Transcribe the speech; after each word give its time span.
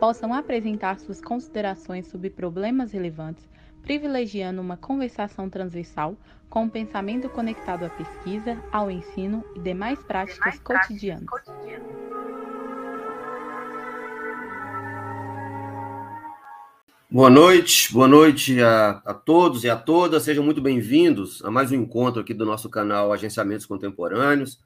possam 0.00 0.32
apresentar 0.32 0.98
suas 0.98 1.20
considerações 1.20 2.06
sobre 2.06 2.30
problemas 2.30 2.90
relevantes, 2.90 3.46
privilegiando 3.82 4.62
uma 4.62 4.78
conversação 4.78 5.50
transversal 5.50 6.16
com 6.48 6.62
o 6.62 6.64
um 6.64 6.68
pensamento 6.70 7.28
conectado 7.28 7.84
à 7.84 7.90
pesquisa, 7.90 8.58
ao 8.72 8.90
ensino 8.90 9.44
e 9.54 9.60
demais 9.60 10.02
práticas 10.02 10.54
demais 10.54 10.60
cotidianas. 10.60 11.24
Práticas 11.26 11.54
cotidianas. 11.54 12.00
Boa 17.10 17.28
noite, 17.28 17.92
boa 17.92 18.08
noite 18.08 18.62
a, 18.62 19.02
a, 19.04 19.12
todos 19.12 19.64
e 19.64 19.68
a 19.68 19.76
todas. 19.76 20.22
Sejam 20.22 20.44
muito 20.44 20.62
bem-vindos 20.62 21.44
a 21.44 21.50
mais 21.50 21.72
um 21.72 21.74
encontro 21.74 22.22
aqui 22.22 22.32
do 22.32 22.46
nosso 22.46 22.70
canal 22.70 23.12
Agenciamentos 23.12 23.66
Contemporâneos, 23.66 24.58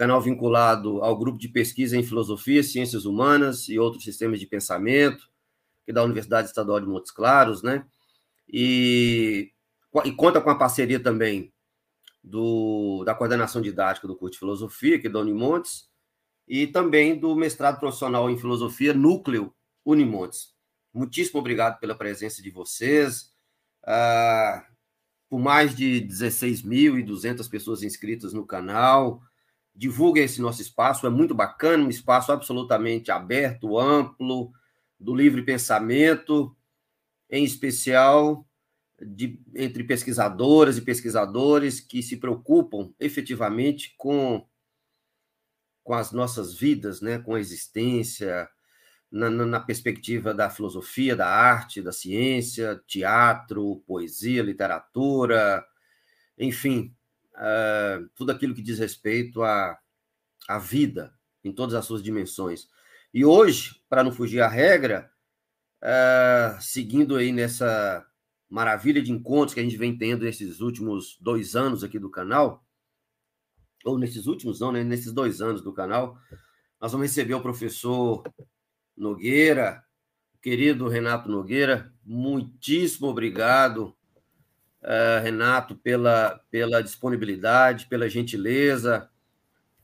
canal 0.00 0.18
vinculado 0.18 1.02
ao 1.02 1.14
grupo 1.14 1.38
de 1.38 1.46
pesquisa 1.46 1.94
em 1.94 2.02
filosofia, 2.02 2.62
ciências 2.62 3.04
humanas 3.04 3.68
e 3.68 3.78
outros 3.78 4.02
sistemas 4.02 4.40
de 4.40 4.46
pensamento, 4.46 5.28
que 5.84 5.92
da 5.92 6.02
Universidade 6.02 6.48
Estadual 6.48 6.80
de 6.80 6.86
Montes 6.86 7.10
Claros, 7.10 7.62
né? 7.62 7.84
E, 8.48 9.52
e 10.02 10.12
conta 10.12 10.40
com 10.40 10.48
a 10.48 10.54
parceria 10.54 10.98
também 10.98 11.52
do, 12.24 13.04
da 13.04 13.14
coordenação 13.14 13.60
didática 13.60 14.08
do 14.08 14.16
curso 14.16 14.32
de 14.32 14.38
filosofia, 14.38 14.98
que 14.98 15.06
é 15.06 15.10
da 15.10 15.20
Unimontes, 15.20 15.86
e 16.48 16.66
também 16.66 17.14
do 17.14 17.36
mestrado 17.36 17.78
profissional 17.78 18.30
em 18.30 18.38
filosofia, 18.38 18.94
Núcleo 18.94 19.54
Unimontes. 19.84 20.54
Muitíssimo 20.94 21.40
obrigado 21.40 21.78
pela 21.78 21.94
presença 21.94 22.40
de 22.40 22.50
vocês. 22.50 23.34
Ah, 23.84 24.64
por 25.28 25.38
mais 25.38 25.76
de 25.76 26.00
16.200 26.00 27.50
pessoas 27.50 27.82
inscritas 27.82 28.32
no 28.32 28.46
canal. 28.46 29.22
Divulguem 29.80 30.24
esse 30.24 30.42
nosso 30.42 30.60
espaço, 30.60 31.06
é 31.06 31.10
muito 31.10 31.34
bacana, 31.34 31.82
um 31.82 31.88
espaço 31.88 32.30
absolutamente 32.30 33.10
aberto, 33.10 33.78
amplo, 33.78 34.52
do 34.98 35.14
livre 35.14 35.42
pensamento, 35.42 36.54
em 37.30 37.42
especial 37.42 38.46
de, 39.00 39.40
entre 39.54 39.82
pesquisadoras 39.82 40.76
e 40.76 40.82
pesquisadores 40.82 41.80
que 41.80 42.02
se 42.02 42.18
preocupam 42.18 42.92
efetivamente 43.00 43.94
com, 43.96 44.46
com 45.82 45.94
as 45.94 46.12
nossas 46.12 46.52
vidas, 46.52 47.00
né, 47.00 47.18
com 47.18 47.34
a 47.34 47.40
existência, 47.40 48.46
na, 49.10 49.30
na, 49.30 49.60
perspectiva 49.60 50.34
da 50.34 50.50
filosofia, 50.50 51.16
da 51.16 51.26
arte, 51.26 51.80
da 51.80 51.90
ciência, 51.90 52.78
teatro, 52.86 53.82
poesia, 53.86 54.42
literatura, 54.42 55.64
enfim, 56.36 56.94
uh, 57.40 58.08
tudo 58.14 58.30
aquilo 58.30 58.54
que 58.54 58.62
diz 58.62 58.78
respeito 58.78 59.42
à, 59.42 59.78
à 60.46 60.58
vida 60.58 61.12
em 61.42 61.52
todas 61.52 61.74
as 61.74 61.86
suas 61.86 62.02
dimensões. 62.02 62.68
E 63.12 63.24
hoje, 63.24 63.82
para 63.88 64.04
não 64.04 64.12
fugir 64.12 64.40
à 64.40 64.48
regra, 64.48 65.10
uh, 65.82 66.60
seguindo 66.60 67.16
aí 67.16 67.32
nessa 67.32 68.06
maravilha 68.48 69.02
de 69.02 69.10
encontros 69.10 69.54
que 69.54 69.60
a 69.60 69.62
gente 69.62 69.76
vem 69.76 69.96
tendo 69.96 70.24
nesses 70.24 70.60
últimos 70.60 71.16
dois 71.20 71.56
anos 71.56 71.82
aqui 71.82 71.98
do 71.98 72.10
canal, 72.10 72.64
ou 73.84 73.98
nesses 73.98 74.26
últimos 74.26 74.60
não, 74.60 74.72
né? 74.72 74.84
nesses 74.84 75.12
dois 75.12 75.40
anos 75.40 75.62
do 75.62 75.72
canal, 75.72 76.18
nós 76.80 76.92
vamos 76.92 77.08
receber 77.08 77.34
o 77.34 77.40
professor 77.40 78.22
Nogueira, 78.96 79.82
querido 80.42 80.88
Renato 80.88 81.30
Nogueira, 81.30 81.92
muitíssimo 82.04 83.08
obrigado, 83.08 83.96
uh, 84.82 85.22
Renato, 85.22 85.74
pela, 85.76 86.40
pela 86.50 86.82
disponibilidade, 86.82 87.86
pela 87.86 88.08
gentileza. 88.08 89.08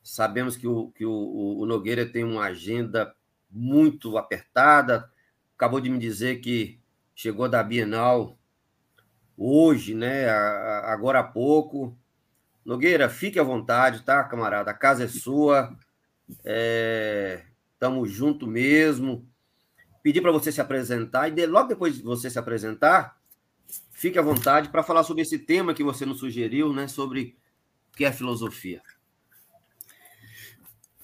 Sabemos 0.02 0.56
que, 0.56 0.66
o, 0.66 0.90
que 0.92 1.04
o, 1.04 1.58
o 1.58 1.66
Nogueira 1.66 2.06
tem 2.06 2.24
uma 2.24 2.44
agenda 2.44 3.14
muito 3.50 4.18
apertada, 4.18 5.10
acabou 5.54 5.80
de 5.80 5.88
me 5.88 5.98
dizer 5.98 6.40
que 6.40 6.78
chegou 7.14 7.48
da 7.48 7.62
Bienal 7.62 8.38
hoje, 9.36 9.94
né? 9.94 10.28
Agora 10.28 11.20
há 11.20 11.24
pouco. 11.24 11.96
Nogueira, 12.64 13.08
fique 13.08 13.38
à 13.38 13.42
vontade, 13.42 14.02
tá, 14.02 14.22
camarada? 14.24 14.70
A 14.70 14.74
casa 14.74 15.04
é 15.04 15.08
sua. 15.08 15.76
É... 16.44 17.42
Estamos 17.72 18.10
junto 18.10 18.46
mesmo. 18.46 19.28
Pedir 20.02 20.20
para 20.20 20.32
você 20.32 20.50
se 20.50 20.60
apresentar 20.60 21.28
e 21.28 21.32
de, 21.32 21.46
logo 21.46 21.68
depois 21.68 21.96
de 21.96 22.02
você 22.02 22.30
se 22.30 22.38
apresentar, 22.38 23.15
fique 24.06 24.18
à 24.20 24.22
vontade 24.22 24.68
para 24.68 24.84
falar 24.84 25.02
sobre 25.02 25.22
esse 25.22 25.36
tema 25.36 25.74
que 25.74 25.82
você 25.82 26.06
nos 26.06 26.20
sugeriu, 26.20 26.72
né? 26.72 26.86
Sobre 26.86 27.36
o 27.92 27.96
que 27.96 28.04
é 28.04 28.12
filosofia. 28.12 28.80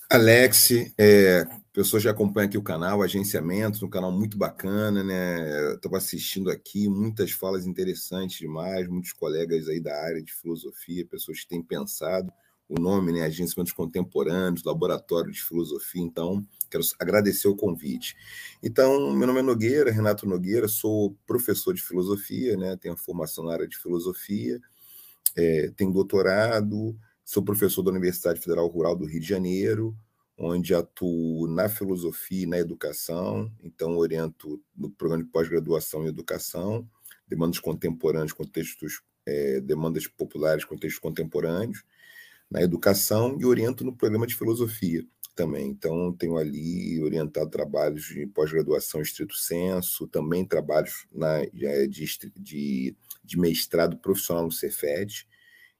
Alex, 0.08 0.70
é, 0.96 1.44
pessoas 1.72 2.04
já 2.04 2.12
acompanham 2.12 2.46
aqui 2.46 2.56
o 2.56 2.62
canal, 2.62 3.02
agenciamentos, 3.02 3.82
um 3.82 3.88
canal 3.88 4.12
muito 4.12 4.38
bacana, 4.38 5.02
né? 5.02 5.74
Estava 5.74 5.96
assistindo 5.96 6.48
aqui, 6.48 6.88
muitas 6.88 7.32
falas 7.32 7.66
interessantes 7.66 8.38
demais, 8.38 8.86
muitos 8.86 9.12
colegas 9.12 9.68
aí 9.68 9.80
da 9.80 10.00
área 10.00 10.22
de 10.22 10.32
filosofia, 10.32 11.04
pessoas 11.04 11.40
que 11.40 11.48
têm 11.48 11.62
pensado 11.62 12.32
o 12.72 12.80
nome, 12.80 13.12
né? 13.12 13.22
Agenciamentos 13.22 13.72
Contemporâneos, 13.72 14.64
Laboratório 14.64 15.30
de 15.30 15.42
Filosofia. 15.42 16.02
Então, 16.02 16.42
quero 16.70 16.82
agradecer 16.98 17.46
o 17.46 17.54
convite. 17.54 18.16
Então, 18.62 19.12
meu 19.12 19.26
nome 19.26 19.40
é 19.40 19.42
Nogueira, 19.42 19.90
Renato 19.90 20.26
Nogueira, 20.26 20.66
sou 20.66 21.14
professor 21.26 21.74
de 21.74 21.82
filosofia, 21.82 22.56
né? 22.56 22.76
Tenho 22.76 22.96
formação 22.96 23.44
na 23.44 23.52
área 23.52 23.68
de 23.68 23.76
filosofia, 23.76 24.58
é, 25.36 25.70
tenho 25.76 25.92
doutorado, 25.92 26.96
sou 27.22 27.42
professor 27.42 27.82
da 27.82 27.90
Universidade 27.90 28.40
Federal 28.40 28.66
Rural 28.68 28.96
do 28.96 29.04
Rio 29.04 29.20
de 29.20 29.28
Janeiro, 29.28 29.94
onde 30.38 30.74
atuo 30.74 31.46
na 31.48 31.68
filosofia 31.68 32.44
e 32.44 32.46
na 32.46 32.58
educação, 32.58 33.52
então 33.62 33.98
oriento 33.98 34.60
no 34.74 34.90
programa 34.90 35.22
de 35.22 35.30
pós-graduação 35.30 36.04
em 36.04 36.08
educação, 36.08 36.88
demandas 37.28 37.58
contemporâneas, 37.58 38.32
contextos, 38.32 39.02
é, 39.26 39.60
demandas 39.60 40.06
populares, 40.06 40.64
contextos 40.64 40.98
contemporâneos, 40.98 41.84
na 42.52 42.60
educação 42.60 43.38
e 43.40 43.46
oriento 43.46 43.82
no 43.82 43.96
programa 43.96 44.26
de 44.26 44.34
filosofia 44.34 45.02
também. 45.34 45.68
Então, 45.68 46.12
tenho 46.12 46.36
ali 46.36 47.02
orientado 47.02 47.48
trabalhos 47.48 48.04
de 48.04 48.26
pós-graduação 48.26 49.00
estrito 49.00 49.34
senso, 49.34 50.06
também 50.06 50.44
trabalhos 50.44 51.06
na, 51.10 51.40
é, 51.40 51.86
de, 51.86 52.04
de, 52.36 52.94
de 53.24 53.38
mestrado 53.38 53.96
profissional 53.96 54.44
no 54.44 54.52
Cefet. 54.52 55.26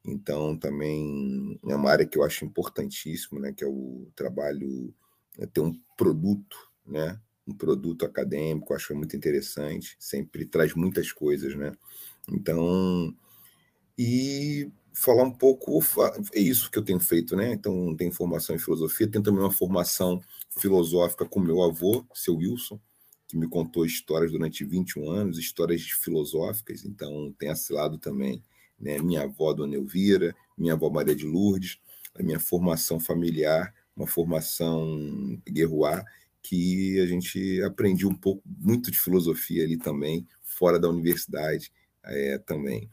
Então, 0.02 0.56
também 0.56 1.60
é 1.68 1.76
uma 1.76 1.90
área 1.90 2.06
que 2.06 2.16
eu 2.16 2.22
acho 2.24 2.44
importantíssimo, 2.46 3.38
né, 3.38 3.52
que 3.52 3.62
é 3.62 3.68
o 3.68 4.08
trabalho, 4.16 4.92
é 5.38 5.46
ter 5.46 5.60
um 5.60 5.78
produto, 5.96 6.56
né, 6.86 7.20
um 7.46 7.54
produto 7.54 8.06
acadêmico, 8.06 8.72
acho 8.72 8.96
muito 8.96 9.14
interessante, 9.14 9.94
sempre 9.98 10.46
traz 10.46 10.74
muitas 10.74 11.12
coisas, 11.12 11.54
né? 11.54 11.72
Então, 12.28 13.14
e 13.98 14.70
falar 14.92 15.24
um 15.24 15.30
pouco, 15.30 15.80
é 16.32 16.40
isso 16.40 16.70
que 16.70 16.78
eu 16.78 16.84
tenho 16.84 17.00
feito, 17.00 17.34
né? 17.34 17.52
Então, 17.52 17.94
tenho 17.96 18.12
formação 18.12 18.54
em 18.54 18.58
filosofia, 18.58 19.08
tenho 19.08 19.24
também 19.24 19.40
uma 19.40 19.50
formação 19.50 20.20
filosófica 20.58 21.24
com 21.24 21.40
meu 21.40 21.62
avô, 21.62 22.04
seu 22.14 22.36
Wilson, 22.36 22.78
que 23.26 23.36
me 23.36 23.48
contou 23.48 23.86
histórias 23.86 24.30
durante 24.32 24.64
21 24.64 25.10
anos, 25.10 25.38
histórias 25.38 25.82
filosóficas, 25.82 26.84
então 26.84 27.34
tem 27.38 27.50
esse 27.50 27.72
lado 27.72 27.96
também, 27.98 28.42
né? 28.78 28.98
Minha 28.98 29.22
avó, 29.22 29.52
Dona 29.52 29.74
Elvira, 29.74 30.34
minha 30.56 30.74
avó 30.74 30.90
Maria 30.90 31.14
de 31.14 31.26
Lourdes, 31.26 31.78
a 32.14 32.22
minha 32.22 32.38
formação 32.38 33.00
familiar, 33.00 33.74
uma 33.96 34.06
formação 34.06 35.40
guerroar, 35.46 36.04
que 36.42 37.00
a 37.00 37.06
gente 37.06 37.62
aprendeu 37.62 38.08
um 38.08 38.14
pouco, 38.14 38.42
muito 38.46 38.90
de 38.90 38.98
filosofia 38.98 39.64
ali 39.64 39.78
também, 39.78 40.26
fora 40.42 40.78
da 40.78 40.88
universidade 40.88 41.72
é, 42.04 42.36
também. 42.38 42.90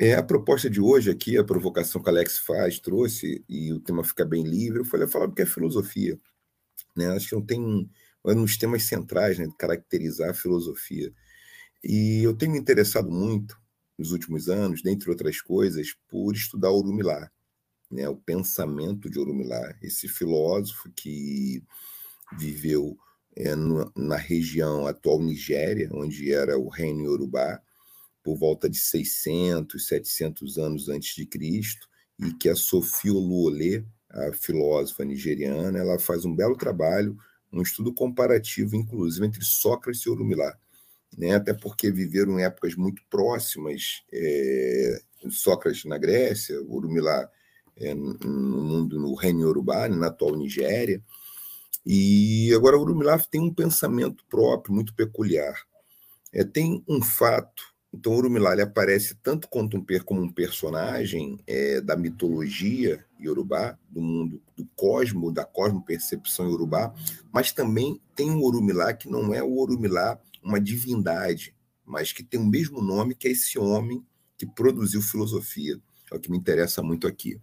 É, 0.00 0.14
a 0.14 0.22
proposta 0.22 0.68
de 0.68 0.80
hoje 0.80 1.10
aqui, 1.10 1.36
a 1.36 1.44
provocação 1.44 2.02
que 2.02 2.08
o 2.08 2.12
Alex 2.12 2.38
faz, 2.38 2.78
trouxe, 2.80 3.44
e 3.48 3.72
o 3.72 3.80
tema 3.80 4.02
fica 4.02 4.24
bem 4.24 4.42
livre, 4.42 4.80
eu 4.80 4.84
falei 4.84 5.06
falar 5.06 5.26
do 5.26 5.34
que 5.34 5.42
é 5.42 5.46
filosofia. 5.46 6.18
Né? 6.96 7.08
Acho 7.08 7.28
que 7.28 7.34
não 7.34 7.44
tem 7.44 7.90
é 8.24 8.34
dos 8.34 8.56
temas 8.56 8.84
centrais 8.84 9.38
né, 9.38 9.46
de 9.46 9.56
caracterizar 9.56 10.30
a 10.30 10.34
filosofia. 10.34 11.12
E 11.82 12.22
eu 12.22 12.34
tenho 12.34 12.52
me 12.52 12.58
interessado 12.58 13.10
muito, 13.10 13.60
nos 13.98 14.12
últimos 14.12 14.48
anos, 14.48 14.82
dentre 14.82 15.10
outras 15.10 15.40
coisas, 15.40 15.94
por 16.08 16.32
estudar 16.32 16.70
Urumilá, 16.70 17.30
né, 17.90 18.08
o 18.08 18.16
pensamento 18.16 19.10
de 19.10 19.18
Urumilá, 19.18 19.76
esse 19.82 20.08
filósofo 20.08 20.90
que 20.94 21.62
viveu 22.38 22.96
é, 23.36 23.54
na 23.96 24.16
região 24.16 24.86
atual 24.86 25.20
Nigéria, 25.20 25.90
onde 25.92 26.32
era 26.32 26.56
o 26.58 26.68
reino 26.68 27.04
Yorubá, 27.04 27.60
por 28.22 28.36
volta 28.36 28.68
de 28.68 28.78
600, 28.78 29.86
700 29.86 30.58
anos 30.58 30.88
antes 30.88 31.14
de 31.14 31.26
Cristo, 31.26 31.88
e 32.18 32.32
que 32.32 32.48
a 32.48 32.54
Sofia 32.54 33.12
Oluolê, 33.12 33.84
a 34.08 34.32
filósofa 34.32 35.04
nigeriana, 35.04 35.78
ela 35.78 35.98
faz 35.98 36.24
um 36.24 36.34
belo 36.34 36.56
trabalho, 36.56 37.16
um 37.52 37.62
estudo 37.62 37.92
comparativo, 37.92 38.76
inclusive, 38.76 39.26
entre 39.26 39.44
Sócrates 39.44 40.02
e 40.02 40.10
Orumilá, 40.10 40.56
né? 41.16 41.34
até 41.34 41.52
porque 41.52 41.90
viveram 41.90 42.38
épocas 42.38 42.74
muito 42.74 43.02
próximas, 43.10 44.02
é, 44.12 45.00
Sócrates 45.30 45.84
na 45.84 45.98
Grécia, 45.98 46.60
Orumilá 46.68 47.28
é, 47.76 47.94
no 47.94 48.62
mundo, 48.62 48.98
no 48.98 49.14
reino 49.14 49.40
Yorubá, 49.40 49.88
na 49.88 50.06
atual 50.06 50.36
Nigéria, 50.36 51.02
e 51.84 52.52
agora 52.54 52.78
Urumilá 52.78 53.18
tem 53.18 53.40
um 53.40 53.52
pensamento 53.52 54.24
próprio, 54.26 54.74
muito 54.74 54.94
peculiar. 54.94 55.60
É, 56.32 56.44
tem 56.44 56.82
um 56.88 57.02
fato 57.02 57.71
então, 57.94 58.14
Urumilá 58.14 58.54
ele 58.54 58.62
aparece 58.62 59.14
tanto 59.16 59.46
quanto 59.48 59.76
um, 59.76 59.84
como 60.04 60.22
um 60.22 60.32
personagem 60.32 61.38
é, 61.46 61.78
da 61.80 61.94
mitologia 61.94 63.04
iorubá, 63.20 63.78
do 63.90 64.00
mundo 64.00 64.42
do 64.56 64.66
cosmo, 64.74 65.30
da 65.30 65.44
cosmopercepção 65.44 66.48
iorubá, 66.48 66.92
mas 67.30 67.52
também 67.52 68.00
tem 68.16 68.30
um 68.30 68.40
Urumilá 68.40 68.94
que 68.94 69.10
não 69.10 69.34
é 69.34 69.42
o 69.42 69.52
Urumilá 69.52 70.18
uma 70.42 70.58
divindade, 70.58 71.54
mas 71.84 72.12
que 72.12 72.22
tem 72.24 72.40
o 72.40 72.46
mesmo 72.46 72.80
nome 72.80 73.14
que 73.14 73.28
é 73.28 73.30
esse 73.30 73.58
homem 73.58 74.02
que 74.38 74.46
produziu 74.46 75.02
filosofia. 75.02 75.78
É 76.10 76.16
o 76.16 76.20
que 76.20 76.30
me 76.30 76.38
interessa 76.38 76.82
muito 76.82 77.06
aqui. 77.06 77.38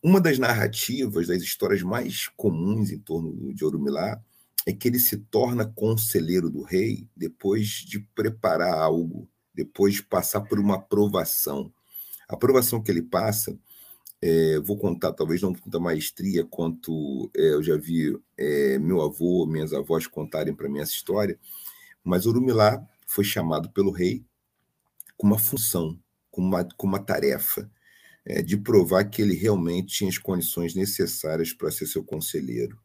Uma 0.00 0.20
das 0.20 0.38
narrativas, 0.38 1.26
das 1.26 1.42
histórias 1.42 1.82
mais 1.82 2.28
comuns 2.36 2.92
em 2.92 2.98
torno 2.98 3.52
de 3.52 3.64
Orumilá, 3.64 4.22
é 4.64 4.72
que 4.72 4.88
ele 4.88 4.98
se 4.98 5.16
torna 5.16 5.66
conselheiro 5.66 6.48
do 6.48 6.62
rei 6.62 7.06
depois 7.16 7.68
de 7.68 8.00
preparar 8.14 8.74
algo 8.74 9.28
depois 9.56 9.94
de 9.94 10.02
passar 10.02 10.42
por 10.42 10.60
uma 10.60 10.76
aprovação. 10.76 11.72
A 12.28 12.34
aprovação 12.34 12.82
que 12.82 12.90
ele 12.90 13.02
passa, 13.02 13.58
é, 14.20 14.60
vou 14.60 14.76
contar, 14.76 15.12
talvez 15.12 15.40
não 15.40 15.54
com 15.54 15.60
tanta 15.60 15.80
maestria 15.80 16.44
quanto 16.44 17.30
é, 17.34 17.54
eu 17.54 17.62
já 17.62 17.76
vi 17.76 18.16
é, 18.36 18.78
meu 18.78 19.00
avô, 19.00 19.46
minhas 19.46 19.72
avós 19.72 20.06
contarem 20.06 20.54
para 20.54 20.68
mim 20.68 20.80
essa 20.80 20.92
história, 20.92 21.38
mas 22.04 22.26
Urumilá 22.26 22.86
foi 23.06 23.24
chamado 23.24 23.70
pelo 23.70 23.90
rei 23.90 24.24
com 25.16 25.26
uma 25.26 25.38
função, 25.38 25.98
com 26.30 26.42
uma, 26.42 26.64
com 26.76 26.86
uma 26.86 26.98
tarefa, 26.98 27.70
é, 28.24 28.42
de 28.42 28.56
provar 28.56 29.04
que 29.04 29.22
ele 29.22 29.34
realmente 29.34 29.98
tinha 29.98 30.10
as 30.10 30.18
condições 30.18 30.74
necessárias 30.74 31.52
para 31.52 31.70
ser 31.70 31.86
seu 31.86 32.04
conselheiro. 32.04 32.78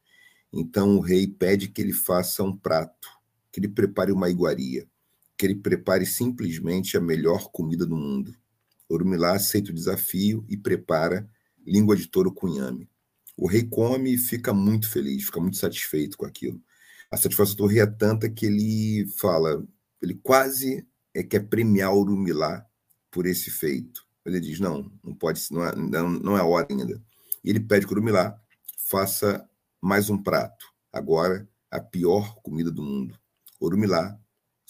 Então 0.54 0.96
o 0.96 1.02
rei 1.02 1.28
pede 1.28 1.68
que 1.68 1.82
ele 1.82 1.94
faça 1.94 2.44
um 2.44 2.56
prato, 2.56 3.10
que 3.52 3.60
ele 3.60 3.68
prepare 3.68 4.12
uma 4.12 4.30
iguaria 4.30 4.88
que 5.42 5.48
ele 5.48 5.56
prepare 5.56 6.06
simplesmente 6.06 6.96
a 6.96 7.02
melhor 7.02 7.50
comida 7.50 7.84
do 7.84 7.98
mundo. 7.98 8.32
Orumilá 8.88 9.34
aceita 9.34 9.72
o 9.72 9.74
desafio 9.74 10.46
e 10.48 10.56
prepara 10.56 11.28
língua 11.66 11.98
de 11.98 12.06
touro 12.06 12.32
com 12.32 12.48
inhame. 12.48 12.88
O 13.36 13.48
rei 13.48 13.64
come 13.64 14.14
e 14.14 14.18
fica 14.20 14.54
muito 14.54 14.88
feliz, 14.88 15.24
fica 15.24 15.42
muito 15.42 15.58
satisfeito 15.58 16.16
com 16.16 16.28
aquilo. 16.28 16.62
A 17.10 17.18
satisfação 17.18 17.56
do 17.56 17.66
rei 17.66 17.80
é 17.80 17.88
tanta 17.88 18.30
que 18.30 18.46
ele 18.46 19.08
fala, 19.18 19.66
ele 20.00 20.14
quase 20.14 20.86
é, 21.12 21.24
quer 21.24 21.50
premiar 21.50 21.92
Orumilá 21.92 22.64
por 23.10 23.26
esse 23.26 23.50
feito. 23.50 24.06
Ele 24.24 24.40
diz: 24.40 24.60
não, 24.60 24.92
não 25.04 25.16
pode, 25.16 25.42
não 25.50 25.66
é, 25.66 25.76
não, 25.76 26.08
não 26.08 26.38
é 26.38 26.44
hora 26.44 26.68
ainda. 26.70 27.04
E 27.44 27.50
ele 27.50 27.62
pede 27.62 27.88
que 27.88 27.94
Urumilá 27.94 28.40
faça 28.88 29.44
mais 29.82 30.08
um 30.08 30.22
prato. 30.22 30.68
Agora, 30.94 31.50
a 31.72 31.80
pior 31.80 32.36
comida 32.44 32.70
do 32.70 32.84
mundo. 32.84 33.20
Orumilá 33.60 34.21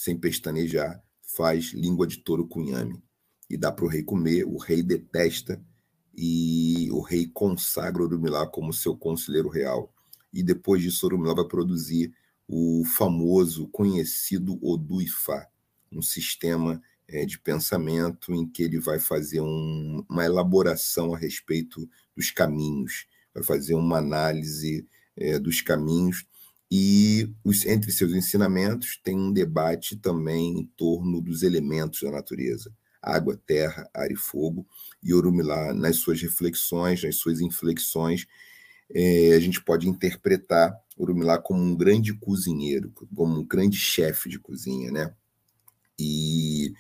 sem 0.01 0.17
pestanejar, 0.17 0.99
faz 1.21 1.73
língua 1.73 2.07
de 2.07 2.17
touro 2.17 2.47
com 2.47 2.59
inhame. 2.59 3.03
E 3.47 3.55
dá 3.55 3.71
para 3.71 3.85
o 3.85 3.87
rei 3.87 4.01
comer, 4.01 4.43
o 4.45 4.57
rei 4.57 4.81
detesta 4.81 5.63
e 6.11 6.89
o 6.91 7.01
rei 7.01 7.27
consagra 7.27 8.01
Orumilá 8.01 8.47
como 8.47 8.73
seu 8.73 8.97
conselheiro 8.97 9.47
real. 9.47 9.93
E 10.33 10.41
depois 10.41 10.81
disso, 10.81 11.05
Orumilá 11.05 11.35
vai 11.35 11.47
produzir 11.47 12.11
o 12.47 12.83
famoso, 12.83 13.67
conhecido 13.67 14.57
Odu 14.65 15.03
Ifá, 15.03 15.47
um 15.91 16.01
sistema 16.01 16.81
é, 17.07 17.23
de 17.23 17.37
pensamento 17.37 18.33
em 18.33 18.47
que 18.47 18.63
ele 18.63 18.79
vai 18.79 18.97
fazer 18.97 19.41
um, 19.41 20.03
uma 20.09 20.25
elaboração 20.25 21.13
a 21.13 21.17
respeito 21.17 21.87
dos 22.15 22.31
caminhos, 22.31 23.05
vai 23.35 23.43
fazer 23.43 23.75
uma 23.75 23.99
análise 23.99 24.87
é, 25.15 25.37
dos 25.37 25.61
caminhos 25.61 26.25
e 26.71 27.29
os, 27.43 27.65
entre 27.65 27.91
seus 27.91 28.13
ensinamentos 28.13 28.97
tem 29.03 29.13
um 29.13 29.33
debate 29.33 29.97
também 29.97 30.57
em 30.57 30.65
torno 30.77 31.19
dos 31.19 31.43
elementos 31.43 32.01
da 32.01 32.09
natureza, 32.09 32.73
água, 33.01 33.37
terra, 33.45 33.89
ar 33.93 34.09
e 34.09 34.15
fogo. 34.15 34.65
E 35.03 35.13
Orumilá, 35.13 35.73
nas 35.73 35.97
suas 35.97 36.21
reflexões, 36.21 37.03
nas 37.03 37.17
suas 37.17 37.41
inflexões, 37.41 38.25
é, 38.89 39.33
a 39.33 39.39
gente 39.39 39.61
pode 39.61 39.89
interpretar 39.89 40.73
Orumilá 40.95 41.37
como 41.37 41.61
um 41.61 41.75
grande 41.75 42.13
cozinheiro, 42.13 42.93
como 43.15 43.39
um 43.39 43.45
grande 43.45 43.75
chefe 43.75 44.29
de 44.29 44.39
cozinha, 44.39 44.91
né? 44.91 45.13
E 45.99 46.73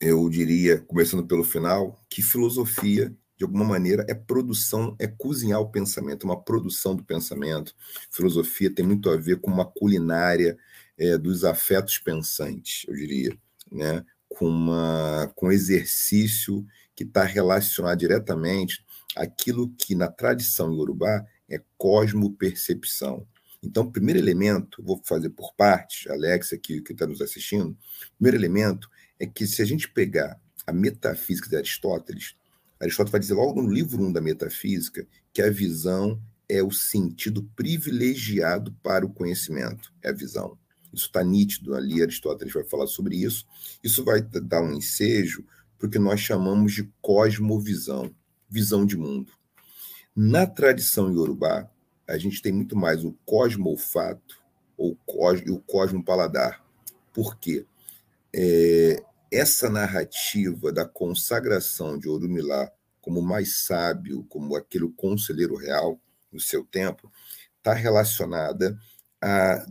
eu 0.00 0.28
diria, 0.28 0.80
começando 0.80 1.26
pelo 1.26 1.44
final, 1.44 2.04
que 2.08 2.22
filosofia 2.22 3.16
de 3.36 3.44
alguma 3.44 3.64
maneira, 3.64 4.04
é 4.08 4.14
produção, 4.14 4.96
é 4.98 5.06
cozinhar 5.06 5.60
o 5.60 5.70
pensamento, 5.70 6.24
uma 6.24 6.40
produção 6.40 6.96
do 6.96 7.04
pensamento. 7.04 7.74
Filosofia 8.10 8.74
tem 8.74 8.84
muito 8.84 9.10
a 9.10 9.16
ver 9.16 9.40
com 9.40 9.50
uma 9.50 9.66
culinária 9.66 10.56
é, 10.98 11.18
dos 11.18 11.44
afetos 11.44 11.98
pensantes, 11.98 12.84
eu 12.88 12.94
diria, 12.94 13.36
né? 13.70 14.04
com, 14.28 14.46
uma, 14.46 15.32
com 15.34 15.52
exercício 15.52 16.66
que 16.94 17.04
está 17.04 17.24
relacionado 17.24 17.98
diretamente 17.98 18.84
àquilo 19.14 19.68
que 19.76 19.94
na 19.94 20.08
tradição 20.08 20.72
iorubá 20.72 21.24
é 21.48 21.60
cosmopercepção. 21.76 23.26
Então, 23.62 23.84
o 23.84 23.92
primeiro 23.92 24.18
elemento, 24.20 24.82
vou 24.82 25.00
fazer 25.04 25.30
por 25.30 25.54
partes, 25.54 26.10
Alex 26.10 26.52
aqui 26.52 26.80
que 26.80 26.92
está 26.92 27.06
nos 27.06 27.20
assistindo, 27.20 27.70
o 27.70 28.16
primeiro 28.18 28.36
elemento 28.36 28.88
é 29.18 29.26
que 29.26 29.46
se 29.46 29.62
a 29.62 29.64
gente 29.64 29.88
pegar 29.88 30.38
a 30.66 30.72
metafísica 30.72 31.48
de 31.48 31.56
Aristóteles, 31.56 32.34
Aristóteles 32.80 33.12
vai 33.12 33.20
dizer 33.20 33.34
logo 33.34 33.62
no 33.62 33.70
livro 33.70 34.02
1 34.02 34.12
da 34.12 34.20
Metafísica 34.20 35.06
que 35.32 35.40
a 35.40 35.50
visão 35.50 36.20
é 36.48 36.62
o 36.62 36.70
sentido 36.70 37.42
privilegiado 37.56 38.72
para 38.82 39.04
o 39.04 39.12
conhecimento, 39.12 39.92
é 40.02 40.10
a 40.10 40.12
visão. 40.12 40.58
Isso 40.92 41.06
está 41.06 41.22
nítido 41.22 41.74
ali, 41.74 42.02
Aristóteles 42.02 42.52
vai 42.52 42.64
falar 42.64 42.86
sobre 42.86 43.16
isso. 43.16 43.46
Isso 43.82 44.04
vai 44.04 44.22
dar 44.22 44.62
um 44.62 44.72
ensejo 44.72 45.44
para 45.78 45.86
o 45.86 45.90
que 45.90 45.98
nós 45.98 46.20
chamamos 46.20 46.72
de 46.72 46.90
cosmovisão, 47.02 48.14
visão 48.48 48.86
de 48.86 48.96
mundo. 48.96 49.32
Na 50.14 50.46
tradição 50.46 51.12
iorubá, 51.12 51.68
a 52.08 52.16
gente 52.16 52.40
tem 52.40 52.52
muito 52.52 52.76
mais 52.76 53.04
o 53.04 53.12
cosmo-olfato 53.24 54.40
ou 54.76 54.96
cos, 55.04 55.40
e 55.40 55.50
o 55.50 55.58
cosmo-paladar. 55.58 56.64
Por 57.12 57.36
quê? 57.38 57.66
É, 58.32 59.02
essa 59.30 59.68
narrativa 59.68 60.72
da 60.72 60.86
consagração 60.86 61.98
de 61.98 62.08
Orumilá 62.08 62.70
como 63.06 63.22
mais 63.22 63.58
sábio, 63.58 64.24
como 64.24 64.56
aquele 64.56 64.90
conselheiro 64.96 65.54
real 65.54 66.00
no 66.32 66.40
seu 66.40 66.64
tempo, 66.64 67.08
está 67.56 67.72
relacionada 67.72 68.76
a 69.22 69.64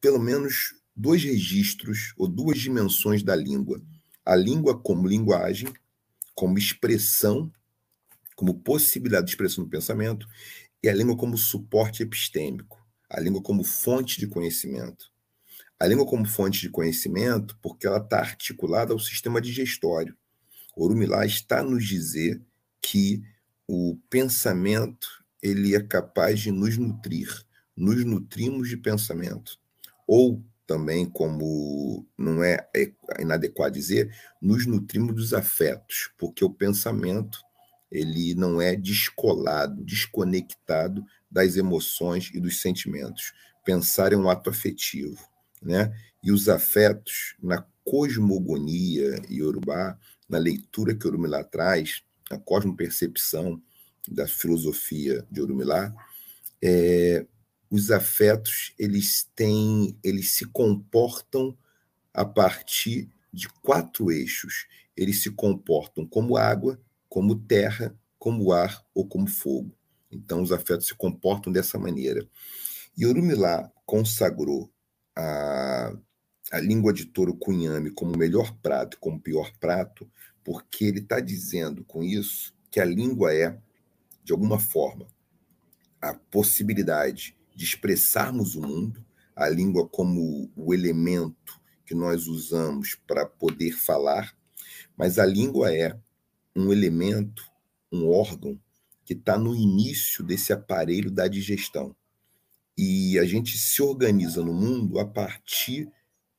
pelo 0.00 0.20
menos 0.20 0.72
dois 0.94 1.24
registros 1.24 2.14
ou 2.16 2.28
duas 2.28 2.56
dimensões 2.60 3.24
da 3.24 3.34
língua. 3.34 3.82
A 4.24 4.36
língua 4.36 4.80
como 4.80 5.08
linguagem, 5.08 5.68
como 6.32 6.56
expressão, 6.56 7.52
como 8.36 8.60
possibilidade 8.60 9.26
de 9.26 9.32
expressão 9.32 9.64
do 9.64 9.70
pensamento, 9.70 10.28
e 10.80 10.88
a 10.88 10.94
língua 10.94 11.16
como 11.16 11.36
suporte 11.36 12.04
epistêmico, 12.04 12.80
a 13.10 13.18
língua 13.18 13.42
como 13.42 13.64
fonte 13.64 14.20
de 14.20 14.28
conhecimento. 14.28 15.10
A 15.80 15.88
língua 15.88 16.06
como 16.06 16.24
fonte 16.24 16.60
de 16.60 16.70
conhecimento, 16.70 17.58
porque 17.60 17.84
ela 17.84 17.98
está 17.98 18.20
articulada 18.20 18.92
ao 18.92 18.98
sistema 19.00 19.40
digestório. 19.40 20.16
Orumilá 20.76 21.24
está 21.24 21.62
nos 21.62 21.86
dizer 21.86 22.40
que 22.80 23.22
o 23.66 23.98
pensamento 24.10 25.08
ele 25.42 25.74
é 25.74 25.80
capaz 25.80 26.40
de 26.40 26.50
nos 26.50 26.76
nutrir, 26.76 27.28
nos 27.76 28.04
nutrimos 28.04 28.68
de 28.68 28.76
pensamento. 28.76 29.58
Ou 30.06 30.42
também, 30.66 31.04
como 31.04 32.06
não 32.16 32.42
é 32.42 32.68
inadequado 33.20 33.74
dizer, 33.74 34.14
nos 34.40 34.66
nutrimos 34.66 35.14
dos 35.14 35.34
afetos, 35.34 36.10
porque 36.18 36.44
o 36.44 36.50
pensamento 36.50 37.38
ele 37.90 38.34
não 38.34 38.60
é 38.60 38.74
descolado, 38.74 39.84
desconectado 39.84 41.04
das 41.30 41.56
emoções 41.56 42.30
e 42.34 42.40
dos 42.40 42.60
sentimentos. 42.60 43.32
Pensar 43.64 44.12
é 44.12 44.16
um 44.16 44.28
ato 44.28 44.50
afetivo 44.50 45.22
né? 45.64 45.92
E 46.22 46.30
os 46.30 46.48
afetos 46.48 47.34
na 47.42 47.64
cosmogonia 47.82 49.20
iorubá, 49.30 49.98
na 50.34 50.38
leitura 50.38 50.96
que 50.96 51.06
Orumilá 51.06 51.44
traz, 51.44 52.02
a 52.28 52.36
cosmopercepção 52.36 53.62
da 54.08 54.26
filosofia 54.26 55.24
de 55.30 55.40
Orumilá, 55.40 55.94
é, 56.60 57.24
os 57.70 57.92
afetos 57.92 58.74
eles 58.76 59.30
têm, 59.36 59.96
eles 60.02 60.32
se 60.32 60.44
comportam 60.46 61.56
a 62.12 62.24
partir 62.24 63.08
de 63.32 63.48
quatro 63.62 64.10
eixos. 64.10 64.66
Eles 64.96 65.22
se 65.22 65.30
comportam 65.30 66.04
como 66.04 66.36
água, 66.36 66.80
como 67.08 67.36
terra, 67.36 67.96
como 68.18 68.52
ar 68.52 68.84
ou 68.92 69.06
como 69.06 69.28
fogo. 69.28 69.72
Então, 70.10 70.42
os 70.42 70.50
afetos 70.50 70.88
se 70.88 70.94
comportam 70.96 71.52
dessa 71.52 71.78
maneira. 71.78 72.28
E 72.96 73.06
Urumilá 73.06 73.70
consagrou 73.86 74.68
a, 75.14 75.92
a 76.50 76.58
língua 76.58 76.92
de 76.92 77.04
touro 77.04 77.36
cunhame 77.36 77.90
como 77.90 78.16
melhor 78.16 78.52
prato 78.60 78.98
como 78.98 79.20
pior 79.20 79.52
prato, 79.60 80.10
porque 80.44 80.84
ele 80.84 81.00
está 81.00 81.18
dizendo 81.18 81.82
com 81.84 82.04
isso 82.04 82.54
que 82.70 82.78
a 82.78 82.84
língua 82.84 83.34
é, 83.34 83.58
de 84.22 84.32
alguma 84.32 84.58
forma, 84.58 85.06
a 86.00 86.14
possibilidade 86.14 87.36
de 87.54 87.64
expressarmos 87.64 88.54
o 88.54 88.60
mundo, 88.60 89.04
a 89.34 89.48
língua 89.48 89.88
como 89.88 90.50
o 90.54 90.74
elemento 90.74 91.60
que 91.86 91.94
nós 91.94 92.26
usamos 92.26 92.94
para 93.06 93.26
poder 93.26 93.72
falar, 93.72 94.36
mas 94.96 95.18
a 95.18 95.26
língua 95.26 95.74
é 95.74 95.98
um 96.54 96.72
elemento, 96.72 97.42
um 97.90 98.08
órgão 98.08 98.60
que 99.04 99.12
está 99.12 99.38
no 99.38 99.54
início 99.54 100.24
desse 100.24 100.52
aparelho 100.52 101.10
da 101.10 101.26
digestão. 101.26 101.94
E 102.76 103.18
a 103.18 103.24
gente 103.24 103.56
se 103.56 103.82
organiza 103.82 104.42
no 104.42 104.52
mundo 104.52 104.98
a 104.98 105.06
partir 105.06 105.90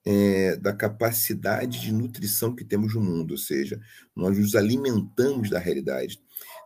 é, 0.05 0.55
da 0.57 0.71
capacidade 0.71 1.81
de 1.81 1.91
nutrição 1.91 2.55
que 2.55 2.63
temos 2.63 2.93
no 2.93 3.01
mundo, 3.01 3.31
ou 3.31 3.37
seja, 3.37 3.81
nós 4.15 4.37
nos 4.37 4.55
alimentamos 4.55 5.49
da 5.49 5.57
realidade. 5.57 6.19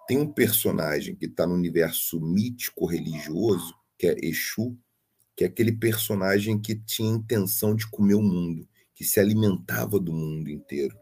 Tem 0.07 0.17
um 0.17 0.31
personagem 0.31 1.15
que 1.15 1.25
está 1.25 1.47
no 1.47 1.53
universo 1.53 2.19
mítico 2.19 2.85
religioso, 2.85 3.73
que 3.97 4.07
é 4.07 4.25
Exu, 4.25 4.77
que 5.35 5.45
é 5.45 5.47
aquele 5.47 5.71
personagem 5.71 6.59
que 6.59 6.75
tinha 6.75 7.15
intenção 7.15 7.73
de 7.73 7.87
comer 7.89 8.15
o 8.15 8.21
mundo, 8.21 8.67
que 8.93 9.05
se 9.05 9.19
alimentava 9.19 9.97
do 9.99 10.11
mundo 10.11 10.49
inteiro. 10.49 10.97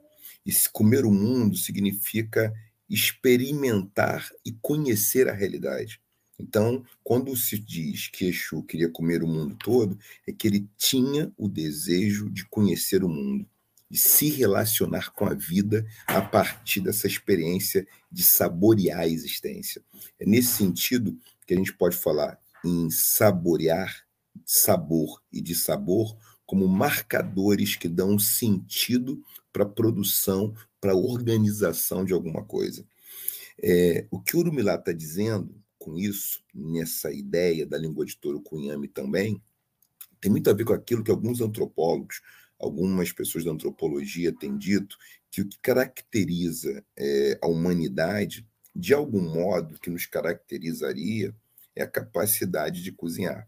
E 0.45 0.51
se 0.51 0.69
comer 0.71 1.05
o 1.05 1.11
mundo 1.11 1.57
significa 1.57 2.53
experimentar 2.87 4.29
e 4.45 4.51
conhecer 4.61 5.27
a 5.27 5.33
realidade. 5.33 5.99
Então, 6.39 6.83
quando 7.03 7.35
se 7.35 7.57
diz 7.57 8.07
que 8.07 8.25
Exu 8.25 8.61
queria 8.63 8.89
comer 8.89 9.23
o 9.23 9.27
mundo 9.27 9.55
todo, 9.55 9.97
é 10.25 10.31
que 10.31 10.47
ele 10.47 10.69
tinha 10.77 11.31
o 11.35 11.47
desejo 11.47 12.29
de 12.29 12.45
conhecer 12.45 13.03
o 13.03 13.09
mundo, 13.09 13.47
de 13.89 13.97
se 13.97 14.29
relacionar 14.29 15.11
com 15.13 15.25
a 15.25 15.33
vida 15.33 15.85
a 16.05 16.21
partir 16.21 16.81
dessa 16.81 17.07
experiência 17.07 17.87
de 18.11 18.23
saborear 18.23 18.99
a 18.99 19.07
existência. 19.07 19.81
É 20.19 20.25
nesse 20.25 20.49
sentido 20.49 21.17
que 21.45 21.53
a 21.53 21.57
gente 21.57 21.73
pode 21.73 21.95
falar 21.95 22.39
em 22.63 22.89
saborear, 22.91 24.05
sabor 24.45 25.21
e 25.31 25.41
de 25.41 25.55
sabor 25.55 26.15
como 26.45 26.67
marcadores 26.67 27.75
que 27.75 27.89
dão 27.89 28.19
sentido 28.19 29.21
para 29.51 29.63
a 29.63 29.69
produção, 29.69 30.53
para 30.79 30.91
a 30.91 30.95
organização 30.95 32.05
de 32.05 32.13
alguma 32.13 32.43
coisa. 32.43 32.85
É, 33.61 34.05
o 34.11 34.19
que 34.21 34.35
o 34.35 34.39
Urumilá 34.39 34.75
está 34.75 34.91
dizendo 34.91 35.55
com 35.87 35.97
isso, 35.97 36.43
nessa 36.53 37.13
ideia 37.13 37.65
da 37.65 37.77
língua 37.77 38.05
de 38.05 38.17
touro 38.17 38.41
cunhame 38.41 38.89
também, 38.89 39.41
tem 40.19 40.29
muito 40.29 40.49
a 40.49 40.53
ver 40.53 40.65
com 40.65 40.73
aquilo 40.73 41.01
que 41.01 41.09
alguns 41.09 41.39
antropólogos, 41.39 42.21
algumas 42.59 43.13
pessoas 43.13 43.45
da 43.45 43.51
antropologia 43.51 44.33
têm 44.33 44.57
dito, 44.57 44.97
que 45.31 45.39
o 45.41 45.47
que 45.47 45.57
caracteriza 45.61 46.83
é, 46.97 47.39
a 47.41 47.47
humanidade, 47.47 48.45
de 48.75 48.93
algum 48.93 49.21
modo, 49.21 49.79
que 49.79 49.89
nos 49.89 50.05
caracterizaria, 50.05 51.33
é 51.73 51.83
a 51.83 51.87
capacidade 51.87 52.83
de 52.83 52.91
cozinhar. 52.91 53.47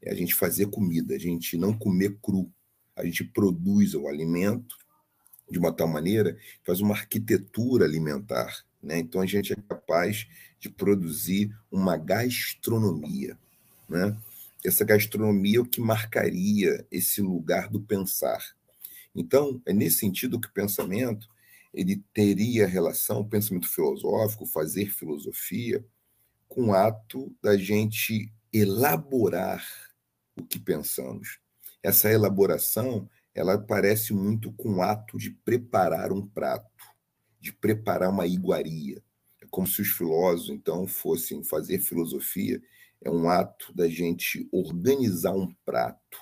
É 0.00 0.12
a 0.12 0.14
gente 0.14 0.32
fazer 0.32 0.66
comida, 0.66 1.16
a 1.16 1.18
gente 1.18 1.56
não 1.56 1.76
comer 1.76 2.16
cru. 2.22 2.52
A 2.94 3.04
gente 3.04 3.24
produz 3.24 3.94
o 3.94 4.06
alimento 4.06 4.76
de 5.50 5.58
uma 5.58 5.72
tal 5.72 5.88
maneira, 5.88 6.38
faz 6.62 6.80
uma 6.80 6.94
arquitetura 6.94 7.84
alimentar. 7.84 8.64
Né? 8.82 8.98
Então 8.98 9.20
a 9.20 9.26
gente 9.26 9.52
é 9.52 9.56
capaz 9.56 10.26
de 10.58 10.68
produzir 10.68 11.54
uma 11.70 11.96
gastronomia. 11.96 13.38
Né? 13.88 14.16
Essa 14.64 14.84
gastronomia 14.84 15.58
é 15.58 15.60
o 15.60 15.66
que 15.66 15.80
marcaria 15.80 16.86
esse 16.90 17.20
lugar 17.20 17.68
do 17.68 17.80
pensar. 17.80 18.42
Então, 19.14 19.60
é 19.66 19.72
nesse 19.72 19.98
sentido 19.98 20.40
que 20.40 20.48
o 20.48 20.52
pensamento 20.52 21.28
ele 21.72 22.02
teria 22.12 22.66
relação, 22.66 23.20
o 23.20 23.28
pensamento 23.28 23.68
filosófico, 23.68 24.44
fazer 24.46 24.90
filosofia, 24.90 25.84
com 26.48 26.68
o 26.68 26.74
ato 26.74 27.34
da 27.40 27.56
gente 27.56 28.32
elaborar 28.52 29.64
o 30.36 30.44
que 30.44 30.58
pensamos. 30.58 31.38
Essa 31.82 32.10
elaboração, 32.10 33.08
ela 33.34 33.56
parece 33.56 34.12
muito 34.12 34.52
com 34.52 34.76
o 34.76 34.82
ato 34.82 35.16
de 35.16 35.30
preparar 35.30 36.12
um 36.12 36.26
prato, 36.26 36.68
de 37.40 37.52
preparar 37.52 38.10
uma 38.10 38.26
iguaria. 38.26 39.02
É 39.40 39.46
como 39.50 39.66
se 39.66 39.82
os 39.82 39.88
filósofos, 39.88 40.50
então, 40.50 40.86
fossem 40.86 41.42
fazer 41.42 41.78
filosofia, 41.78 42.60
é 43.02 43.10
um 43.10 43.28
ato 43.28 43.74
da 43.74 43.88
gente 43.88 44.46
organizar 44.52 45.32
um 45.32 45.52
prato 45.64 46.18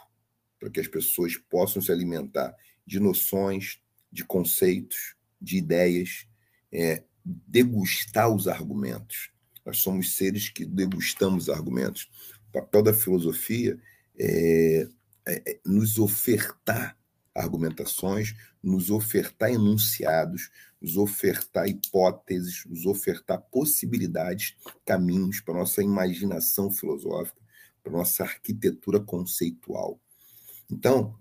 para 0.59 0.71
que 0.71 0.81
as 0.81 0.87
pessoas 0.87 1.37
possam 1.37 1.83
se 1.83 1.91
alimentar 1.91 2.55
de 2.87 3.01
noções, 3.01 3.81
de 4.11 4.25
conceitos, 4.25 5.15
de 5.41 5.59
ideias, 5.59 6.27
é, 6.73 7.05
degustar 7.25 8.33
os 8.35 8.49
argumentos. 8.49 9.31
Nós 9.65 9.79
somos 9.79 10.17
seres 10.17 10.49
que 10.49 10.65
degustamos 10.65 11.49
argumentos. 11.49 12.09
O 12.49 12.53
papel 12.53 12.83
da 12.83 12.95
filosofia 12.95 13.79
é, 14.19 14.89
é, 15.27 15.51
é 15.51 15.61
nos 15.67 15.99
ofertar 15.99 16.97
argumentações, 17.35 18.35
nos 18.63 18.91
ofertar 18.91 19.51
enunciados, 19.51 20.51
nos 20.81 20.97
ofertar 20.97 21.69
hipóteses, 21.69 22.65
nos 22.67 22.87
ofertar 22.87 23.41
possibilidades, 23.51 24.57
caminhos 24.85 25.41
para 25.41 25.55
nossa 25.55 25.83
imaginação 25.83 26.71
filosófica, 26.71 27.41
para 27.83 27.93
nossa 27.93 28.23
arquitetura 28.23 29.01
conceitual. 29.01 30.01
Então, 30.71 31.19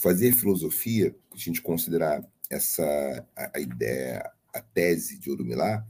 fazer 0.00 0.32
filosofia, 0.32 1.14
a 1.32 1.36
gente 1.36 1.62
considerar 1.62 2.22
essa 2.50 3.26
a, 3.36 3.58
ideia, 3.58 4.30
a 4.52 4.60
tese 4.60 5.18
de 5.18 5.30
Urumilá, 5.30 5.86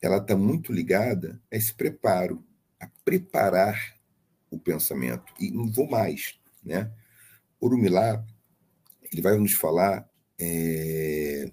ela 0.00 0.18
está 0.18 0.36
muito 0.36 0.72
ligada 0.72 1.40
a 1.52 1.56
esse 1.56 1.74
preparo, 1.74 2.44
a 2.78 2.88
preparar 3.04 3.96
o 4.50 4.58
pensamento. 4.58 5.32
E 5.40 5.50
não 5.50 5.70
vou 5.70 5.88
mais, 5.88 6.38
né? 6.62 6.92
Urumilá, 7.60 8.24
ele 9.10 9.22
vai 9.22 9.36
nos 9.38 9.52
falar, 9.52 10.08
é, 10.38 11.50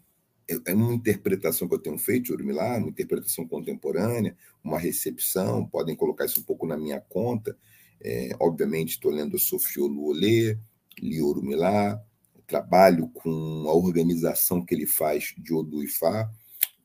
é, 0.65 0.73
uma 0.73 0.93
interpretação 0.93 1.67
que 1.67 1.75
eu 1.75 1.79
tenho 1.79 1.97
feito 1.97 2.25
de 2.25 2.33
Urumilá, 2.33 2.77
uma 2.77 2.89
interpretação 2.89 3.47
contemporânea, 3.47 4.35
uma 4.63 4.79
recepção, 4.79 5.65
podem 5.65 5.95
colocar 5.95 6.25
isso 6.25 6.39
um 6.39 6.43
pouco 6.43 6.65
na 6.65 6.77
minha 6.77 6.99
conta. 6.99 7.57
É, 8.01 8.35
obviamente, 8.39 8.91
estou 8.91 9.11
lendo 9.11 9.37
Sofia 9.39 9.83
Luolê, 9.83 10.57
li 10.99 11.21
Urumilá, 11.21 12.01
trabalho 12.45 13.07
com 13.09 13.65
a 13.67 13.73
organização 13.73 14.63
que 14.63 14.75
ele 14.75 14.85
faz 14.85 15.33
de 15.37 15.53
Odu 15.53 15.83
e 15.83 15.87
Fá, 15.87 16.29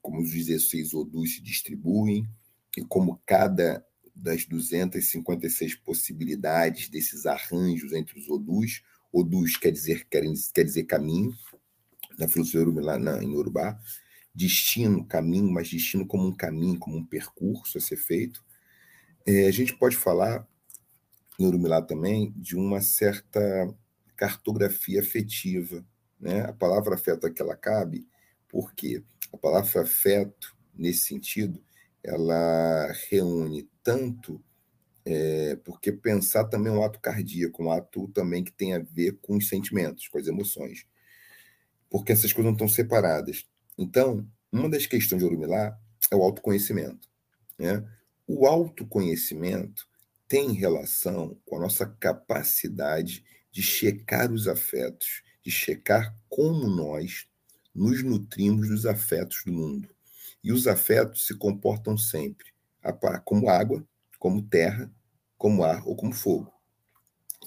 como 0.01 0.21
os 0.21 0.31
16 0.31 0.95
odus 0.95 1.35
se 1.35 1.43
distribuem 1.43 2.27
e 2.77 2.85
como 2.85 3.21
cada 3.27 3.85
das 4.15 4.45
256 4.47 5.77
possibilidades 5.77 6.89
desses 6.89 7.25
arranjos 7.25 7.93
entre 7.93 8.19
os 8.19 8.29
odus, 8.29 8.83
odus 9.13 9.57
quer 9.57 9.71
dizer 9.71 10.07
quer, 10.11 10.25
quer 10.53 10.65
dizer 10.65 10.85
caminho, 10.85 11.33
na 12.19 12.29
filosofia 12.29 12.65
lá 12.83 12.99
na, 12.99 13.23
em 13.23 13.35
Urubá, 13.37 13.79
destino, 14.35 15.05
caminho, 15.07 15.51
mas 15.53 15.71
destino 15.71 16.07
como 16.07 16.27
um 16.27 16.37
caminho, 16.37 16.79
como 16.79 16.97
um 16.97 17.05
percurso 17.05 17.79
a 17.79 17.81
ser 17.81 17.97
feito. 17.97 18.45
É, 19.27 19.47
a 19.47 19.51
gente 19.51 19.77
pode 19.77 19.97
falar 19.97 20.47
em 21.39 21.47
Urumilá 21.47 21.81
também 21.81 22.33
de 22.37 22.57
uma 22.57 22.81
certa 22.81 23.41
cartografia 24.17 25.01
afetiva. 25.01 25.85
Né? 26.21 26.41
A 26.43 26.53
palavra 26.53 26.95
afeto 26.95 27.27
aqui 27.27 27.41
ela 27.41 27.57
cabe 27.57 28.07
porque 28.49 29.03
a 29.33 29.37
palavra 29.37 29.83
afeto, 29.83 30.57
nesse 30.75 31.05
sentido, 31.05 31.63
ela 32.03 32.93
reúne 33.11 33.69
tanto 33.83 34.43
é, 35.05 35.57
porque 35.65 35.91
pensar 35.91 36.45
também 36.45 36.73
é 36.73 36.77
um 36.77 36.83
ato 36.83 37.01
cardíaco, 37.01 37.63
um 37.63 37.71
ato 37.71 38.09
também 38.09 38.45
que 38.45 38.53
tem 38.53 38.75
a 38.75 38.79
ver 38.79 39.19
com 39.23 39.37
os 39.37 39.49
sentimentos, 39.49 40.07
com 40.09 40.19
as 40.19 40.27
emoções, 40.27 40.87
porque 41.91 42.13
essas 42.13 42.33
coisas 42.33 42.47
não 42.47 42.53
estão 42.53 42.69
separadas. 42.69 43.47
Então, 43.77 44.27
uma 44.51 44.69
das 44.69 44.87
questões 44.87 45.21
de 45.21 45.27
Orumilá 45.27 45.79
é 46.11 46.17
o 46.17 46.23
autoconhecimento. 46.23 47.09
Né? 47.59 47.85
O 48.27 48.47
autoconhecimento 48.47 49.87
tem 50.27 50.53
relação 50.53 51.39
com 51.47 51.57
a 51.57 51.61
nossa 51.61 51.87
capacidade 51.87 53.25
de 53.51 53.63
checar 53.63 54.31
os 54.31 54.47
afetos, 54.47 55.23
de 55.43 55.51
checar 55.51 56.15
como 56.29 56.69
nós 56.69 57.27
nos 57.75 58.03
nutrimos 58.03 58.69
dos 58.69 58.85
afetos 58.85 59.43
do 59.47 59.53
mundo. 59.53 59.89
E 60.43 60.53
os 60.53 60.67
afetos 60.67 61.27
se 61.27 61.35
comportam 61.37 61.97
sempre 61.97 62.53
como 63.25 63.49
água, 63.49 63.87
como 64.19 64.43
terra, 64.43 64.91
como 65.37 65.63
ar 65.63 65.87
ou 65.87 65.95
como 65.95 66.13
fogo. 66.13 66.53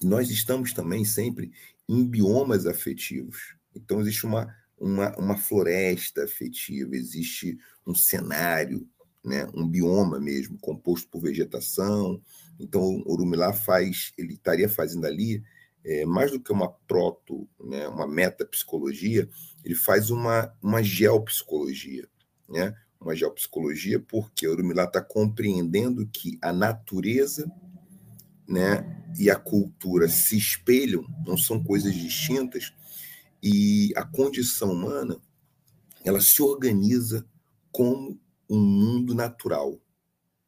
nós 0.01 0.29
estamos 0.29 0.73
também 0.73 1.05
sempre 1.05 1.51
em 1.87 2.05
biomas 2.07 2.65
afetivos. 2.65 3.55
Então, 3.75 4.01
existe 4.01 4.25
uma, 4.25 4.53
uma, 4.77 5.15
uma 5.17 5.37
floresta 5.37 6.23
afetiva, 6.23 6.95
existe 6.95 7.57
um 7.85 7.95
cenário, 7.95 8.87
né, 9.23 9.47
um 9.53 9.67
bioma 9.67 10.19
mesmo, 10.19 10.57
composto 10.59 11.07
por 11.09 11.21
vegetação. 11.21 12.21
Então, 12.59 12.81
o 12.81 13.13
Urumilá 13.13 13.53
faz, 13.53 14.11
ele 14.17 14.33
estaria 14.33 14.69
fazendo 14.69 15.05
ali, 15.05 15.43
é, 15.83 16.05
mais 16.05 16.31
do 16.31 16.39
que 16.39 16.51
uma 16.51 16.69
proto, 16.87 17.47
né, 17.59 17.87
uma 17.87 18.07
metapsicologia, 18.07 19.27
ele 19.63 19.75
faz 19.75 20.09
uma, 20.09 20.53
uma 20.61 20.83
geopsicologia, 20.83 22.07
né? 22.49 22.75
uma 23.01 23.15
geopsicologia, 23.15 23.99
porque 23.99 24.47
o 24.47 24.51
Urumilá 24.51 24.83
está 24.83 25.01
compreendendo 25.01 26.07
que 26.07 26.37
a 26.39 26.53
natureza 26.53 27.51
né, 28.47 28.85
e 29.17 29.29
a 29.29 29.35
cultura 29.35 30.07
se 30.07 30.37
espelham, 30.37 31.03
não 31.25 31.35
são 31.35 31.63
coisas 31.63 31.93
distintas, 31.95 32.71
e 33.41 33.91
a 33.95 34.05
condição 34.05 34.71
humana 34.71 35.19
ela 36.03 36.21
se 36.21 36.41
organiza 36.41 37.25
como 37.71 38.19
um 38.49 38.59
mundo 38.59 39.13
natural, 39.13 39.79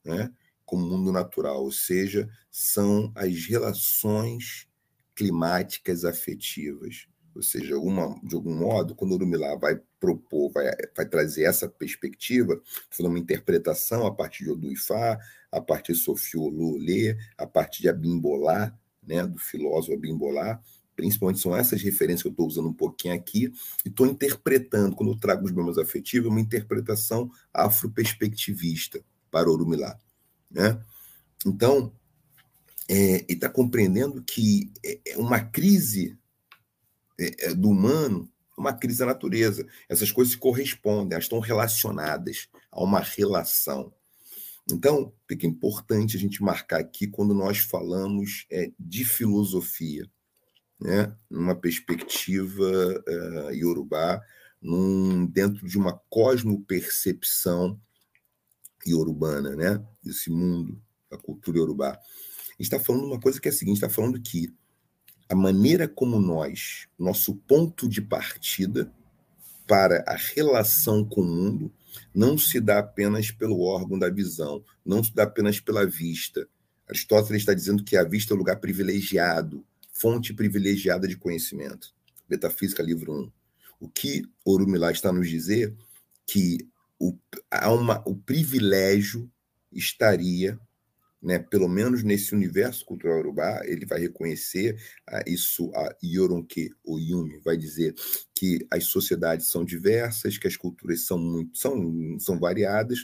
né? 0.03 0.31
como 0.65 0.85
mundo 0.87 1.11
natural, 1.11 1.63
ou 1.63 1.71
seja, 1.71 2.29
são 2.49 3.11
as 3.15 3.45
relações 3.45 4.67
climáticas 5.15 6.03
afetivas. 6.03 7.07
Ou 7.35 7.41
seja, 7.41 7.77
uma, 7.77 8.19
de 8.23 8.35
algum 8.35 8.55
modo, 8.55 8.95
quando 8.95 9.11
o 9.11 9.15
Urumilá 9.15 9.55
vai 9.55 9.79
propor, 9.99 10.51
vai, 10.51 10.65
vai 10.95 11.07
trazer 11.07 11.43
essa 11.43 11.67
perspectiva, 11.67 12.61
fazer 12.89 13.07
uma 13.07 13.19
interpretação 13.19 14.05
a 14.05 14.13
partir 14.13 14.43
de 14.45 14.51
Oduifá, 14.51 15.19
a 15.51 15.61
partir 15.61 15.93
de 15.93 15.99
Sofia 15.99 16.39
Ololê, 16.39 17.17
a 17.37 17.47
partir 17.47 17.81
de 17.81 17.89
Abimbolá, 17.89 18.77
né, 19.01 19.25
do 19.25 19.39
filósofo 19.39 19.93
Abimbolá, 19.93 20.61
principalmente 20.95 21.39
são 21.39 21.55
essas 21.55 21.81
referências 21.81 22.21
que 22.21 22.27
eu 22.27 22.31
estou 22.31 22.47
usando 22.47 22.69
um 22.69 22.73
pouquinho 22.73 23.13
aqui, 23.13 23.51
e 23.85 23.89
estou 23.89 24.05
interpretando, 24.05 24.95
quando 24.95 25.11
eu 25.11 25.19
trago 25.19 25.45
os 25.45 25.51
meus 25.51 25.77
afetivos, 25.77 26.29
uma 26.29 26.41
interpretação 26.41 27.29
afroperspectivista 27.53 29.03
para 29.31 29.49
Orumilá. 29.49 29.97
Né? 30.49 30.79
Então, 31.45 31.91
é, 32.87 33.25
está 33.27 33.49
compreendendo 33.49 34.21
que 34.23 34.71
é, 34.85 34.99
é 35.07 35.17
uma 35.17 35.39
crise 35.39 36.17
é, 37.19 37.47
é, 37.47 37.53
do 37.53 37.69
humano, 37.69 38.29
uma 38.57 38.73
crise 38.73 38.99
da 38.99 39.07
natureza. 39.07 39.65
Essas 39.89 40.11
coisas 40.11 40.33
se 40.33 40.39
correspondem, 40.39 41.13
elas 41.13 41.25
estão 41.25 41.39
relacionadas 41.39 42.47
a 42.71 42.83
uma 42.83 42.99
relação. 42.99 43.93
Então, 44.71 45.13
é 45.29 45.45
importante 45.45 46.15
a 46.15 46.19
gente 46.19 46.41
marcar 46.41 46.79
aqui 46.79 47.07
quando 47.07 47.33
nós 47.33 47.57
falamos 47.57 48.45
é, 48.49 48.71
de 48.79 49.03
filosofia? 49.03 50.09
Né, 50.83 51.15
numa 51.29 51.55
perspectiva 51.55 52.61
uh, 52.61 53.53
iorubá, 53.53 54.21
num, 54.61 55.25
dentro 55.25 55.65
de 55.65 55.77
uma 55.77 55.97
cosmopercepção 56.09 57.79
iorubana, 58.85 59.55
né, 59.55 59.81
desse 60.03 60.29
mundo, 60.29 60.77
da 61.09 61.17
cultura 61.17 61.57
iorubá. 61.57 61.91
A 61.91 62.61
gente 62.61 62.63
está 62.63 62.79
falando 62.81 63.05
uma 63.05 63.19
coisa 63.19 63.39
que 63.39 63.47
é 63.47 63.51
a 63.51 63.53
seguinte: 63.53 63.75
está 63.75 63.89
falando 63.89 64.21
que 64.21 64.53
a 65.29 65.35
maneira 65.35 65.87
como 65.87 66.19
nós, 66.19 66.87
nosso 66.99 67.33
ponto 67.33 67.87
de 67.87 68.01
partida 68.01 68.91
para 69.65 70.03
a 70.05 70.15
relação 70.15 71.05
com 71.05 71.21
o 71.21 71.25
mundo, 71.25 71.73
não 72.13 72.37
se 72.37 72.59
dá 72.59 72.79
apenas 72.79 73.31
pelo 73.31 73.61
órgão 73.61 73.97
da 73.97 74.09
visão, 74.09 74.61
não 74.85 75.01
se 75.01 75.15
dá 75.15 75.23
apenas 75.23 75.61
pela 75.61 75.85
vista. 75.85 76.45
Aristóteles 76.89 77.41
está 77.41 77.53
dizendo 77.53 77.85
que 77.85 77.95
a 77.95 78.03
vista 78.03 78.33
é 78.33 78.35
o 78.35 78.37
lugar 78.37 78.59
privilegiado, 78.59 79.65
fonte 79.93 80.33
privilegiada 80.33 81.07
de 81.07 81.15
conhecimento. 81.15 81.93
Metafísica, 82.27 82.81
livro 82.83 83.13
1. 83.13 83.31
O 83.79 83.87
que 83.87 84.23
Orumilá 84.43 84.91
está 84.91 85.11
nos 85.13 85.29
dizer 85.29 85.73
que 86.25 86.57
o, 86.99 87.17
há 87.51 87.71
uma, 87.71 88.01
o 88.07 88.15
privilégio 88.15 89.29
estaria, 89.71 90.59
né, 91.21 91.39
pelo 91.39 91.67
menos 91.67 92.03
nesse 92.03 92.33
universo 92.33 92.85
cultural 92.85 93.19
urubá, 93.19 93.61
ele 93.65 93.85
vai 93.85 93.99
reconhecer 93.99 94.77
ah, 95.07 95.23
isso, 95.27 95.71
a 95.75 95.95
Yoronke, 96.03 96.71
o 96.83 96.99
Yumi, 96.99 97.39
vai 97.39 97.55
dizer 97.55 97.93
que 98.33 98.65
as 98.71 98.85
sociedades 98.85 99.47
são 99.47 99.63
diversas, 99.63 100.37
que 100.37 100.47
as 100.47 100.57
culturas 100.57 101.05
são 101.05 101.17
muito 101.17 101.57
são, 101.57 102.19
são 102.19 102.39
variadas, 102.39 102.99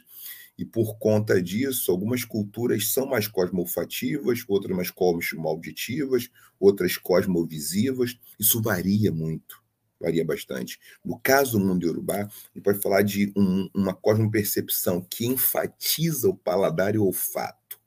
e 0.60 0.66
por 0.66 0.98
conta 0.98 1.42
disso, 1.42 1.90
algumas 1.90 2.26
culturas 2.26 2.92
são 2.92 3.06
mais 3.06 3.30
cosmofativas, 3.30 4.44
outras 4.46 4.76
mais 4.76 4.92
cosmoauditivas, 4.92 6.30
outras 6.60 6.98
cosmovisivas. 6.98 8.20
Isso 8.38 8.62
varia 8.62 9.10
muito, 9.10 9.64
varia 9.98 10.26
bastante. 10.26 10.78
No 11.04 11.18
caso 11.18 11.58
do 11.58 11.66
mundo 11.66 11.86
iorubá, 11.86 12.24
gente 12.54 12.62
pode 12.62 12.82
falar 12.82 13.04
de 13.04 13.32
um, 13.38 13.70
uma 13.74 13.94
cosmopercepção 13.94 15.00
que 15.10 15.26
enfatiza 15.26 16.28
o 16.28 16.36
paladar 16.36 16.94
e 16.94 16.98
o 16.98 17.06
olfato, 17.06 17.80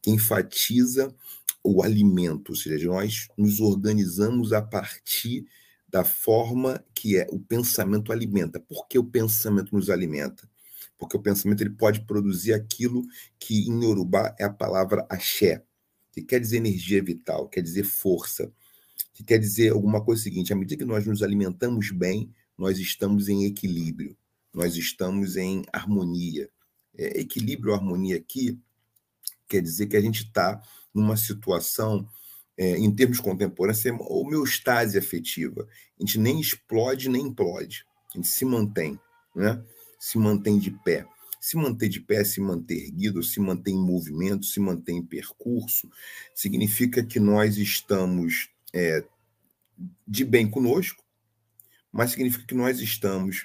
que 0.00 0.10
enfatiza 0.10 1.14
o 1.62 1.82
alimento, 1.82 2.48
ou 2.50 2.56
seja, 2.56 2.86
nós 2.86 3.28
nos 3.36 3.60
organizamos 3.60 4.54
a 4.54 4.62
partir 4.62 5.44
da 5.86 6.02
forma 6.02 6.82
que 6.94 7.18
é 7.18 7.26
o 7.30 7.38
pensamento 7.38 8.10
alimenta. 8.10 8.58
Por 8.58 8.88
que 8.88 8.98
o 8.98 9.04
pensamento 9.04 9.74
nos 9.74 9.90
alimenta? 9.90 10.48
Porque 10.98 11.16
o 11.16 11.22
pensamento 11.22 11.62
ele 11.62 11.70
pode 11.70 12.00
produzir 12.06 12.52
aquilo 12.52 13.04
que 13.38 13.68
em 13.68 13.84
Yorubá 13.84 14.34
é 14.38 14.44
a 14.44 14.52
palavra 14.52 15.06
axé, 15.10 15.62
que 16.12 16.22
quer 16.22 16.40
dizer 16.40 16.58
energia 16.58 17.02
vital, 17.02 17.48
quer 17.48 17.60
dizer 17.60 17.84
força, 17.84 18.52
que 19.12 19.22
quer 19.22 19.38
dizer 19.38 19.72
alguma 19.72 20.02
coisa 20.04 20.22
seguinte: 20.22 20.52
à 20.52 20.56
medida 20.56 20.76
que 20.76 20.88
nós 20.88 21.06
nos 21.06 21.22
alimentamos 21.22 21.90
bem, 21.90 22.32
nós 22.56 22.78
estamos 22.78 23.28
em 23.28 23.44
equilíbrio, 23.44 24.16
nós 24.52 24.76
estamos 24.76 25.36
em 25.36 25.62
harmonia. 25.72 26.50
É, 26.98 27.20
equilíbrio 27.20 27.72
ou 27.72 27.78
harmonia 27.78 28.16
aqui 28.16 28.58
quer 29.48 29.60
dizer 29.60 29.86
que 29.86 29.96
a 29.96 30.00
gente 30.00 30.24
está 30.24 30.60
numa 30.92 31.16
situação, 31.16 32.08
é, 32.56 32.78
em 32.78 32.90
termos 32.94 33.20
contemporâneos, 33.20 33.84
homeostase 34.08 34.98
afetiva. 34.98 35.68
A 35.98 36.02
gente 36.02 36.18
nem 36.18 36.40
explode 36.40 37.08
nem 37.08 37.26
implode, 37.26 37.84
a 38.12 38.16
gente 38.16 38.28
se 38.28 38.44
mantém. 38.44 38.98
Né? 39.34 39.62
Se 39.98 40.18
mantém 40.18 40.58
de 40.58 40.70
pé. 40.70 41.06
Se 41.40 41.56
manter 41.56 41.88
de 41.88 42.00
pé, 42.00 42.24
se 42.24 42.40
manter 42.40 42.86
erguido, 42.86 43.22
se 43.22 43.38
mantém 43.38 43.74
em 43.74 43.84
movimento, 43.84 44.46
se 44.46 44.58
mantém 44.58 44.98
em 44.98 45.06
percurso, 45.06 45.88
significa 46.34 47.04
que 47.04 47.20
nós 47.20 47.56
estamos 47.56 48.50
é, 48.72 49.04
de 50.06 50.24
bem 50.24 50.50
conosco, 50.50 51.04
mas 51.92 52.10
significa 52.10 52.44
que 52.46 52.54
nós 52.54 52.80
estamos 52.80 53.44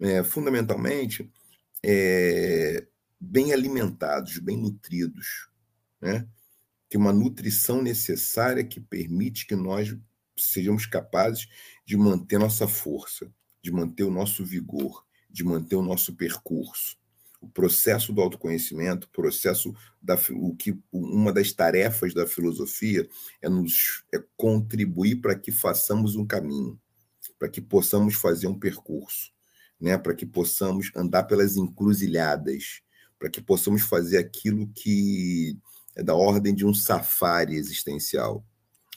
é, 0.00 0.22
fundamentalmente 0.22 1.30
é, 1.82 2.86
bem 3.18 3.52
alimentados, 3.52 4.38
bem 4.38 4.56
nutridos, 4.56 5.48
né? 6.00 6.28
Tem 6.88 6.98
uma 6.98 7.12
nutrição 7.12 7.82
necessária 7.82 8.64
que 8.64 8.80
permite 8.80 9.46
que 9.46 9.54
nós 9.54 9.94
sejamos 10.36 10.86
capazes 10.86 11.48
de 11.84 11.96
manter 11.96 12.38
nossa 12.38 12.66
força, 12.66 13.30
de 13.62 13.70
manter 13.70 14.04
o 14.04 14.10
nosso 14.10 14.44
vigor, 14.44 15.04
de 15.28 15.44
manter 15.44 15.76
o 15.76 15.82
nosso 15.82 16.14
percurso. 16.14 16.96
O 17.40 17.48
processo 17.48 18.12
do 18.12 18.20
autoconhecimento, 18.20 19.08
processo 19.10 19.72
da 20.02 20.18
o 20.32 20.56
que 20.56 20.76
uma 20.92 21.32
das 21.32 21.52
tarefas 21.52 22.12
da 22.12 22.26
filosofia 22.26 23.08
é 23.40 23.48
nos 23.48 24.02
é 24.12 24.20
contribuir 24.36 25.16
para 25.20 25.38
que 25.38 25.52
façamos 25.52 26.16
um 26.16 26.26
caminho, 26.26 26.78
para 27.38 27.48
que 27.48 27.60
possamos 27.60 28.14
fazer 28.14 28.48
um 28.48 28.58
percurso, 28.58 29.30
né, 29.80 29.96
para 29.96 30.14
que 30.14 30.26
possamos 30.26 30.90
andar 30.96 31.24
pelas 31.24 31.56
encruzilhadas, 31.56 32.80
para 33.18 33.30
que 33.30 33.40
possamos 33.40 33.82
fazer 33.82 34.18
aquilo 34.18 34.68
que 34.74 35.56
é 35.94 36.02
da 36.02 36.14
ordem 36.14 36.54
de 36.54 36.64
um 36.64 36.74
safari 36.74 37.56
existencial. 37.56 38.44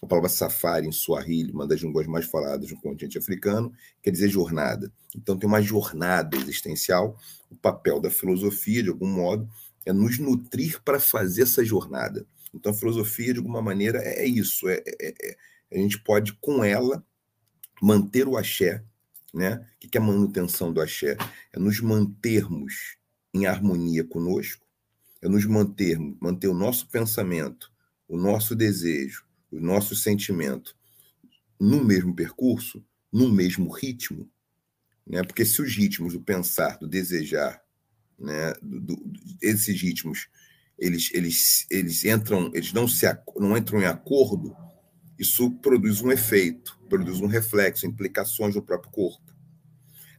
A 0.02 0.08
palavra 0.08 0.30
safari 0.30 0.88
em 0.88 0.92
Swahili, 0.92 1.52
uma 1.52 1.68
das 1.68 1.82
línguas 1.82 2.08
mais 2.08 2.26
faladas 2.26 2.72
no 2.72 2.82
continente 2.82 3.20
africano, 3.20 3.72
quer 4.02 4.10
dizer 4.10 4.30
jornada. 4.30 4.92
Então 5.16 5.38
tem 5.38 5.48
uma 5.48 5.62
jornada 5.62 6.36
existencial. 6.38 7.16
O 7.52 7.56
papel 7.56 8.00
da 8.00 8.10
filosofia, 8.10 8.82
de 8.82 8.90
algum 8.90 9.08
modo, 9.08 9.48
é 9.86 9.94
nos 9.94 10.18
nutrir 10.18 10.82
para 10.84 11.00
fazer 11.00 11.44
essa 11.44 11.64
jornada. 11.64 12.26
Então 12.54 12.72
a 12.72 12.76
filosofia, 12.76 13.32
de 13.32 13.40
alguma 13.40 13.62
maneira, 13.62 14.00
é 14.00 14.26
isso. 14.26 14.68
É, 14.68 14.82
é, 14.88 15.14
é 15.22 15.38
a 15.72 15.78
gente 15.78 16.00
pode, 16.00 16.34
com 16.34 16.64
ela, 16.64 17.06
manter 17.82 18.28
o 18.28 18.38
axé. 18.38 18.84
Né? 19.34 19.66
O 19.76 19.88
que 19.88 19.98
é 19.98 20.02
a 20.02 20.04
manutenção 20.04 20.74
do 20.74 20.82
axé? 20.82 21.16
É 21.54 21.60
nos 21.60 21.80
mantermos 21.80 22.98
em 23.34 23.46
harmonia 23.46 24.04
conosco, 24.04 24.66
é 25.22 25.30
nos 25.30 25.46
mantermos, 25.46 26.18
manter 26.20 26.48
o 26.48 26.54
nosso 26.54 26.88
pensamento, 26.90 27.72
o 28.08 28.18
nosso 28.18 28.56
desejo, 28.56 29.26
o 29.52 29.60
nosso 29.60 29.96
sentimento 29.96 30.76
no 31.60 31.84
mesmo 31.84 32.16
percurso, 32.16 32.84
no 33.12 33.32
mesmo 33.32 33.70
ritmo, 33.70 34.30
né? 35.06 35.24
porque 35.24 35.46
se 35.46 35.62
os 35.62 35.76
ritmos 35.76 36.14
do 36.14 36.22
pensar, 36.22 36.78
do 36.78 36.88
desejar, 36.88 37.62
né? 38.18 38.54
Do, 38.62 38.80
do, 38.80 39.14
esses 39.42 39.80
ritmos 39.82 40.28
eles, 40.82 41.12
eles, 41.14 41.68
eles 41.70 42.04
entram, 42.06 42.50
eles 42.56 42.74
não 42.74 42.88
se 42.88 43.06
não 43.38 43.56
entram 43.56 43.82
em 43.82 43.86
acordo, 43.86 44.56
isso 45.18 45.52
produz 45.58 46.02
um 46.02 46.12
efeito, 46.12 46.80
produz 46.90 47.22
um 47.22 47.28
reflexo, 47.28 47.86
implicações 47.86 48.56
no 48.56 48.64
próprio 48.64 48.92
corpo. 48.92 49.32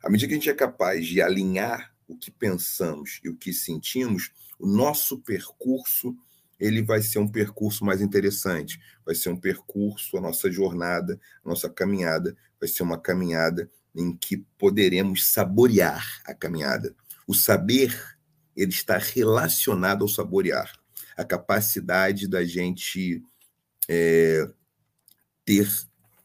À 0.04 0.08
medida 0.08 0.28
que 0.28 0.34
a 0.34 0.36
gente 0.36 0.50
é 0.50 0.54
capaz 0.54 1.06
de 1.06 1.20
alinhar 1.20 1.92
o 2.06 2.16
que 2.16 2.30
pensamos 2.30 3.20
e 3.24 3.28
o 3.28 3.36
que 3.36 3.52
sentimos, 3.52 4.30
o 4.58 4.66
nosso 4.66 5.18
percurso 5.18 6.16
ele 6.62 6.80
vai 6.80 7.02
ser 7.02 7.18
um 7.18 7.26
percurso 7.26 7.84
mais 7.84 8.00
interessante, 8.00 8.80
vai 9.04 9.16
ser 9.16 9.30
um 9.30 9.36
percurso, 9.36 10.16
a 10.16 10.20
nossa 10.20 10.50
jornada, 10.50 11.18
a 11.44 11.48
nossa 11.48 11.68
caminhada 11.68 12.36
vai 12.60 12.68
ser 12.68 12.84
uma 12.84 12.96
caminhada 12.96 13.68
em 13.92 14.16
que 14.16 14.36
poderemos 14.56 15.26
saborear 15.26 16.22
a 16.24 16.32
caminhada. 16.32 16.94
O 17.26 17.34
saber 17.34 18.16
ele 18.56 18.70
está 18.70 18.96
relacionado 18.96 20.02
ao 20.02 20.08
saborear, 20.08 20.72
a 21.16 21.24
capacidade 21.24 22.28
da 22.28 22.44
gente 22.44 23.20
é, 23.88 24.48
ter, 25.44 25.68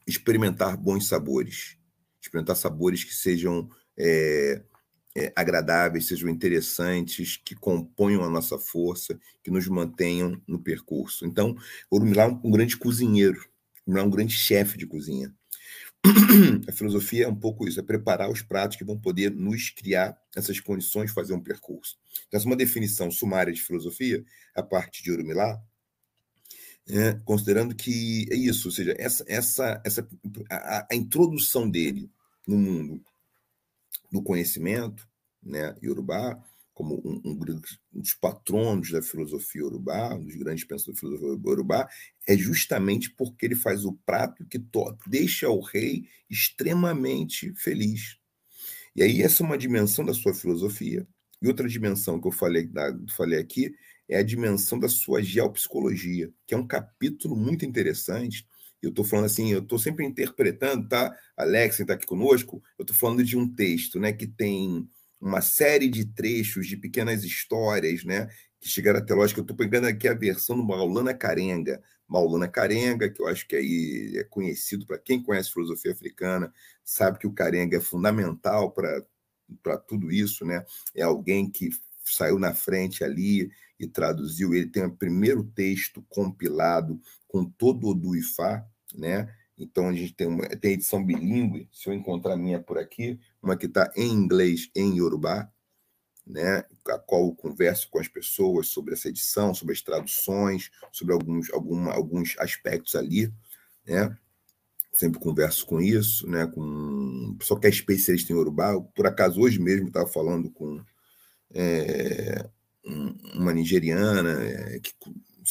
experimentar 0.06 0.78
bons 0.78 1.08
sabores, 1.08 1.78
experimentar 2.22 2.56
sabores 2.56 3.04
que 3.04 3.16
sejam 3.16 3.68
é, 3.98 4.62
é, 5.18 5.34
agradáveis, 5.36 6.06
sejam 6.06 6.30
interessantes, 6.30 7.38
que 7.38 7.56
componham 7.56 8.24
a 8.24 8.30
nossa 8.30 8.60
força, 8.60 9.20
que 9.44 9.50
nos 9.50 9.68
mantenham 9.68 10.40
no 10.48 10.60
percurso. 10.60 11.26
Então, 11.26 11.58
Orumilá 11.90 12.26
é 12.26 12.28
um 12.28 12.52
grande 12.52 12.78
cozinheiro, 12.78 13.44
é 13.88 14.02
um 14.02 14.10
grande 14.12 14.36
chefe 14.36 14.78
de 14.78 14.86
cozinha. 14.86 15.34
A 16.70 16.72
filosofia 16.72 17.26
é 17.26 17.28
um 17.28 17.36
pouco 17.36 17.68
isso, 17.68 17.80
é 17.80 17.84
preparar 17.84 18.30
os 18.30 18.44
pratos 18.44 18.78
que 18.78 18.86
vão 18.86 18.96
poder 18.96 19.32
nos 19.32 19.72
criar 19.72 20.16
essas 20.36 20.60
condições 20.60 21.08
de 21.08 21.16
fazer 21.16 21.34
um 21.34 21.42
percurso. 21.42 21.98
Então, 22.28 22.40
é 22.40 22.46
uma 22.46 22.56
definição 22.56 23.10
sumária 23.10 23.52
de 23.52 23.62
filosofia, 23.62 24.24
a 24.54 24.62
parte 24.62 25.02
de 25.02 25.12
Urumilá, 25.12 25.60
é, 26.88 27.14
considerando 27.26 27.74
que 27.74 28.28
é 28.32 28.36
isso, 28.36 28.68
ou 28.68 28.72
seja, 28.72 28.94
essa, 29.00 29.26
essa, 29.28 29.82
essa, 29.84 30.08
a, 30.50 30.88
a 30.92 30.96
introdução 30.96 31.68
dele 31.68 32.10
no 32.48 32.56
mundo 32.56 33.04
do 34.12 34.22
conhecimento, 34.22 35.08
né, 35.44 35.76
Yorubá, 35.84 36.42
como 36.78 37.02
um, 37.04 37.22
um, 37.26 37.32
um, 37.32 38.00
dos 38.00 38.14
patronos 38.14 38.92
da 38.92 39.02
filosofia 39.02 39.66
urubá, 39.66 40.14
um 40.14 40.24
dos 40.24 40.36
grandes 40.36 40.64
pensadores 40.64 41.02
da 41.02 41.08
filosofia 41.18 41.52
urubá, 41.52 41.90
é 42.28 42.38
justamente 42.38 43.10
porque 43.10 43.48
ele 43.48 43.56
faz 43.56 43.84
o 43.84 43.94
prato 44.06 44.46
que 44.46 44.64
deixa 45.08 45.50
o 45.50 45.60
rei 45.60 46.08
extremamente 46.30 47.52
feliz. 47.56 48.20
E 48.96 49.02
aí 49.02 49.24
essa 49.24 49.42
é 49.42 49.46
uma 49.46 49.58
dimensão 49.58 50.06
da 50.06 50.14
sua 50.14 50.36
filosofia. 50.36 51.08
E 51.42 51.48
outra 51.48 51.68
dimensão 51.68 52.22
que 52.22 52.28
eu 52.28 52.32
falei, 52.32 52.70
falei 53.16 53.40
aqui 53.40 53.74
é 54.08 54.18
a 54.18 54.24
dimensão 54.24 54.80
da 54.80 54.88
sua 54.88 55.22
geopsicologia, 55.22 56.32
que 56.46 56.54
é 56.54 56.58
um 56.58 56.68
capítulo 56.68 57.36
muito 57.36 57.66
interessante. 57.66 58.46
Eu 58.82 58.90
estou 58.90 59.04
falando 59.04 59.26
assim, 59.26 59.52
eu 59.52 59.60
estou 59.60 59.80
sempre 59.80 60.06
interpretando, 60.06 60.88
tá? 60.88 61.16
Alex 61.36 61.80
está 61.80 61.94
aqui 61.94 62.06
conosco. 62.06 62.62
Eu 62.78 62.84
estou 62.84 62.96
falando 62.96 63.24
de 63.24 63.38
um 63.38 63.48
texto, 63.48 64.00
né, 64.00 64.14
que 64.14 64.28
tem 64.28 64.88
uma 65.20 65.42
série 65.42 65.90
de 65.90 66.06
trechos 66.06 66.68
de 66.68 66.78
pequenas 66.78 67.24
histórias, 67.24 68.04
né? 68.04 68.28
Que 68.60 68.70
chegaram 68.70 69.00
até 69.00 69.14
lógico. 69.14 69.40
Eu 69.40 69.44
estou 69.44 69.58
pegando 69.58 69.88
aqui 69.88 70.08
a 70.08 70.14
versão 70.14 70.56
do 70.56 70.64
Maulana 70.64 71.14
Carenga. 71.14 71.82
Maulana 72.08 72.48
Carenga, 72.48 73.10
que 73.10 73.22
eu 73.22 73.28
acho 73.28 73.48
que 73.48 73.56
aí 73.56 74.14
é 74.16 74.24
conhecido 74.24 74.86
para 74.86 74.98
quem 74.98 75.22
conhece 75.22 75.52
filosofia 75.52 75.92
africana, 75.92 76.54
sabe 76.84 77.20
que 77.20 77.28
o 77.28 77.34
Carenga 77.34 77.78
é 77.78 77.82
fundamental 77.82 78.72
para 78.72 79.78
tudo 79.88 80.12
isso, 80.12 80.46
né? 80.46 80.64
É 80.96 81.02
alguém 81.02 81.50
que 81.50 81.70
saiu 82.14 82.40
na 82.40 82.54
frente 82.54 83.04
ali 83.04 83.50
e 83.80 83.88
traduziu. 83.88 84.54
Ele 84.54 84.68
tem 84.68 84.86
o 84.86 84.96
primeiro 84.96 85.44
texto 85.44 86.04
compilado 86.10 87.00
com 87.28 87.46
todo 87.46 87.88
o 87.88 87.94
do 87.94 88.16
Ifá, 88.16 88.66
né? 88.94 89.32
Então 89.58 89.90
a 89.90 89.94
gente 89.94 90.14
tem, 90.14 90.28
uma, 90.28 90.48
tem 90.48 90.74
edição 90.74 91.04
bilíngue, 91.04 91.68
se 91.72 91.90
eu 91.90 91.94
encontrar 91.94 92.34
a 92.34 92.38
minha 92.38 92.60
por 92.60 92.78
aqui, 92.78 93.20
uma 93.42 93.58
que 93.58 93.66
está 93.66 93.92
em 93.96 94.12
inglês 94.12 94.70
e 94.76 94.82
em 94.82 94.98
Yorubá, 94.98 95.52
né, 96.26 96.64
a 96.90 97.00
qual 97.00 97.26
eu 97.26 97.36
converso 97.36 97.90
com 97.90 98.00
as 98.00 98.08
pessoas 98.08 98.68
sobre 98.68 98.94
essa 98.94 99.08
edição, 99.08 99.54
sobre 99.54 99.74
as 99.74 99.82
traduções, 99.82 100.70
sobre 100.92 101.14
alguns, 101.14 101.52
alguma, 101.52 101.94
alguns 101.94 102.36
aspectos 102.38 102.96
ali, 102.96 103.34
né? 103.86 104.16
Sempre 104.92 105.20
converso 105.20 105.66
com 105.66 105.80
isso, 105.80 106.28
né? 106.28 106.46
Com 106.48 107.36
pessoa 107.40 107.60
que 107.60 107.68
é 107.68 107.70
especialista 107.70 108.34
em 108.34 108.36
Yorubá. 108.36 108.80
Por 108.96 109.06
acaso, 109.06 109.40
hoje 109.40 109.60
mesmo 109.60 109.88
estava 109.88 110.08
falando 110.08 110.50
com 110.50 110.84
é, 111.54 112.50
uma 113.36 113.54
nigeriana 113.54 114.44
é, 114.44 114.80
que, 114.80 114.94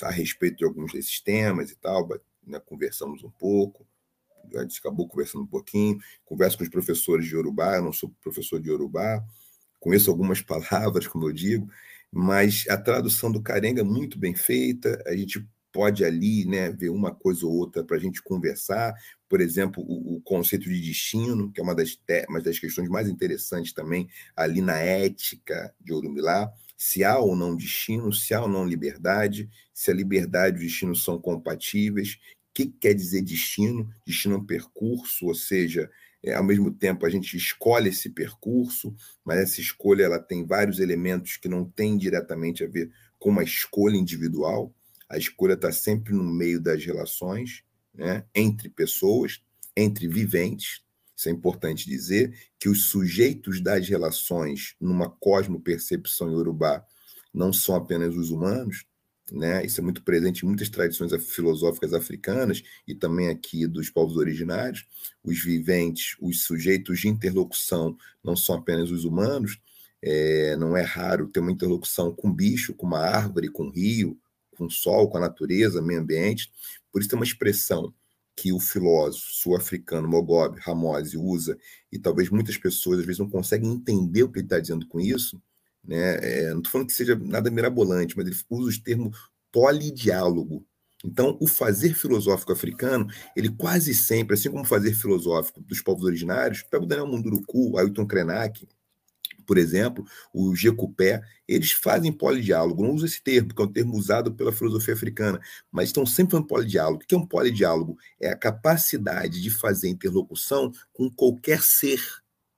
a 0.02 0.10
respeito 0.10 0.58
de 0.58 0.64
alguns 0.64 0.92
desses 0.92 1.20
temas 1.20 1.70
e 1.70 1.76
tal, 1.76 2.08
né, 2.46 2.60
conversamos 2.60 3.22
um 3.24 3.30
pouco 3.30 3.86
a 4.54 4.62
gente 4.62 4.78
acabou 4.78 5.08
conversando 5.08 5.42
um 5.42 5.46
pouquinho, 5.46 5.98
converso 6.24 6.58
com 6.58 6.64
os 6.64 6.70
professores 6.70 7.26
de 7.26 7.34
Yorubá, 7.34 7.76
eu 7.76 7.82
não 7.82 7.92
sou 7.92 8.12
professor 8.22 8.60
de 8.60 8.68
Yorubá, 8.68 9.24
conheço 9.80 10.10
algumas 10.10 10.40
palavras, 10.42 11.06
como 11.06 11.26
eu 11.26 11.32
digo, 11.32 11.68
mas 12.12 12.64
a 12.68 12.76
tradução 12.76 13.32
do 13.32 13.42
Carenga 13.42 13.80
é 13.80 13.84
muito 13.84 14.18
bem 14.18 14.34
feita, 14.34 15.02
a 15.06 15.16
gente 15.16 15.46
pode 15.72 16.04
ali 16.04 16.46
né, 16.46 16.70
ver 16.70 16.90
uma 16.90 17.14
coisa 17.14 17.46
ou 17.46 17.52
outra 17.52 17.84
para 17.84 17.96
a 17.96 18.00
gente 18.00 18.22
conversar, 18.22 18.94
por 19.28 19.40
exemplo, 19.40 19.82
o, 19.82 20.16
o, 20.16 20.20
conceito 20.20 20.68
de 20.68 20.80
destino, 20.80 21.50
que 21.52 21.60
é 21.60 21.62
uma 21.62 21.74
das, 21.74 21.98
uma 22.28 22.40
das 22.40 22.58
questões 22.58 22.88
mais 22.88 23.08
interessantes 23.08 23.72
também 23.72 24.08
ali 24.34 24.60
na 24.60 24.78
ética 24.78 25.74
de 25.80 25.92
Orumilá, 25.92 26.52
se 26.76 27.02
há 27.02 27.18
ou 27.18 27.34
não 27.34 27.56
destino, 27.56 28.12
se 28.12 28.34
há 28.34 28.42
ou 28.42 28.48
não 28.48 28.64
liberdade, 28.64 29.48
se 29.72 29.90
a 29.90 29.94
liberdade 29.94 30.56
e 30.56 30.60
o 30.60 30.62
destino 30.62 30.94
são 30.94 31.18
compatíveis, 31.18 32.18
que 32.52 32.66
quer 32.66 32.94
dizer 32.94 33.22
destino? 33.22 33.90
Destino 34.06 34.36
é 34.36 34.38
um 34.38 34.44
percurso, 34.44 35.26
ou 35.26 35.34
seja, 35.34 35.90
é, 36.22 36.34
ao 36.34 36.44
mesmo 36.44 36.70
tempo 36.70 37.04
a 37.04 37.10
gente 37.10 37.36
escolhe 37.36 37.90
esse 37.90 38.10
percurso, 38.10 38.94
mas 39.24 39.38
essa 39.38 39.60
escolha 39.60 40.04
ela 40.04 40.18
tem 40.18 40.44
vários 40.44 40.78
elementos 40.78 41.36
que 41.36 41.48
não 41.48 41.64
têm 41.64 41.96
diretamente 41.96 42.64
a 42.64 42.66
ver 42.66 42.90
com 43.18 43.30
uma 43.30 43.42
escolha 43.42 43.96
individual. 43.96 44.74
A 45.08 45.18
escolha 45.18 45.54
está 45.54 45.70
sempre 45.70 46.14
no 46.14 46.24
meio 46.24 46.60
das 46.60 46.84
relações, 46.84 47.62
né, 47.96 48.24
entre 48.34 48.68
pessoas, 48.68 49.40
entre 49.76 50.06
viventes. 50.08 50.82
Isso 51.16 51.28
é 51.28 51.32
importante 51.32 51.88
dizer 51.88 52.36
que 52.58 52.68
os 52.68 52.90
sujeitos 52.90 53.60
das 53.60 53.88
relações 53.88 54.74
numa 54.80 55.08
cosmopercepção 55.08 56.30
iorubá 56.30 56.84
não 57.32 57.52
são 57.52 57.74
apenas 57.74 58.14
os 58.14 58.30
humanos, 58.30 58.84
né? 59.32 59.64
Isso 59.64 59.80
é 59.80 59.84
muito 59.84 60.02
presente 60.02 60.44
em 60.44 60.48
muitas 60.48 60.68
tradições 60.68 61.12
filosóficas 61.26 61.92
africanas 61.92 62.62
e 62.86 62.94
também 62.94 63.28
aqui 63.28 63.66
dos 63.66 63.90
povos 63.90 64.16
originários. 64.16 64.86
Os 65.22 65.42
viventes, 65.42 66.16
os 66.20 66.44
sujeitos 66.44 67.00
de 67.00 67.08
interlocução 67.08 67.96
não 68.22 68.36
são 68.36 68.56
apenas 68.56 68.90
os 68.90 69.04
humanos. 69.04 69.58
É, 70.00 70.56
não 70.56 70.76
é 70.76 70.82
raro 70.82 71.26
ter 71.26 71.40
uma 71.40 71.50
interlocução 71.50 72.14
com 72.14 72.32
bicho, 72.32 72.74
com 72.74 72.86
uma 72.86 73.00
árvore, 73.00 73.48
com 73.48 73.64
um 73.64 73.70
rio, 73.70 74.16
com 74.56 74.66
o 74.66 74.70
sol, 74.70 75.08
com 75.08 75.18
a 75.18 75.20
natureza, 75.20 75.82
meio 75.82 76.00
ambiente. 76.00 76.50
Por 76.96 77.00
isso 77.00 77.10
tem 77.10 77.18
uma 77.18 77.26
expressão 77.26 77.92
que 78.34 78.54
o 78.54 78.58
filósofo 78.58 79.26
sul-africano 79.30 80.08
Mogobe 80.08 80.58
Ramose 80.60 81.14
usa 81.18 81.54
e 81.92 81.98
talvez 81.98 82.30
muitas 82.30 82.56
pessoas 82.56 83.00
às 83.00 83.04
vezes 83.04 83.18
não 83.18 83.28
conseguem 83.28 83.70
entender 83.70 84.22
o 84.22 84.32
que 84.32 84.38
ele 84.38 84.46
está 84.46 84.58
dizendo 84.58 84.88
com 84.88 84.98
isso, 84.98 85.38
né? 85.84 86.16
É, 86.22 86.50
não 86.52 86.60
estou 86.60 86.72
falando 86.72 86.86
que 86.86 86.94
seja 86.94 87.14
nada 87.14 87.50
mirabolante, 87.50 88.16
mas 88.16 88.26
ele 88.26 88.34
usa 88.48 88.70
os 88.70 88.78
termos 88.78 89.14
polidiálogo. 89.52 90.64
Então, 91.04 91.36
o 91.38 91.46
fazer 91.46 91.92
filosófico 91.92 92.52
africano, 92.52 93.06
ele 93.36 93.50
quase 93.50 93.92
sempre, 93.92 94.32
assim 94.32 94.50
como 94.50 94.62
o 94.62 94.66
fazer 94.66 94.94
filosófico 94.94 95.60
dos 95.60 95.82
povos 95.82 96.04
originários, 96.04 96.62
pega 96.62 96.82
o 96.82 96.86
Daniel 96.86 97.08
Munduruku, 97.08 97.72
o 97.72 97.78
Ailton 97.78 98.06
Krenak, 98.06 98.66
por 99.46 99.56
exemplo, 99.56 100.04
o 100.32 100.54
Jecupé, 100.54 101.22
eles 101.46 101.72
fazem 101.72 102.12
polidiálogo, 102.12 102.82
não 102.82 102.94
uso 102.94 103.06
esse 103.06 103.22
termo, 103.22 103.48
porque 103.48 103.62
é 103.62 103.64
um 103.64 103.72
termo 103.72 103.96
usado 103.96 104.34
pela 104.34 104.52
filosofia 104.52 104.94
africana, 104.94 105.40
mas 105.70 105.88
estão 105.88 106.04
sempre 106.04 106.32
falando 106.32 106.48
polidiálogo. 106.48 107.02
O 107.02 107.06
que 107.06 107.14
é 107.14 107.18
um 107.18 107.26
polidiálogo? 107.26 107.96
É 108.20 108.28
a 108.28 108.36
capacidade 108.36 109.40
de 109.40 109.50
fazer 109.50 109.88
interlocução 109.88 110.72
com 110.92 111.08
qualquer 111.10 111.62
ser 111.62 112.00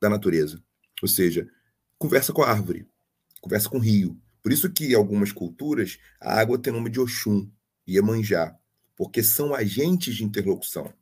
da 0.01 0.09
natureza. 0.09 0.63
Ou 1.03 1.09
seja, 1.09 1.47
conversa 1.99 2.33
com 2.33 2.43
a 2.43 2.51
árvore, 2.51 2.87
conversa 3.41 3.69
com 3.69 3.77
o 3.79 3.81
rio. 3.81 4.19
Por 4.43 4.53
isso 4.53 4.71
que 4.71 4.87
em 4.87 4.95
algumas 4.95 5.31
culturas 5.31 5.99
a 6.21 6.41
água 6.41 6.59
tem 6.59 6.73
nome 6.73 6.91
de 6.91 6.99
Oxum, 6.99 7.51
Iemanjá, 7.87 8.57
porque 8.97 9.23
são 9.23 9.55
agentes 9.55 10.17
de 10.17 10.25
interlocução, 10.25 10.93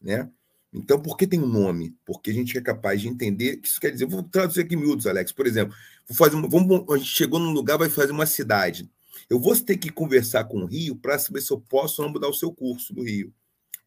né? 0.00 0.30
Então, 0.72 1.00
por 1.00 1.16
que 1.16 1.26
tem 1.26 1.40
um 1.40 1.46
nome? 1.46 1.96
Porque 2.04 2.30
a 2.30 2.34
gente 2.34 2.56
é 2.56 2.60
capaz 2.60 3.00
de 3.00 3.08
entender 3.08 3.56
que 3.56 3.68
isso 3.68 3.80
quer 3.80 3.90
dizer. 3.90 4.06
Vou 4.06 4.22
traduzir 4.22 4.62
aqui 4.62 4.74
em 4.74 4.78
miúdos, 4.78 5.06
Alex. 5.06 5.32
Por 5.32 5.46
exemplo, 5.46 5.74
vou 6.06 6.16
fazer 6.16 6.36
uma, 6.36 6.48
vamos, 6.48 6.84
a 6.92 6.98
gente 6.98 7.08
chegou 7.08 7.40
num 7.40 7.52
lugar, 7.52 7.78
vai 7.78 7.88
fazer 7.88 8.12
uma 8.12 8.26
cidade. 8.26 8.90
Eu 9.30 9.40
vou 9.40 9.56
ter 9.56 9.76
que 9.76 9.90
conversar 9.90 10.44
com 10.44 10.58
o 10.58 10.66
rio 10.66 10.96
para 10.96 11.18
saber 11.18 11.40
se 11.40 11.50
eu 11.52 11.60
posso 11.60 12.02
ou 12.02 12.06
não 12.06 12.12
mudar 12.12 12.28
o 12.28 12.34
seu 12.34 12.52
curso 12.52 12.92
do 12.92 13.02
rio. 13.02 13.32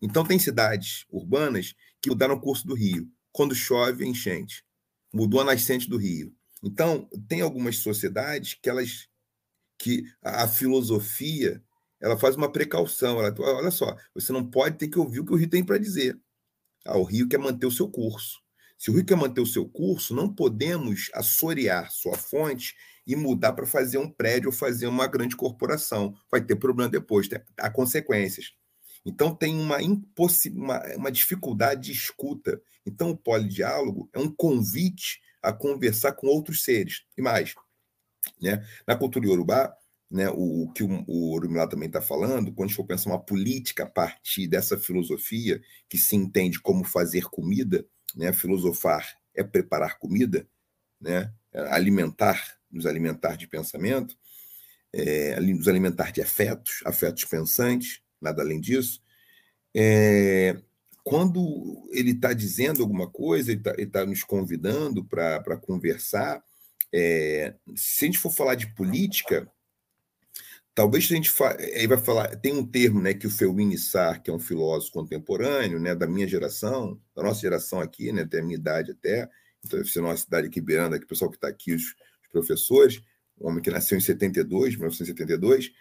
Então, 0.01 0.25
tem 0.25 0.39
cidades 0.39 1.05
urbanas 1.11 1.75
que 2.01 2.09
mudaram 2.09 2.35
o 2.35 2.41
curso 2.41 2.65
do 2.65 2.73
rio. 2.73 3.07
Quando 3.31 3.53
chove, 3.53 4.05
enchente. 4.05 4.63
Mudou 5.13 5.41
a 5.41 5.43
nascente 5.43 5.89
do 5.89 5.97
rio. 5.97 6.33
Então, 6.63 7.07
tem 7.27 7.41
algumas 7.41 7.77
sociedades 7.77 8.57
que 8.61 8.69
elas 8.69 9.07
que 9.77 10.03
a, 10.21 10.43
a 10.43 10.47
filosofia 10.47 11.63
ela 11.99 12.17
faz 12.17 12.35
uma 12.35 12.51
precaução. 12.51 13.19
Ela, 13.19 13.33
olha 13.39 13.71
só, 13.71 13.95
você 14.13 14.31
não 14.31 14.45
pode 14.45 14.77
ter 14.77 14.87
que 14.87 14.99
ouvir 14.99 15.19
o 15.19 15.25
que 15.25 15.33
o 15.33 15.35
Rio 15.35 15.49
tem 15.49 15.63
para 15.63 15.77
dizer. 15.77 16.17
Ah, 16.85 16.97
o 16.97 17.03
Rio 17.03 17.27
quer 17.27 17.37
manter 17.37 17.65
o 17.65 17.71
seu 17.71 17.89
curso. 17.89 18.39
Se 18.77 18.89
o 18.89 18.93
Rio 18.93 19.05
quer 19.05 19.17
manter 19.17 19.41
o 19.41 19.45
seu 19.45 19.67
curso, 19.67 20.15
não 20.15 20.33
podemos 20.33 21.09
assorear 21.13 21.91
sua 21.91 22.17
fonte 22.17 22.75
e 23.05 23.15
mudar 23.15 23.53
para 23.53 23.65
fazer 23.65 23.97
um 23.97 24.09
prédio 24.09 24.49
ou 24.49 24.55
fazer 24.55 24.87
uma 24.87 25.07
grande 25.07 25.35
corporação. 25.35 26.15
Vai 26.31 26.41
ter 26.41 26.55
problema 26.55 26.89
depois, 26.89 27.27
há 27.57 27.69
consequências. 27.69 28.53
Então, 29.05 29.35
tem 29.35 29.57
uma, 29.59 29.77
uma, 29.77 30.95
uma 30.95 31.11
dificuldade 31.11 31.81
de 31.81 31.91
escuta. 31.91 32.61
Então, 32.85 33.11
o 33.11 33.17
polidiálogo 33.17 34.09
é 34.13 34.19
um 34.19 34.31
convite 34.31 35.19
a 35.41 35.51
conversar 35.51 36.13
com 36.13 36.27
outros 36.27 36.63
seres. 36.63 37.03
E 37.17 37.21
mais, 37.21 37.55
né? 38.41 38.65
na 38.87 38.95
cultura 38.95 39.25
iorubá, 39.25 39.73
né, 40.09 40.29
o, 40.29 40.63
o 40.63 40.71
que 40.73 40.83
o, 40.83 41.03
o 41.07 41.35
Urumilá 41.35 41.67
também 41.67 41.87
está 41.87 42.01
falando, 42.01 42.51
quando 42.51 42.65
a 42.65 42.67
gente 42.67 42.77
for 42.77 42.85
pensar 42.85 43.11
uma 43.11 43.23
política 43.23 43.83
a 43.83 43.89
partir 43.89 44.47
dessa 44.47 44.77
filosofia 44.77 45.61
que 45.87 45.97
se 45.97 46.15
entende 46.15 46.59
como 46.59 46.83
fazer 46.83 47.25
comida, 47.25 47.85
né, 48.15 48.33
filosofar 48.33 49.07
é 49.35 49.43
preparar 49.43 49.99
comida, 49.99 50.47
né, 50.99 51.31
alimentar, 51.53 52.57
nos 52.71 52.85
alimentar 52.85 53.35
de 53.35 53.47
pensamento, 53.47 54.15
é, 54.91 55.39
nos 55.39 55.67
alimentar 55.67 56.11
de 56.11 56.21
afetos, 56.21 56.81
afetos 56.85 57.25
pensantes, 57.25 58.01
nada 58.19 58.41
além 58.41 58.59
disso. 58.59 59.01
É, 59.75 60.59
quando 61.03 61.87
ele 61.91 62.11
está 62.11 62.33
dizendo 62.33 62.81
alguma 62.81 63.09
coisa, 63.09 63.51
ele 63.51 63.61
está 63.61 63.99
tá 64.01 64.05
nos 64.05 64.23
convidando 64.23 65.05
para 65.05 65.57
conversar, 65.57 66.43
é, 66.91 67.55
se 67.75 68.05
a 68.05 68.07
gente 68.07 68.17
for 68.17 68.31
falar 68.31 68.55
de 68.55 68.73
política, 68.73 69.49
Talvez 70.73 71.05
a 71.05 71.15
gente 71.15 71.29
fa... 71.29 71.57
aí 71.57 71.87
vai 71.87 71.97
falar, 71.97 72.35
tem 72.37 72.53
um 72.53 72.65
termo, 72.65 73.01
né, 73.01 73.13
que 73.13 73.27
o 73.27 73.29
Feuini 73.29 73.77
Sarr, 73.77 74.21
que 74.21 74.29
é 74.29 74.33
um 74.33 74.39
filósofo 74.39 74.93
contemporâneo, 74.93 75.79
né, 75.79 75.93
da 75.93 76.07
minha 76.07 76.27
geração, 76.27 76.99
da 77.15 77.23
nossa 77.23 77.41
geração 77.41 77.79
aqui, 77.79 78.11
né, 78.11 78.21
até 78.21 78.39
a 78.39 78.43
minha 78.43 78.55
idade 78.55 78.91
até, 78.91 79.29
então 79.65 79.83
ser 79.83 80.01
nossa 80.01 80.23
cidade 80.23 80.47
aqui 80.47 80.61
beirando, 80.61 80.95
aqui, 80.95 81.05
o 81.05 81.07
pessoal 81.07 81.29
que 81.29 81.37
está 81.37 81.47
aqui, 81.47 81.73
os, 81.73 81.83
os, 81.83 82.29
professores, 82.31 83.01
um 83.39 83.49
homem 83.49 83.61
que 83.61 83.69
nasceu 83.69 83.97
em 83.97 84.01
72, 84.01 84.75
1972, 84.75 85.71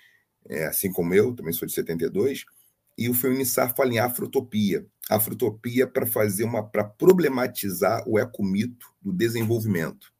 é, 0.48 0.66
assim 0.66 0.90
como 0.92 1.14
eu, 1.14 1.34
também 1.34 1.52
sou 1.52 1.66
de 1.66 1.74
72, 1.74 2.44
e 2.96 3.08
o 3.08 3.14
Feuini 3.14 3.46
Sarr 3.46 3.74
fala 3.76 3.92
em 3.92 4.00
afrotopia. 4.00 4.84
Afrotopia 5.08 5.86
para 5.86 6.04
fazer 6.04 6.42
uma, 6.42 6.68
para 6.68 6.82
problematizar 6.82 8.02
o 8.08 8.18
ecomito 8.18 8.86
do 9.00 9.12
desenvolvimento, 9.12 10.12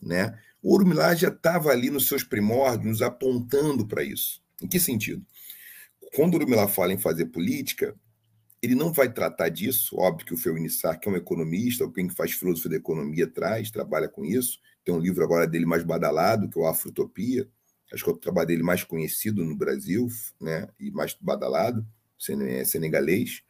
né? 0.00 0.38
O 0.64 0.76
Urumilá 0.76 1.14
já 1.14 1.28
estava 1.28 1.68
ali 1.68 1.90
nos 1.90 2.08
seus 2.08 2.24
primórdios 2.24 3.02
apontando 3.02 3.86
para 3.86 4.02
isso. 4.02 4.42
Em 4.62 4.66
que 4.66 4.80
sentido? 4.80 5.22
Quando 6.16 6.32
o 6.32 6.36
Urumilá 6.38 6.66
fala 6.66 6.94
em 6.94 6.98
fazer 6.98 7.26
política, 7.26 7.94
ele 8.62 8.74
não 8.74 8.90
vai 8.90 9.12
tratar 9.12 9.50
disso, 9.50 9.94
óbvio 9.98 10.24
que 10.24 10.32
o 10.32 10.38
Feuinissar, 10.38 10.98
que 10.98 11.06
é 11.06 11.12
um 11.12 11.16
economista, 11.16 11.86
quem 11.92 12.08
faz 12.08 12.32
filosofia 12.32 12.70
da 12.70 12.76
economia 12.78 13.26
traz, 13.26 13.70
trabalha 13.70 14.08
com 14.08 14.24
isso, 14.24 14.58
tem 14.82 14.94
um 14.94 14.98
livro 14.98 15.22
agora 15.22 15.46
dele 15.46 15.66
mais 15.66 15.84
badalado, 15.84 16.48
que 16.48 16.58
é 16.58 16.62
o 16.62 16.66
Afrotopia, 16.66 17.46
acho 17.92 18.02
que 18.02 18.08
é 18.08 18.12
o 18.14 18.16
trabalho 18.16 18.48
dele 18.48 18.62
mais 18.62 18.82
conhecido 18.82 19.44
no 19.44 19.54
Brasil, 19.54 20.08
né, 20.40 20.66
e 20.80 20.90
mais 20.90 21.14
badalado, 21.20 21.86
senegalês. 22.64 23.42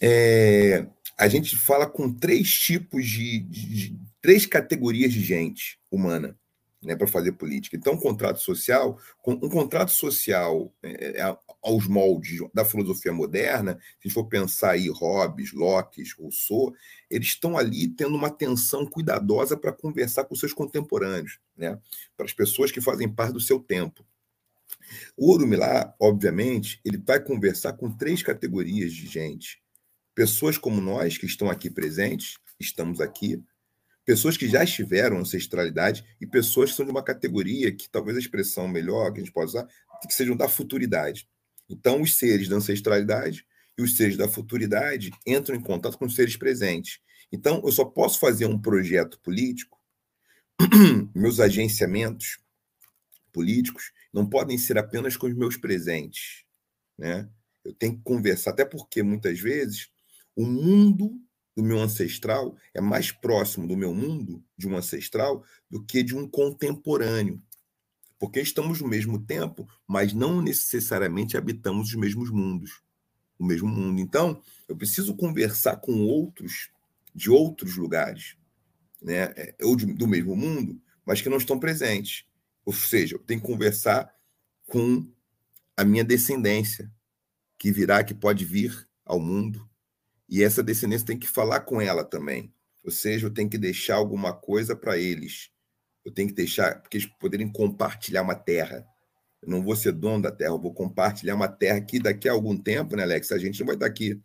É, 0.00 0.86
a 1.18 1.26
gente 1.26 1.56
fala 1.56 1.88
com 1.88 2.12
três 2.12 2.52
tipos 2.52 3.04
de, 3.04 3.40
de 3.40 3.98
três 4.24 4.46
categorias 4.46 5.12
de 5.12 5.20
gente 5.20 5.78
humana 5.90 6.34
né, 6.82 6.96
para 6.96 7.06
fazer 7.06 7.32
política. 7.32 7.76
Então, 7.76 7.92
um 7.92 8.00
contrato 8.00 8.40
social, 8.40 8.98
um 9.26 9.50
contrato 9.50 9.90
social 9.90 10.74
é, 10.82 11.20
é, 11.20 11.36
aos 11.62 11.86
moldes 11.86 12.40
da 12.54 12.64
filosofia 12.64 13.12
moderna, 13.12 13.72
se 13.72 13.78
a 13.78 14.08
gente 14.08 14.14
for 14.14 14.24
pensar 14.24 14.70
aí 14.70 14.88
Hobbes, 14.88 15.52
Locke, 15.52 16.02
Rousseau, 16.18 16.74
eles 17.10 17.28
estão 17.28 17.58
ali 17.58 17.86
tendo 17.86 18.16
uma 18.16 18.28
atenção 18.28 18.86
cuidadosa 18.86 19.58
para 19.58 19.74
conversar 19.74 20.24
com 20.24 20.34
seus 20.34 20.54
contemporâneos, 20.54 21.38
né, 21.54 21.78
para 22.16 22.24
as 22.24 22.32
pessoas 22.32 22.72
que 22.72 22.80
fazem 22.80 23.06
parte 23.06 23.34
do 23.34 23.40
seu 23.40 23.60
tempo. 23.60 24.06
O 25.18 25.34
Urumilá, 25.34 25.94
obviamente, 26.00 26.80
ele 26.82 26.96
vai 26.96 27.22
conversar 27.22 27.74
com 27.74 27.94
três 27.94 28.22
categorias 28.22 28.90
de 28.90 29.06
gente. 29.06 29.62
Pessoas 30.14 30.56
como 30.56 30.80
nós, 30.80 31.18
que 31.18 31.26
estão 31.26 31.50
aqui 31.50 31.68
presentes, 31.68 32.38
estamos 32.58 33.02
aqui, 33.02 33.44
pessoas 34.04 34.36
que 34.36 34.48
já 34.48 34.62
estiveram 34.62 35.18
ancestralidade 35.18 36.04
e 36.20 36.26
pessoas 36.26 36.70
que 36.70 36.76
são 36.76 36.84
de 36.84 36.90
uma 36.90 37.02
categoria 37.02 37.74
que 37.74 37.88
talvez 37.88 38.16
a 38.16 38.20
expressão 38.20 38.68
melhor 38.68 39.12
que 39.12 39.20
a 39.20 39.24
gente 39.24 39.32
pode 39.32 39.50
usar, 39.50 39.66
que 40.02 40.12
sejam 40.12 40.36
da 40.36 40.48
futuridade. 40.48 41.28
Então, 41.68 42.02
os 42.02 42.16
seres 42.16 42.48
da 42.48 42.56
ancestralidade 42.56 43.46
e 43.76 43.82
os 43.82 43.96
seres 43.96 44.16
da 44.16 44.28
futuridade 44.28 45.10
entram 45.26 45.56
em 45.56 45.60
contato 45.60 45.98
com 45.98 46.04
os 46.04 46.14
seres 46.14 46.36
presentes. 46.36 47.00
Então, 47.32 47.62
eu 47.64 47.72
só 47.72 47.84
posso 47.84 48.20
fazer 48.20 48.46
um 48.46 48.60
projeto 48.60 49.18
político, 49.20 49.80
meus 51.14 51.40
agenciamentos 51.40 52.38
políticos 53.32 53.92
não 54.12 54.28
podem 54.28 54.56
ser 54.56 54.78
apenas 54.78 55.16
com 55.16 55.26
os 55.26 55.34
meus 55.34 55.56
presentes. 55.56 56.44
Né? 56.96 57.28
Eu 57.64 57.74
tenho 57.74 57.96
que 57.96 58.02
conversar, 58.04 58.50
até 58.50 58.64
porque 58.64 59.02
muitas 59.02 59.40
vezes 59.40 59.88
o 60.36 60.46
mundo 60.46 61.20
do 61.56 61.62
meu 61.62 61.80
ancestral 61.80 62.56
é 62.72 62.80
mais 62.80 63.12
próximo 63.12 63.66
do 63.66 63.76
meu 63.76 63.94
mundo, 63.94 64.42
de 64.56 64.66
um 64.68 64.76
ancestral, 64.76 65.44
do 65.70 65.82
que 65.82 66.02
de 66.02 66.16
um 66.16 66.28
contemporâneo. 66.28 67.40
Porque 68.18 68.40
estamos 68.40 68.80
no 68.80 68.88
mesmo 68.88 69.18
tempo, 69.18 69.68
mas 69.86 70.12
não 70.12 70.40
necessariamente 70.40 71.36
habitamos 71.36 71.88
os 71.88 71.94
mesmos 71.94 72.30
mundos, 72.30 72.82
o 73.38 73.44
mesmo 73.44 73.68
mundo. 73.68 74.00
Então, 74.00 74.40
eu 74.68 74.76
preciso 74.76 75.14
conversar 75.16 75.76
com 75.76 76.04
outros 76.04 76.70
de 77.14 77.30
outros 77.30 77.76
lugares, 77.76 78.36
né? 79.00 79.32
É, 79.36 79.54
ou 79.62 79.76
de, 79.76 79.86
do 79.86 80.08
mesmo 80.08 80.34
mundo, 80.34 80.80
mas 81.06 81.20
que 81.20 81.28
não 81.28 81.36
estão 81.36 81.58
presentes. 81.58 82.24
Ou 82.64 82.72
seja, 82.72 83.14
eu 83.14 83.20
tenho 83.20 83.40
que 83.40 83.46
conversar 83.46 84.12
com 84.66 85.06
a 85.76 85.84
minha 85.84 86.02
descendência, 86.02 86.90
que 87.58 87.70
virá, 87.70 88.02
que 88.02 88.14
pode 88.14 88.44
vir 88.44 88.88
ao 89.04 89.20
mundo, 89.20 89.68
e 90.34 90.42
essa 90.42 90.64
descendência 90.64 91.06
tem 91.06 91.16
que 91.16 91.28
falar 91.28 91.60
com 91.60 91.80
ela 91.80 92.02
também. 92.02 92.52
Ou 92.82 92.90
seja, 92.90 93.28
eu 93.28 93.30
tenho 93.30 93.48
que 93.48 93.56
deixar 93.56 93.94
alguma 93.94 94.32
coisa 94.32 94.74
para 94.74 94.98
eles. 94.98 95.48
Eu 96.04 96.10
tenho 96.10 96.26
que 96.26 96.34
deixar, 96.34 96.82
porque 96.82 96.96
eles 96.96 97.08
poderem 97.20 97.48
compartilhar 97.48 98.22
uma 98.22 98.34
terra. 98.34 98.84
Eu 99.40 99.48
não 99.48 99.62
vou 99.62 99.76
ser 99.76 99.92
dono 99.92 100.22
da 100.22 100.32
terra, 100.32 100.50
eu 100.50 100.60
vou 100.60 100.74
compartilhar 100.74 101.36
uma 101.36 101.46
terra 101.46 101.80
que 101.80 102.00
daqui 102.00 102.28
a 102.28 102.32
algum 102.32 102.56
tempo, 102.56 102.96
né, 102.96 103.04
Alex? 103.04 103.30
A 103.30 103.38
gente 103.38 103.60
não 103.60 103.66
vai 103.68 103.76
estar 103.76 103.86
aqui. 103.86 104.20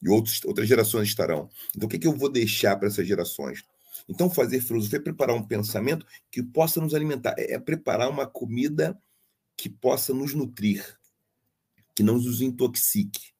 E 0.00 0.08
outros, 0.08 0.40
outras 0.46 0.66
gerações 0.66 1.08
estarão. 1.08 1.50
Então, 1.76 1.86
o 1.86 1.90
que, 1.90 1.98
que 1.98 2.06
eu 2.06 2.16
vou 2.16 2.30
deixar 2.30 2.74
para 2.76 2.88
essas 2.88 3.06
gerações? 3.06 3.62
Então, 4.08 4.30
fazer 4.30 4.62
filosofia 4.62 5.00
é 5.00 5.02
preparar 5.02 5.36
um 5.36 5.46
pensamento 5.46 6.06
que 6.30 6.42
possa 6.42 6.80
nos 6.80 6.94
alimentar, 6.94 7.34
é, 7.36 7.52
é 7.52 7.58
preparar 7.58 8.08
uma 8.08 8.26
comida 8.26 8.98
que 9.54 9.68
possa 9.68 10.14
nos 10.14 10.32
nutrir, 10.32 10.98
que 11.94 12.02
não 12.02 12.14
nos 12.14 12.40
intoxique, 12.40 13.34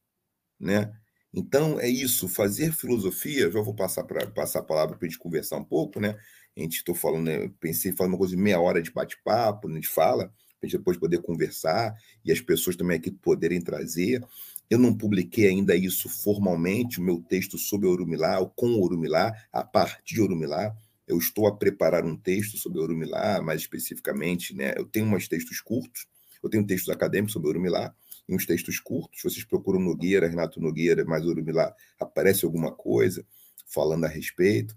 né? 0.59 0.93
Então, 1.33 1.79
é 1.79 1.89
isso, 1.89 2.27
fazer 2.27 2.71
filosofia, 2.73 3.49
já 3.51 3.59
vou 3.59 3.73
passar, 3.73 4.03
pra, 4.03 4.27
passar 4.27 4.59
a 4.59 4.63
palavra 4.63 4.95
para 4.95 5.07
a 5.07 5.09
gente 5.09 5.19
conversar 5.19 5.57
um 5.57 5.63
pouco, 5.63 5.99
né? 5.99 6.15
A 6.55 6.61
gente 6.61 6.77
estou 6.77 6.93
falando, 6.93 7.25
né, 7.25 7.51
pensei 7.59 7.91
em 7.91 7.95
falar 7.95 8.09
uma 8.09 8.17
coisa 8.17 8.35
de 8.35 8.41
meia 8.41 8.59
hora 8.59 8.81
de 8.81 8.91
bate-papo, 8.91 9.67
a 9.67 9.73
gente 9.73 9.87
fala, 9.87 10.25
para 10.27 10.33
a 10.61 10.67
gente 10.67 10.77
depois 10.77 10.95
poder 10.97 11.21
conversar 11.23 11.95
e 12.23 12.31
as 12.31 12.39
pessoas 12.39 12.75
também 12.75 12.97
aqui 12.97 13.09
poderem 13.09 13.59
trazer. 13.59 14.23
Eu 14.69 14.77
não 14.77 14.95
publiquei 14.95 15.47
ainda 15.47 15.75
isso 15.75 16.07
formalmente, 16.07 16.99
o 16.99 17.03
meu 17.03 17.19
texto 17.19 17.57
sobre 17.57 17.87
Orumilá, 17.87 18.39
ou 18.39 18.49
com 18.49 18.79
Orumilá, 18.79 19.33
a 19.51 19.63
partir 19.63 20.15
de 20.15 20.21
Orumilá. 20.21 20.75
Eu 21.07 21.17
estou 21.17 21.47
a 21.47 21.55
preparar 21.55 22.05
um 22.05 22.15
texto 22.15 22.57
sobre 22.57 22.79
Orumilá, 22.79 23.41
mais 23.41 23.61
especificamente, 23.61 24.55
né? 24.55 24.73
Eu 24.77 24.85
tenho 24.85 25.07
uns 25.07 25.27
textos 25.27 25.59
curtos, 25.59 26.05
eu 26.41 26.49
tenho 26.49 26.65
textos 26.65 26.93
acadêmicos 26.93 27.33
sobre 27.33 27.49
Orumilá, 27.49 27.93
uns 28.27 28.45
textos 28.45 28.79
curtos. 28.79 29.21
Vocês 29.21 29.43
procuram 29.45 29.79
Nogueira, 29.79 30.27
Renato 30.27 30.61
Nogueira, 30.61 31.03
mais 31.05 31.25
Urumilá, 31.25 31.73
aparece 31.99 32.45
alguma 32.45 32.71
coisa 32.71 33.25
falando 33.67 34.05
a 34.05 34.07
respeito. 34.07 34.75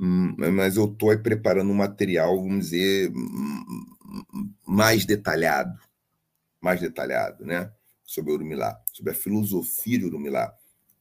Hum, 0.00 0.34
mas 0.38 0.76
eu 0.76 0.84
estou 0.86 1.16
preparando 1.18 1.70
um 1.70 1.74
material, 1.74 2.40
vamos 2.40 2.70
dizer, 2.70 3.10
hum, 3.10 3.84
mais 4.66 5.04
detalhado, 5.04 5.76
mais 6.60 6.80
detalhado, 6.80 7.44
né? 7.44 7.72
Sobre 8.04 8.32
Urumilá, 8.32 8.80
sobre 8.92 9.12
a 9.12 9.14
filosofia 9.14 9.98
de 9.98 10.04
Urumilá. 10.04 10.54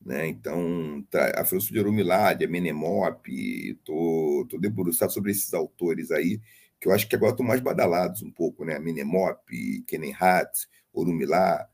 Né? 0.04 0.28
Então, 0.28 1.06
a 1.36 1.44
filosofia 1.46 1.76
de 1.76 1.80
Urumilá, 1.80 2.34
de 2.34 2.46
Amenemop, 2.46 3.28
estou 3.28 4.48
debruçado 4.60 5.12
sobre 5.12 5.32
esses 5.32 5.54
autores 5.54 6.12
aí, 6.12 6.40
que 6.80 6.88
eu 6.88 6.94
acho 6.94 7.08
que 7.08 7.16
agora 7.16 7.32
estão 7.32 7.46
mais 7.46 7.62
badalados 7.62 8.22
um 8.22 8.32
pouco, 8.32 8.66
né? 8.66 8.76
Amenemop, 8.78 9.40
Kenenhat, 9.88 10.68
Urumilá, 10.94 11.68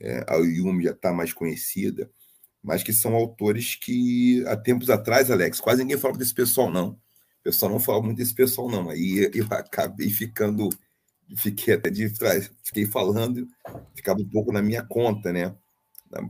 é, 0.00 0.24
a 0.28 0.36
Yumi 0.36 0.84
já 0.84 0.92
está 0.92 1.12
mais 1.12 1.32
conhecida, 1.32 2.10
mas 2.62 2.82
que 2.82 2.92
são 2.92 3.14
autores 3.14 3.76
que, 3.76 4.44
há 4.46 4.56
tempos 4.56 4.90
atrás, 4.90 5.30
Alex, 5.30 5.60
quase 5.60 5.82
ninguém 5.82 5.98
falava 5.98 6.18
desse 6.18 6.34
pessoal, 6.34 6.70
não. 6.70 6.90
O 6.90 7.42
pessoal 7.44 7.72
não 7.72 7.80
falava 7.80 8.04
muito 8.04 8.18
desse 8.18 8.34
pessoal, 8.34 8.68
não. 8.68 8.90
Aí 8.90 9.30
eu 9.34 9.46
acabei 9.50 10.10
ficando 10.10 10.68
fiquei 11.36 11.74
até 11.74 11.90
de 11.90 12.08
fiquei 12.62 12.86
falando, 12.86 13.46
ficava 13.94 14.20
um 14.20 14.28
pouco 14.28 14.52
na 14.52 14.62
minha 14.62 14.82
conta, 14.84 15.32
né? 15.32 15.54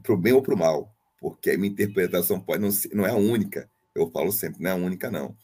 Para 0.02 0.12
o 0.12 0.16
bem 0.16 0.32
ou 0.32 0.42
para 0.42 0.54
o 0.54 0.58
mal, 0.58 0.94
porque 1.18 1.50
a 1.50 1.58
minha 1.58 1.72
interpretação 1.72 2.40
pode 2.40 2.62
não 2.62 2.70
ser, 2.70 2.94
não 2.94 3.06
é 3.06 3.10
a 3.10 3.16
única. 3.16 3.70
Eu 3.94 4.10
falo 4.10 4.30
sempre, 4.30 4.62
não 4.62 4.70
é 4.70 4.72
a 4.72 4.76
única, 4.76 5.10
não. 5.10 5.36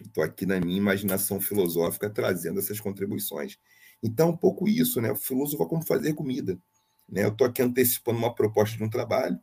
Estou 0.00 0.24
aqui 0.24 0.44
na 0.44 0.60
minha 0.60 0.76
imaginação 0.76 1.40
filosófica 1.40 2.10
trazendo 2.10 2.58
essas 2.58 2.80
contribuições. 2.80 3.56
Então, 4.02 4.30
um 4.30 4.36
pouco 4.36 4.68
isso, 4.68 5.00
né? 5.00 5.14
Filosofar 5.14 5.68
como 5.68 5.86
fazer 5.86 6.12
comida. 6.14 6.58
Né? 7.08 7.24
Eu 7.24 7.28
estou 7.28 7.46
aqui 7.46 7.62
antecipando 7.62 8.18
uma 8.18 8.34
proposta 8.34 8.76
de 8.76 8.84
um 8.84 8.90
trabalho 8.90 9.38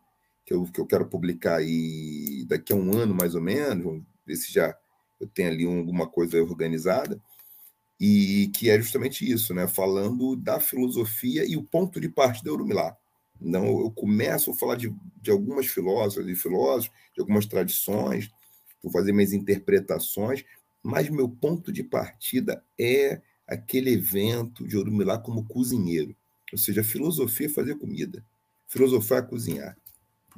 que 0.46 0.54
eu, 0.54 0.66
que 0.66 0.80
eu 0.80 0.86
quero 0.86 1.08
publicar 1.08 1.58
aí 1.58 2.46
daqui 2.48 2.74
a 2.74 2.76
um 2.76 2.94
ano, 2.94 3.14
mais 3.14 3.36
ou 3.36 3.42
menos, 3.42 3.84
vamos 3.84 4.04
ver 4.26 4.36
se 4.36 4.52
já 4.52 4.76
eu 5.20 5.28
tenho 5.28 5.50
ali 5.50 5.66
alguma 5.66 6.08
coisa 6.08 6.42
organizada, 6.42 7.22
e 8.00 8.50
que 8.56 8.70
é 8.70 8.82
justamente 8.82 9.30
isso, 9.30 9.54
né? 9.54 9.68
falando 9.68 10.36
da 10.36 10.60
filosofia 10.60 11.46
e 11.46 11.56
o 11.56 11.64
ponto 11.64 12.02
de 12.02 12.10
partida 12.10 12.50
da 12.50 12.54
Urumilá. 12.54 12.98
Não, 13.40 13.66
eu 13.80 13.92
começo 13.92 14.52
a 14.52 14.56
falar 14.56 14.76
de, 14.76 14.94
de 15.22 15.30
algumas 15.30 15.68
filósofas 15.68 16.28
e 16.28 16.36
filósofos, 16.36 16.96
de 17.14 17.22
algumas 17.22 17.46
tradições, 17.46 18.32
vou 18.82 18.92
fazer 18.92 19.12
minhas 19.12 19.34
interpretações, 19.34 20.44
mas 20.82 21.10
meu 21.10 21.30
ponto 21.30 21.72
de 21.72 21.84
partida 21.84 22.64
é 22.80 23.22
aquele 23.48 23.94
evento 23.94 24.68
de 24.68 24.78
Orumilá 24.78 25.20
como 25.20 25.46
cozinheiro. 25.46 26.16
Ou 26.52 26.58
seja, 26.58 26.84
filosofia 26.84 27.48
é 27.48 27.50
fazer 27.50 27.76
comida, 27.76 28.24
filosofar 28.68 29.20
é 29.20 29.28
cozinhar. 29.28 29.78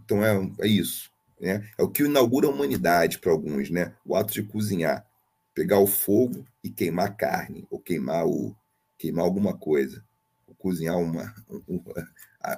Então 0.04 0.24
é, 0.24 0.52
é 0.62 0.68
isso. 0.68 1.12
Né? 1.40 1.70
É 1.78 1.84
o 1.84 1.90
que 1.90 2.04
inaugura 2.04 2.48
a 2.48 2.52
humanidade 2.52 3.20
para 3.20 3.32
alguns, 3.32 3.70
né? 3.70 3.94
o 4.06 4.16
ato 4.16 4.34
de 4.34 4.44
cozinhar. 4.44 5.06
Pegar 5.54 5.78
o 5.80 5.86
fogo 5.86 6.46
e 6.64 6.70
queimar 6.70 7.16
carne, 7.16 7.68
ou 7.70 7.80
queimar, 7.80 8.26
o, 8.26 8.56
queimar 8.98 9.24
alguma 9.24 9.56
coisa, 9.56 10.04
ou 10.48 10.56
cozinhar 10.56 10.98
uma, 10.98 11.32
um, 11.68 11.84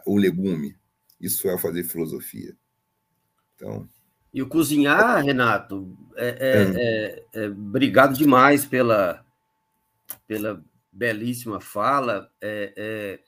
o 0.06 0.18
legume. 0.18 0.78
Isso 1.20 1.50
é 1.50 1.58
fazer 1.58 1.84
filosofia. 1.84 2.56
Então. 3.56 3.90
E 4.34 4.42
o 4.42 4.48
cozinhar, 4.48 5.24
Renato, 5.24 5.98
é, 6.16 6.28
é, 6.40 7.40
é, 7.42 7.44
é 7.46 7.50
obrigado 7.50 8.14
demais 8.14 8.66
pela, 8.66 9.26
pela 10.28 10.64
belíssima 10.92 11.60
fala. 11.60 12.30
É, 12.42 12.74
é, 12.78 13.20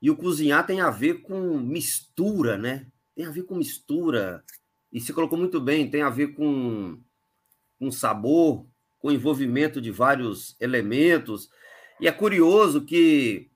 e 0.00 0.10
o 0.10 0.16
cozinhar 0.16 0.66
tem 0.66 0.80
a 0.80 0.90
ver 0.90 1.22
com 1.22 1.58
mistura, 1.58 2.58
né? 2.58 2.86
Tem 3.14 3.24
a 3.24 3.30
ver 3.30 3.44
com 3.44 3.54
mistura. 3.54 4.44
E 4.92 5.00
você 5.00 5.12
colocou 5.12 5.38
muito 5.38 5.60
bem, 5.60 5.90
tem 5.90 6.02
a 6.02 6.10
ver 6.10 6.28
com, 6.28 7.00
com 7.78 7.90
sabor, 7.90 8.66
com 8.98 9.10
envolvimento 9.10 9.80
de 9.80 9.90
vários 9.90 10.56
elementos. 10.60 11.50
E 12.00 12.06
é 12.06 12.12
curioso 12.12 12.84
que, 12.84 13.50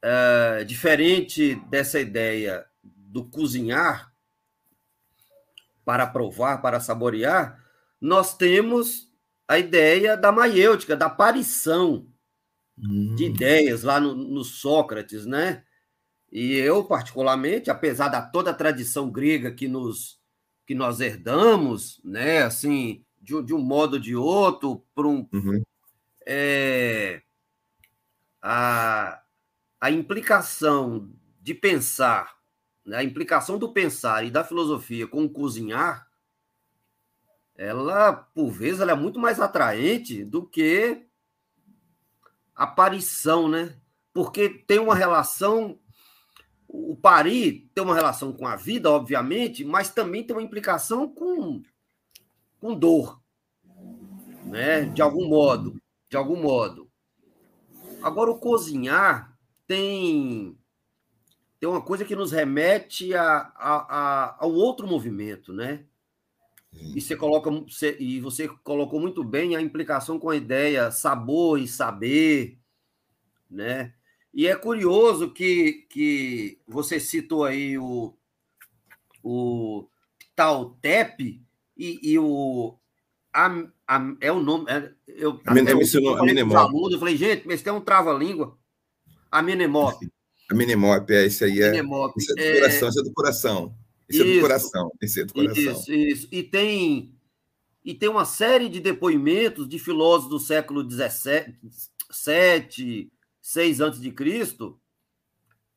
é, 0.00 0.64
diferente 0.64 1.56
dessa 1.68 2.00
ideia 2.00 2.66
do 2.82 3.24
cozinhar, 3.24 4.12
para 5.84 6.06
provar, 6.06 6.62
para 6.62 6.80
saborear, 6.80 7.62
nós 8.00 8.36
temos 8.36 9.10
a 9.46 9.58
ideia 9.58 10.16
da 10.16 10.32
maiêutica, 10.32 10.96
da 10.96 11.06
aparição 11.06 12.06
hum. 12.78 13.14
de 13.14 13.24
ideias 13.26 13.82
lá 13.82 14.00
no, 14.00 14.14
no, 14.14 14.44
Sócrates, 14.44 15.26
né? 15.26 15.64
E 16.30 16.54
eu, 16.54 16.84
particularmente, 16.84 17.70
apesar 17.70 18.08
da 18.08 18.22
toda 18.22 18.50
a 18.50 18.54
tradição 18.54 19.10
grega 19.10 19.52
que 19.52 19.68
nos 19.68 20.20
que 20.66 20.74
nós 20.74 21.00
herdamos, 21.00 22.00
né? 22.04 22.42
Assim, 22.42 23.04
de, 23.20 23.42
de 23.42 23.54
um 23.54 23.60
modo 23.60 23.94
ou 23.94 24.00
de 24.00 24.14
outro, 24.14 24.84
por 24.94 25.06
um, 25.06 25.28
uhum. 25.32 25.62
é, 26.26 27.22
a, 28.40 29.22
a 29.80 29.90
implicação 29.90 31.10
de 31.40 31.52
pensar 31.54 32.42
né, 32.84 32.98
a 32.98 33.04
implicação 33.04 33.58
do 33.58 33.72
pensar 33.72 34.24
e 34.24 34.30
da 34.30 34.44
filosofia 34.44 35.06
com 35.06 35.24
o 35.24 35.30
cozinhar, 35.30 36.06
ela, 37.54 38.12
por 38.12 38.50
vezes, 38.50 38.80
ela 38.80 38.92
é 38.92 38.96
muito 38.96 39.20
mais 39.20 39.40
atraente 39.40 40.24
do 40.24 40.44
que 40.44 41.06
aparição, 42.54 43.48
né? 43.48 43.76
Porque 44.12 44.48
tem 44.48 44.78
uma 44.78 44.94
relação. 44.94 45.78
O 46.68 46.96
pari 46.96 47.70
tem 47.74 47.84
uma 47.84 47.94
relação 47.94 48.32
com 48.32 48.46
a 48.46 48.56
vida, 48.56 48.90
obviamente, 48.90 49.64
mas 49.64 49.90
também 49.90 50.24
tem 50.24 50.34
uma 50.34 50.42
implicação 50.42 51.06
com, 51.08 51.62
com 52.58 52.74
dor, 52.74 53.20
né? 54.46 54.84
De 54.86 55.02
algum 55.02 55.28
modo, 55.28 55.80
de 56.08 56.16
algum 56.16 56.40
modo. 56.40 56.90
Agora, 58.02 58.30
o 58.30 58.38
cozinhar 58.38 59.36
tem 59.66 60.58
tem 61.62 61.68
uma 61.68 61.80
coisa 61.80 62.04
que 62.04 62.16
nos 62.16 62.32
remete 62.32 63.14
a, 63.14 63.52
a, 63.54 63.76
a, 63.88 64.36
ao 64.40 64.52
outro 64.52 64.84
movimento, 64.84 65.52
né? 65.52 65.86
E 66.72 67.00
você 67.00 67.14
coloca 67.14 67.50
você, 67.50 67.96
e 68.00 68.20
você 68.20 68.48
colocou 68.62 68.98
muito 68.98 69.22
bem 69.22 69.54
a 69.54 69.60
implicação 69.60 70.18
com 70.18 70.30
a 70.30 70.36
ideia 70.36 70.90
sabor 70.90 71.60
e 71.60 71.68
saber, 71.68 72.58
né? 73.50 73.92
E 74.32 74.46
é 74.46 74.56
curioso 74.56 75.30
que, 75.30 75.86
que 75.90 76.58
você 76.66 76.98
citou 76.98 77.44
aí 77.44 77.76
o, 77.76 78.14
o 79.22 79.86
Tautep 80.34 81.42
e, 81.76 82.00
e 82.02 82.18
o 82.18 82.74
a, 83.32 83.64
a, 83.86 84.14
é 84.20 84.32
o 84.32 84.40
nome. 84.40 84.70
É, 84.70 84.92
eu, 85.08 85.40
a, 85.46 85.54
eu, 85.58 85.68
eu, 85.68 86.16
falei 86.16 86.42
alunos, 86.42 86.92
eu 86.92 86.98
falei, 86.98 87.16
gente, 87.16 87.46
mas 87.46 87.62
tem 87.62 87.72
um 87.72 87.80
trava-língua. 87.80 88.58
A 89.30 89.42
Menemop. 89.42 89.96
A 90.50 90.54
Minimop, 90.54 91.10
é, 91.10 91.26
isso 91.26 91.44
aí 91.44 91.62
é. 91.62 91.72
Isso 92.16 92.32
é 92.38 92.52
do 92.52 92.60
coração, 92.60 92.86
é... 92.86 92.90
isso 92.90 93.00
é 93.00 93.02
do 93.02 93.12
coração. 93.12 93.74
Isso, 94.12 94.24
isso, 94.24 94.30
é 94.30 94.34
do 94.34 94.40
coração. 94.40 94.92
Isso 95.00 95.20
é 95.20 95.24
do 95.24 95.32
coração. 95.32 95.62
Isso, 95.62 95.92
isso. 95.92 96.28
E 96.30 96.42
tem, 96.42 97.14
e 97.84 97.94
tem 97.94 98.08
uma 98.08 98.24
série 98.24 98.68
de 98.68 98.80
depoimentos 98.80 99.68
de 99.68 99.78
filósofos 99.78 100.30
do 100.30 100.38
século 100.38 100.88
XVII, 100.88 101.58
6 103.40 103.80
a.C., 103.80 104.74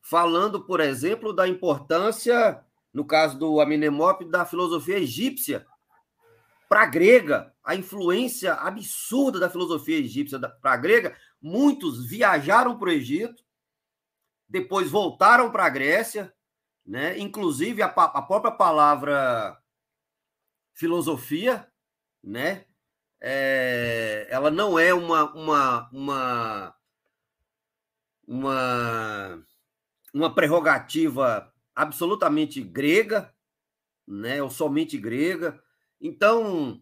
falando, 0.00 0.64
por 0.64 0.80
exemplo, 0.80 1.32
da 1.32 1.48
importância, 1.48 2.60
no 2.92 3.04
caso 3.04 3.38
do 3.38 3.60
Amenemop, 3.60 4.24
da 4.24 4.44
filosofia 4.44 4.98
egípcia 4.98 5.66
para 6.68 6.82
a 6.82 6.86
grega, 6.86 7.52
a 7.64 7.74
influência 7.74 8.54
absurda 8.54 9.38
da 9.38 9.50
filosofia 9.50 9.98
egípcia 9.98 10.38
para 10.38 10.72
a 10.72 10.76
grega. 10.76 11.16
Muitos 11.40 12.06
viajaram 12.06 12.78
para 12.78 12.88
o 12.88 12.92
Egito, 12.92 13.44
depois 14.48 14.90
voltaram 14.90 15.50
para 15.50 15.66
a 15.66 15.68
Grécia, 15.68 16.32
né? 16.86 17.18
Inclusive 17.18 17.82
a, 17.82 17.86
a, 17.86 18.22
própria 18.22 18.52
palavra 18.52 19.60
filosofia, 20.74 21.66
né? 22.22 22.66
É, 23.20 24.26
ela 24.30 24.50
não 24.50 24.78
é 24.78 24.92
uma, 24.94 25.32
uma, 25.32 25.90
uma, 25.90 26.76
uma, 28.26 29.46
uma 30.12 30.34
prerrogativa 30.34 31.52
absolutamente 31.74 32.62
grega, 32.62 33.34
né? 34.06 34.42
Ou 34.42 34.50
somente 34.50 34.96
grega. 34.98 35.60
Então, 36.00 36.80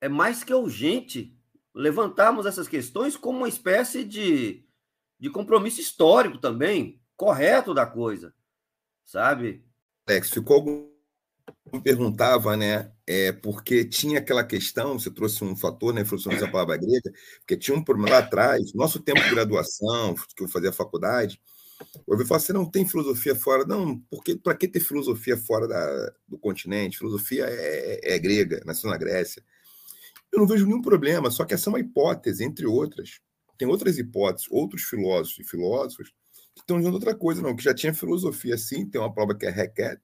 é 0.00 0.08
mais 0.08 0.42
que 0.42 0.52
urgente 0.52 1.38
levantarmos 1.74 2.46
essas 2.46 2.66
questões 2.66 3.16
como 3.16 3.38
uma 3.38 3.48
espécie 3.48 4.04
de 4.04 4.66
de 5.22 5.30
compromisso 5.30 5.80
histórico 5.80 6.36
também, 6.36 7.00
correto 7.16 7.72
da 7.72 7.86
coisa, 7.86 8.34
sabe? 9.04 9.64
Alex, 10.06 10.30
ficou 10.30 10.56
algum 10.56 10.92
me 11.72 11.80
perguntava, 11.80 12.56
né, 12.56 12.92
é, 13.06 13.32
porque 13.32 13.84
tinha 13.84 14.18
aquela 14.18 14.44
questão, 14.44 14.98
você 14.98 15.10
trouxe 15.10 15.42
um 15.42 15.56
fator, 15.56 15.92
né, 15.92 16.04
falou 16.04 16.22
a 16.44 16.48
palavra 16.50 16.76
grega, 16.76 17.10
porque 17.38 17.56
tinha 17.56 17.76
um 17.76 17.82
problema 17.82 18.10
lá 18.10 18.18
atrás, 18.18 18.72
nosso 18.74 19.00
tempo 19.00 19.20
de 19.22 19.30
graduação, 19.30 20.14
que 20.36 20.44
eu 20.44 20.48
fazia 20.48 20.72
faculdade, 20.72 21.40
eu 22.06 22.14
ouvi 22.14 22.26
falar, 22.26 22.40
você 22.40 22.52
não 22.52 22.70
tem 22.70 22.86
filosofia 22.86 23.34
fora, 23.34 23.64
não, 23.64 23.98
porque 24.10 24.36
para 24.36 24.54
que 24.54 24.68
ter 24.68 24.80
filosofia 24.80 25.36
fora 25.36 25.66
da, 25.66 26.12
do 26.28 26.38
continente? 26.38 26.98
Filosofia 26.98 27.46
é, 27.46 28.00
é, 28.02 28.14
é 28.14 28.18
grega, 28.18 28.62
nasceu 28.64 28.88
na 28.88 28.96
Grécia. 28.96 29.42
Eu 30.30 30.38
não 30.38 30.46
vejo 30.46 30.64
nenhum 30.64 30.80
problema, 30.80 31.30
só 31.30 31.44
que 31.44 31.54
essa 31.54 31.68
é 31.68 31.72
uma 31.72 31.80
hipótese, 31.80 32.44
entre 32.44 32.66
outras, 32.66 33.20
tem 33.58 33.66
outras 33.66 33.98
hipóteses, 33.98 34.46
outros 34.50 34.82
filósofos 34.82 35.44
e 35.44 35.48
filósofos 35.48 36.12
estão 36.56 36.78
dizendo 36.78 36.94
outra 36.94 37.14
coisa, 37.14 37.42
não, 37.42 37.56
que 37.56 37.62
já 37.62 37.74
tinha 37.74 37.94
filosofia 37.94 38.56
sim, 38.56 38.86
tem 38.86 39.00
uma 39.00 39.12
prova 39.12 39.34
que 39.34 39.46
é 39.46 39.50
Requet, 39.50 40.00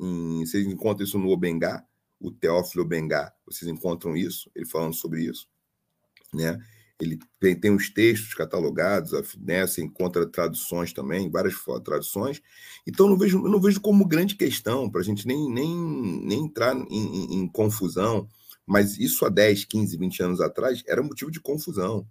em, 0.00 0.44
vocês 0.44 0.66
encontram 0.66 1.04
isso 1.04 1.18
no 1.18 1.28
Obengá, 1.28 1.84
o 2.20 2.30
Teófilo 2.30 2.84
Obengá, 2.84 3.32
vocês 3.46 3.70
encontram 3.70 4.16
isso, 4.16 4.50
ele 4.54 4.66
falando 4.66 4.94
sobre 4.94 5.24
isso, 5.24 5.48
né? 6.32 6.58
Ele 7.00 7.18
tem, 7.40 7.58
tem 7.58 7.74
os 7.74 7.90
textos 7.90 8.34
catalogados, 8.34 9.12
né? 9.36 9.66
Você 9.66 9.82
encontra 9.82 10.26
traduções 10.26 10.92
também, 10.92 11.28
várias 11.28 11.54
traduções. 11.84 12.40
Então, 12.86 13.08
não 13.08 13.18
vejo, 13.18 13.40
não 13.42 13.60
vejo 13.60 13.80
como 13.80 14.06
grande 14.06 14.36
questão 14.36 14.88
para 14.88 15.00
a 15.00 15.04
gente 15.04 15.26
nem, 15.26 15.50
nem, 15.50 15.76
nem 16.24 16.44
entrar 16.44 16.76
em, 16.76 16.86
em, 16.88 17.34
em 17.40 17.48
confusão. 17.48 18.28
Mas 18.64 18.96
isso 18.96 19.26
há 19.26 19.28
10, 19.28 19.64
15, 19.64 19.96
20 19.96 20.22
anos 20.22 20.40
atrás 20.40 20.82
era 20.86 21.02
motivo 21.02 21.32
de 21.32 21.40
confusão. 21.40 22.06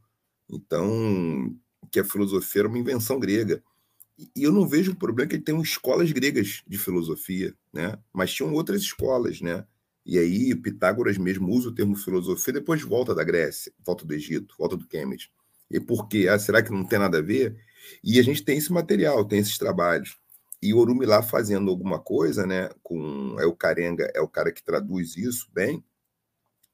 Então, 0.49 1.55
que 1.89 1.99
a 1.99 2.05
filosofia 2.05 2.61
era 2.61 2.67
uma 2.67 2.77
invenção 2.77 3.19
grega. 3.19 3.63
E 4.35 4.43
eu 4.43 4.51
não 4.51 4.67
vejo 4.67 4.91
o 4.91 4.95
problema 4.95 5.29
que 5.29 5.39
tem 5.39 5.59
escolas 5.61 6.11
gregas 6.11 6.63
de 6.67 6.77
filosofia, 6.77 7.53
né? 7.71 7.97
Mas 8.11 8.33
tinham 8.33 8.53
outras 8.53 8.81
escolas, 8.81 9.41
né? 9.41 9.65
E 10.05 10.17
aí 10.17 10.53
Pitágoras 10.55 11.17
mesmo 11.17 11.49
usa 11.49 11.69
o 11.69 11.73
termo 11.73 11.95
filosofia, 11.95 12.53
depois 12.53 12.81
volta 12.81 13.15
da 13.15 13.23
Grécia, 13.23 13.71
volta 13.85 14.05
do 14.05 14.13
Egito, 14.13 14.55
volta 14.57 14.75
do 14.75 14.87
Cambridge. 14.87 15.31
E 15.71 15.79
por 15.79 16.07
quê? 16.07 16.27
Ah, 16.29 16.37
será 16.37 16.61
que 16.61 16.71
não 16.71 16.85
tem 16.85 16.99
nada 16.99 17.19
a 17.19 17.21
ver? 17.21 17.57
E 18.03 18.19
a 18.19 18.23
gente 18.23 18.43
tem 18.43 18.57
esse 18.57 18.71
material, 18.71 19.25
tem 19.25 19.39
esses 19.39 19.57
trabalhos. 19.57 20.17
E 20.61 20.73
Orumi 20.73 21.05
lá 21.05 21.21
fazendo 21.21 21.69
alguma 21.69 21.99
coisa, 21.99 22.45
né? 22.45 22.69
Com 22.81 23.35
é 23.39 23.45
o 23.45 23.55
Carenga, 23.55 24.09
é 24.13 24.21
o 24.21 24.27
cara 24.27 24.51
que 24.51 24.63
traduz 24.63 25.17
isso 25.17 25.49
bem. 25.53 25.83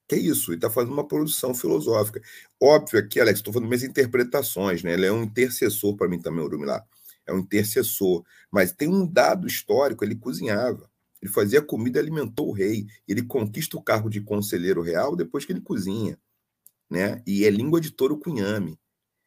Que 0.08 0.16
é 0.16 0.20
isso? 0.20 0.52
Ele 0.52 0.58
está 0.58 0.70
fazendo 0.70 0.94
uma 0.94 1.08
produção 1.08 1.54
filosófica. 1.54 2.22
Óbvio 2.62 3.00
aqui, 3.00 3.20
Alex, 3.20 3.40
estou 3.40 3.54
fazendo 3.54 3.70
minhas 3.70 3.84
interpretações, 3.84 4.84
né? 4.84 4.94
Ele 4.94 5.06
é 5.06 5.12
um 5.12 5.24
intercessor 5.24 5.96
para 5.96 6.10
mim 6.10 6.20
também, 6.20 6.44
Orumi 6.44 6.66
lá. 6.66 6.84
É 7.30 7.34
um 7.34 7.40
intercessor. 7.40 8.24
Mas 8.52 8.72
tem 8.72 8.88
um 8.88 9.06
dado 9.06 9.48
histórico, 9.48 10.04
ele 10.04 10.16
cozinhava. 10.16 10.90
Ele 11.22 11.32
fazia 11.32 11.62
comida, 11.62 12.00
alimentou 12.00 12.50
o 12.50 12.54
rei. 12.54 12.88
Ele 13.08 13.24
conquista 13.24 13.78
o 13.78 13.84
cargo 13.84 14.10
de 14.10 14.22
conselheiro 14.22 14.82
real 14.82 15.16
depois 15.16 15.46
que 15.46 15.52
ele 15.52 15.62
cozinha, 15.62 16.18
né? 16.90 17.22
E 17.28 17.46
é 17.46 17.50
língua 17.50 17.82
de 17.82 17.92
touro 17.92 18.18
cunhame. 18.18 18.80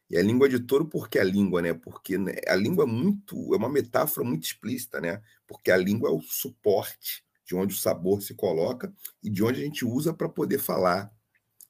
E 0.09 0.17
é 0.17 0.21
língua 0.21 0.49
de 0.49 0.59
touro 0.59 0.85
porque 0.85 1.17
a 1.19 1.23
língua, 1.23 1.61
né? 1.61 1.73
Porque 1.73 2.17
né, 2.17 2.33
a 2.47 2.55
língua 2.55 2.83
é 2.83 2.87
muito, 2.87 3.53
é 3.53 3.57
uma 3.57 3.69
metáfora 3.69 4.27
muito 4.27 4.43
explícita, 4.43 4.99
né? 4.99 5.21
Porque 5.47 5.71
a 5.71 5.77
língua 5.77 6.09
é 6.09 6.11
o 6.11 6.21
suporte 6.21 7.23
de 7.45 7.55
onde 7.55 7.73
o 7.73 7.77
sabor 7.77 8.21
se 8.21 8.33
coloca 8.33 8.93
e 9.23 9.29
de 9.29 9.43
onde 9.43 9.61
a 9.61 9.65
gente 9.65 9.85
usa 9.85 10.13
para 10.13 10.29
poder 10.29 10.59
falar. 10.59 11.11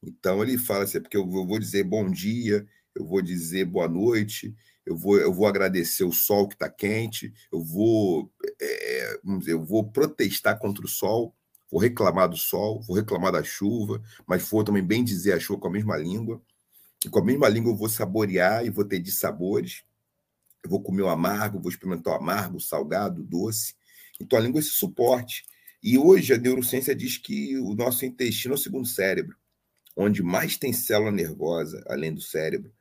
Então 0.01 0.41
ele 0.43 0.57
fala 0.57 0.83
assim, 0.83 0.97
é 0.97 1.01
porque 1.01 1.17
eu 1.17 1.27
vou 1.27 1.59
dizer 1.59 1.83
bom 1.83 2.09
dia, 2.09 2.67
eu 2.95 3.05
vou 3.05 3.21
dizer 3.21 3.65
boa 3.65 3.87
noite, 3.87 4.55
eu 4.85 4.97
vou, 4.97 5.17
eu 5.17 5.33
vou 5.33 5.47
agradecer 5.47 6.03
o 6.03 6.11
sol 6.11 6.47
que 6.47 6.55
está 6.55 6.69
quente, 6.69 7.33
eu 7.51 7.63
vou, 7.63 8.31
é, 8.61 9.19
vamos 9.23 9.41
dizer, 9.41 9.53
eu 9.53 9.63
vou 9.63 9.89
protestar 9.89 10.59
contra 10.59 10.85
o 10.85 10.89
sol, 10.89 11.33
vou 11.71 11.79
reclamar 11.79 12.29
do 12.29 12.37
sol, 12.37 12.81
vou 12.81 12.95
reclamar 12.95 13.31
da 13.31 13.43
chuva, 13.43 14.01
mas 14.27 14.47
vou 14.49 14.63
também 14.63 14.83
bem 14.83 15.03
dizer 15.03 15.33
a 15.33 15.39
chuva 15.39 15.61
com 15.61 15.67
a 15.67 15.71
mesma 15.71 15.97
língua. 15.97 16.41
E 17.05 17.09
com 17.09 17.19
a 17.19 17.25
mesma 17.25 17.49
língua 17.49 17.71
eu 17.71 17.75
vou 17.75 17.89
saborear 17.89 18.65
e 18.65 18.69
vou 18.69 18.85
ter 18.85 18.99
de 18.99 19.11
sabores. 19.11 19.83
Eu 20.63 20.69
vou 20.69 20.81
comer 20.81 21.01
o 21.01 21.09
amargo, 21.09 21.59
vou 21.59 21.69
experimentar 21.69 22.13
o 22.13 22.17
amargo, 22.17 22.57
o 22.57 22.61
salgado, 22.61 23.21
o 23.21 23.23
doce. 23.23 23.75
Então 24.19 24.37
a 24.37 24.41
língua 24.41 24.59
é 24.59 24.61
esse 24.61 24.69
suporte. 24.69 25.45
E 25.81 25.97
hoje 25.97 26.33
a 26.33 26.37
neurociência 26.37 26.95
diz 26.95 27.17
que 27.17 27.57
o 27.57 27.73
nosso 27.73 28.05
intestino 28.05 28.53
é 28.53 28.55
o 28.55 28.59
segundo 28.59 28.87
cérebro, 28.87 29.35
onde 29.97 30.23
mais 30.23 30.55
tem 30.57 30.71
célula 30.71 31.11
nervosa, 31.11 31.83
além 31.87 32.13
do 32.13 32.21
cérebro. 32.21 32.71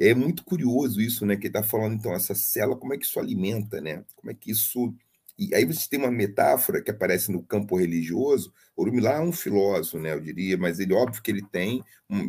É 0.00 0.14
muito 0.14 0.44
curioso 0.44 1.00
isso, 1.00 1.26
né? 1.26 1.36
Que 1.36 1.42
ele 1.42 1.48
está 1.48 1.62
falando, 1.62 1.94
então, 1.94 2.14
essa 2.14 2.34
célula, 2.34 2.78
como 2.78 2.94
é 2.94 2.98
que 2.98 3.04
isso 3.04 3.20
alimenta, 3.20 3.80
né? 3.82 4.02
Como 4.16 4.30
é 4.30 4.34
que 4.34 4.50
isso. 4.50 4.94
E 5.38 5.54
aí 5.54 5.64
você 5.66 5.88
tem 5.88 5.98
uma 5.98 6.10
metáfora 6.10 6.82
que 6.82 6.90
aparece 6.90 7.30
no 7.30 7.42
campo 7.42 7.76
religioso. 7.76 8.52
Orumilá 8.76 9.16
é 9.16 9.20
um 9.20 9.32
filósofo, 9.32 9.98
né? 9.98 10.14
Eu 10.14 10.20
diria, 10.20 10.56
mas 10.56 10.80
ele, 10.80 10.94
óbvio 10.94 11.22
que 11.22 11.30
ele 11.30 11.42
tem, 11.42 11.84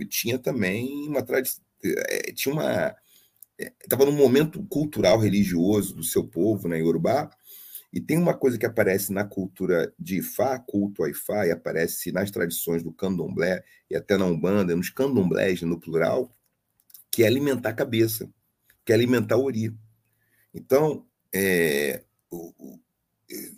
tinha 0.10 0.38
também 0.38 1.08
uma 1.08 1.24
tradição, 1.24 1.64
é, 1.84 2.32
tinha 2.34 2.54
uma. 2.54 2.96
Estava 3.84 4.04
é, 4.04 4.06
num 4.06 4.12
momento 4.14 4.64
cultural 4.68 5.18
religioso 5.20 5.96
do 5.96 6.04
seu 6.04 6.28
povo, 6.28 6.68
né, 6.68 6.80
em 6.80 6.84
Urubá, 6.84 7.30
e 7.94 8.02
tem 8.02 8.18
uma 8.18 8.34
coisa 8.34 8.58
que 8.58 8.66
aparece 8.66 9.14
na 9.14 9.24
cultura 9.26 9.94
de 10.00 10.18
Ifá, 10.20 10.60
culto 10.60 11.04
a 11.04 11.10
Ifá, 11.10 11.46
e 11.48 11.52
aparece 11.52 12.12
nas 12.12 12.32
tradições 12.32 12.84
do 12.84 12.92
candomblé 12.94 13.64
e 13.90 13.96
até 13.96 14.18
na 14.18 14.26
Umbanda, 14.26 14.76
nos 14.76 14.90
candomblés 14.90 15.62
no 15.62 15.80
plural, 15.80 16.34
que 17.12 17.24
é 17.24 17.28
alimentar 17.28 17.70
a 17.70 17.74
cabeça, 17.74 18.30
que 18.86 18.92
é 18.92 18.96
alimentar 18.96 19.36
o 19.38 19.44
ori. 19.44 19.76
Então, 20.54 21.06
é, 21.34 22.04
o, 22.30 22.54
o, 22.58 22.80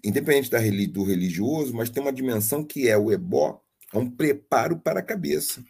independente 0.04 0.50
da, 0.50 0.60
do 0.60 1.04
religioso, 1.04 1.74
mas 1.74 1.90
tem 1.90 2.02
uma 2.02 2.12
dimensão 2.12 2.64
que 2.64 2.88
é 2.88 2.98
o 2.98 3.12
ebó, 3.12 3.62
é 3.94 3.98
um 3.98 4.10
preparo 4.10 4.80
para 4.80 5.00
a 5.00 5.04
cabeça. 5.04 5.64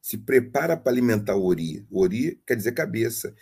Se 0.00 0.18
prepara 0.18 0.76
para 0.76 0.92
alimentar 0.92 1.34
o 1.34 1.44
ori. 1.44 1.86
O 1.90 2.02
ori 2.02 2.40
quer 2.46 2.56
dizer 2.56 2.72
cabeça. 2.72 3.34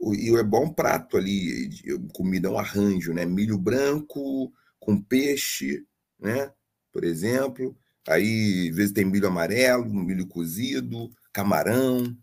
O, 0.00 0.14
e 0.14 0.30
o 0.30 0.38
ebó 0.38 0.58
é 0.58 0.66
um 0.66 0.72
prato 0.72 1.16
ali, 1.16 1.70
comida, 2.12 2.48
é 2.48 2.50
um 2.50 2.58
arranjo, 2.58 3.12
né? 3.12 3.24
Milho 3.24 3.56
branco 3.56 4.52
com 4.80 5.00
peixe, 5.00 5.84
né? 6.18 6.52
Por 6.92 7.04
exemplo. 7.04 7.76
Aí, 8.08 8.68
às 8.70 8.76
vezes, 8.76 8.92
tem 8.92 9.04
milho 9.04 9.28
amarelo, 9.28 9.92
milho 9.92 10.26
cozido, 10.26 11.10
camarão, 11.32 12.16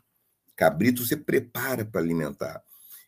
cabrito 0.56 1.06
você 1.06 1.18
prepara 1.18 1.86
para 1.86 2.02
alimentar. 2.02 2.64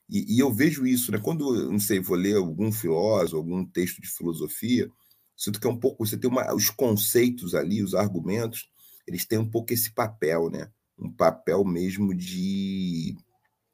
E, 0.10 0.36
e, 0.36 0.40
eu 0.40 0.54
vejo 0.54 0.86
isso, 0.86 1.12
né? 1.12 1.20
Quando, 1.20 1.70
não 1.70 1.80
sei, 1.80 2.00
vou 2.00 2.16
ler 2.16 2.38
algum 2.38 2.72
filósofo, 2.72 3.38
algum 3.38 3.66
texto 3.66 4.02
de 4.02 4.08
filosofia, 4.08 4.90
sinto 5.36 5.60
que 5.60 5.68
é 5.68 5.70
um 5.70 5.78
pouco, 5.78 6.06
você 6.06 6.18
tem 6.18 6.30
uma, 6.30 6.54
os 6.54 6.70
conceitos 6.70 7.54
ali, 7.54 7.84
os 7.84 7.94
argumentos, 7.94 8.70
eles 9.06 9.26
têm 9.26 9.38
um 9.38 9.50
pouco 9.50 9.74
esse 9.74 9.92
papel, 9.92 10.50
né? 10.50 10.72
Um 10.98 11.12
papel 11.12 11.64
mesmo 11.66 12.14
de 12.16 13.16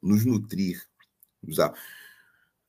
nos 0.02 0.24
nutrir, 0.24 0.82
nos 1.42 1.56
dar, 1.56 1.72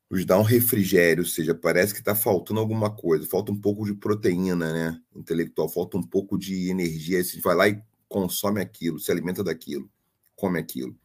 nos 0.10 0.26
dar 0.26 0.40
um 0.40 0.44
refrigério, 0.44 1.24
ou 1.24 1.30
seja, 1.30 1.56
parece 1.56 1.94
que 1.94 2.00
está 2.00 2.16
faltando 2.16 2.60
alguma 2.60 2.96
coisa, 2.96 3.28
falta 3.28 3.52
um 3.52 3.60
pouco 3.60 3.86
de 3.86 3.96
proteína, 3.96 4.72
né? 4.72 5.02
Intelectual, 5.16 5.70
falta 5.70 5.98
um 5.98 6.04
pouco 6.04 6.38
de 6.38 6.70
energia, 6.70 7.24
você 7.24 7.42
vai 7.42 7.56
lá 7.56 7.68
e 7.68 7.82
consome 8.08 8.62
aquilo, 8.62 9.00
se 9.00 9.12
alimenta 9.12 9.44
daquilo 9.44 9.90
come 10.36 10.60
aquilo. 10.60 10.96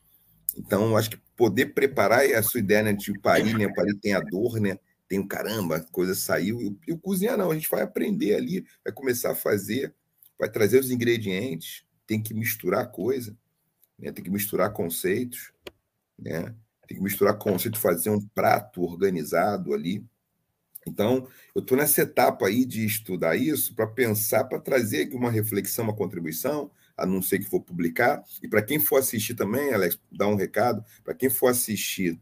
Então, 0.56 0.96
acho 0.96 1.10
que 1.10 1.18
poder 1.36 1.74
preparar 1.74 2.24
a 2.24 2.42
sua 2.42 2.60
ideia 2.60 2.82
né, 2.82 2.92
de 2.92 3.18
parir, 3.20 3.56
né? 3.56 3.72
Parir 3.72 3.94
tem 3.96 4.14
a 4.14 4.20
dor, 4.20 4.60
né? 4.60 4.78
Tem 5.08 5.18
o 5.18 5.26
caramba, 5.26 5.76
a 5.76 5.80
coisa 5.80 6.14
saiu. 6.14 6.78
E 6.86 6.92
o 6.92 6.98
cozinhar 6.98 7.36
não, 7.36 7.50
a 7.50 7.54
gente 7.54 7.68
vai 7.68 7.82
aprender 7.82 8.34
ali, 8.34 8.64
vai 8.84 8.92
começar 8.92 9.32
a 9.32 9.34
fazer, 9.34 9.94
vai 10.38 10.50
trazer 10.50 10.78
os 10.78 10.90
ingredientes, 10.90 11.84
tem 12.06 12.22
que 12.22 12.34
misturar 12.34 12.90
coisa, 12.90 13.36
né? 13.98 14.12
Tem 14.12 14.24
que 14.24 14.30
misturar 14.30 14.72
conceitos, 14.72 15.52
né? 16.18 16.54
Tem 16.86 16.96
que 16.98 17.02
misturar 17.02 17.38
conceito, 17.38 17.78
fazer 17.78 18.10
um 18.10 18.20
prato 18.20 18.82
organizado 18.82 19.72
ali. 19.72 20.04
Então, 20.86 21.28
eu 21.54 21.60
estou 21.60 21.76
nessa 21.76 22.02
etapa 22.02 22.46
aí 22.46 22.64
de 22.64 22.84
estudar 22.84 23.36
isso 23.36 23.74
para 23.74 23.86
pensar, 23.86 24.44
para 24.44 24.58
trazer 24.58 25.08
uma 25.14 25.30
reflexão, 25.30 25.84
uma 25.84 25.94
contribuição, 25.94 26.70
a 27.00 27.06
não 27.06 27.22
ser 27.22 27.38
que 27.38 27.46
for 27.46 27.60
publicar. 27.60 28.22
E 28.42 28.48
para 28.48 28.62
quem 28.62 28.78
for 28.78 28.98
assistir 28.98 29.34
também, 29.34 29.72
Alex, 29.72 29.98
dá 30.12 30.28
um 30.28 30.36
recado, 30.36 30.84
para 31.02 31.14
quem 31.14 31.30
for 31.30 31.48
assistir 31.48 32.20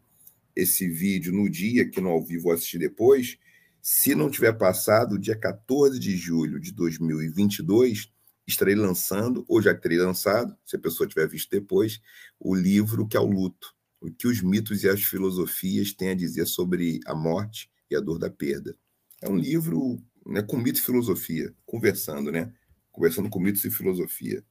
esse 0.55 0.89
vídeo 0.89 1.33
no 1.33 1.49
dia, 1.51 1.89
que 1.89 2.01
não 2.01 2.11
ao 2.11 2.23
vivo, 2.23 2.51
assistir 2.51 2.79
depois, 2.79 3.39
se 3.83 4.15
não 4.15 4.31
tiver 4.31 4.53
passado, 4.53 5.19
dia 5.19 5.37
14 5.37 5.99
de 5.99 6.17
julho 6.17 6.61
de 6.61 6.73
2022, 6.73 8.13
estarei 8.47 8.75
lançando, 8.75 9.45
ou 9.49 9.61
já 9.61 9.75
terei 9.75 9.99
lançado, 9.99 10.57
se 10.65 10.77
a 10.77 10.79
pessoa 10.79 11.09
tiver 11.09 11.29
visto 11.29 11.51
depois, 11.51 12.01
o 12.39 12.55
livro 12.55 13.07
que 13.07 13.17
é 13.17 13.21
o 13.21 13.27
luto, 13.27 13.75
o 14.01 14.11
que 14.11 14.27
os 14.27 14.43
mitos 14.43 14.85
e 14.85 14.89
as 14.89 15.03
filosofias 15.03 15.93
têm 15.93 16.11
a 16.11 16.15
dizer 16.15 16.47
sobre 16.47 17.01
a 17.07 17.15
morte 17.15 17.71
e 17.91 17.97
a 17.97 18.01
dor 18.01 18.19
da 18.19 18.31
perda. 18.31 18.77
É 19.21 19.29
um 19.29 19.37
livro 19.37 20.01
né, 20.27 20.43
com 20.43 20.57
mito 20.57 20.79
e 20.79 20.83
filosofia, 20.83 21.55
conversando, 21.67 22.31
né? 22.31 22.53
Conversando 22.99 23.31
com 23.31 23.39
mitos 23.39 23.65
e 23.65 23.71
filosofia. 23.71 24.45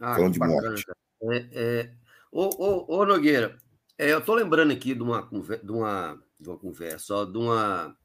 Ah, 0.00 0.14
falando 0.16 0.32
de 0.32 0.38
bacana, 0.38 0.70
morte. 0.70 0.86
É, 1.22 1.48
é... 1.52 1.94
Ô, 2.32 2.48
ô, 2.58 2.96
ô, 2.96 3.06
Nogueira, 3.06 3.58
é, 3.98 4.12
eu 4.12 4.18
estou 4.18 4.34
lembrando 4.34 4.72
aqui 4.72 4.94
de 4.94 5.02
uma, 5.02 5.22
de 5.22 5.70
uma, 5.70 6.20
de 6.40 6.48
uma 6.48 6.58
conversa, 6.58 7.14
ó, 7.14 7.24
de, 7.24 7.38
uma, 7.38 7.96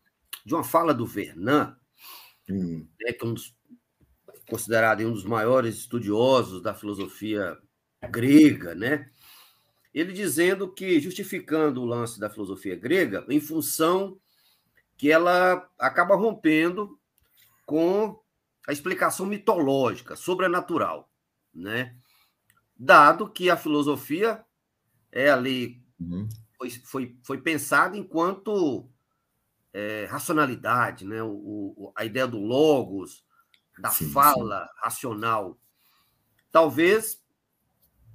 de 0.45 0.53
uma 0.53 0.63
fala 0.63 0.93
do 0.93 1.05
Vernan, 1.05 1.75
hum. 2.49 2.85
né, 3.01 3.13
que 3.13 3.25
é 3.25 3.27
um 3.27 3.33
dos, 3.33 3.55
considerado 4.49 5.01
um 5.01 5.13
dos 5.13 5.25
maiores 5.25 5.77
estudiosos 5.77 6.61
da 6.61 6.75
filosofia 6.75 7.57
grega, 8.11 8.75
né? 8.75 9.09
Ele 9.93 10.13
dizendo 10.13 10.71
que, 10.71 10.99
justificando 10.99 11.81
o 11.81 11.85
lance 11.85 12.19
da 12.19 12.29
filosofia 12.29 12.75
grega, 12.75 13.25
em 13.29 13.39
função 13.39 14.19
que 14.95 15.11
ela 15.11 15.67
acaba 15.79 16.15
rompendo 16.15 16.99
com 17.65 18.19
a 18.67 18.71
explicação 18.71 19.25
mitológica, 19.25 20.15
sobrenatural, 20.15 21.09
né? 21.53 21.95
Dado 22.77 23.29
que 23.29 23.49
a 23.49 23.57
filosofia 23.57 24.43
é 25.11 25.29
ali 25.29 25.83
uhum. 25.99 26.27
foi, 26.57 26.69
foi, 26.69 27.17
foi 27.23 27.41
pensada 27.41 27.97
enquanto 27.97 28.89
é, 29.73 30.05
racionalidade, 30.05 31.05
né? 31.05 31.21
O, 31.23 31.73
o, 31.75 31.93
a 31.95 32.05
ideia 32.05 32.27
do 32.27 32.39
logos, 32.39 33.23
da 33.77 33.89
sim, 33.89 34.09
fala 34.11 34.65
sim. 34.65 34.71
racional. 34.83 35.59
Talvez 36.51 37.21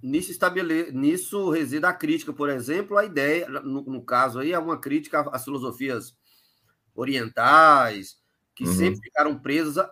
nisso, 0.03 0.31
estabele... 0.31 0.93
nisso 0.93 1.51
resida 1.51 1.89
a 1.89 1.95
crítica, 1.95 2.33
por 2.33 2.51
exemplo, 2.51 2.99
a 2.99 3.05
ideia, 3.05 3.49
no, 3.49 3.83
no 3.83 4.05
caso 4.05 4.39
aí, 4.39 4.53
é 4.53 4.59
uma 4.59 4.79
crítica 4.79 5.23
às 5.31 5.45
filosofias 5.45 6.17
orientais, 6.95 8.23
que 8.55 8.65
uhum. 8.65 8.73
sempre 8.73 9.01
ficaram 9.01 9.39
presas, 9.39 9.79
a 9.79 9.91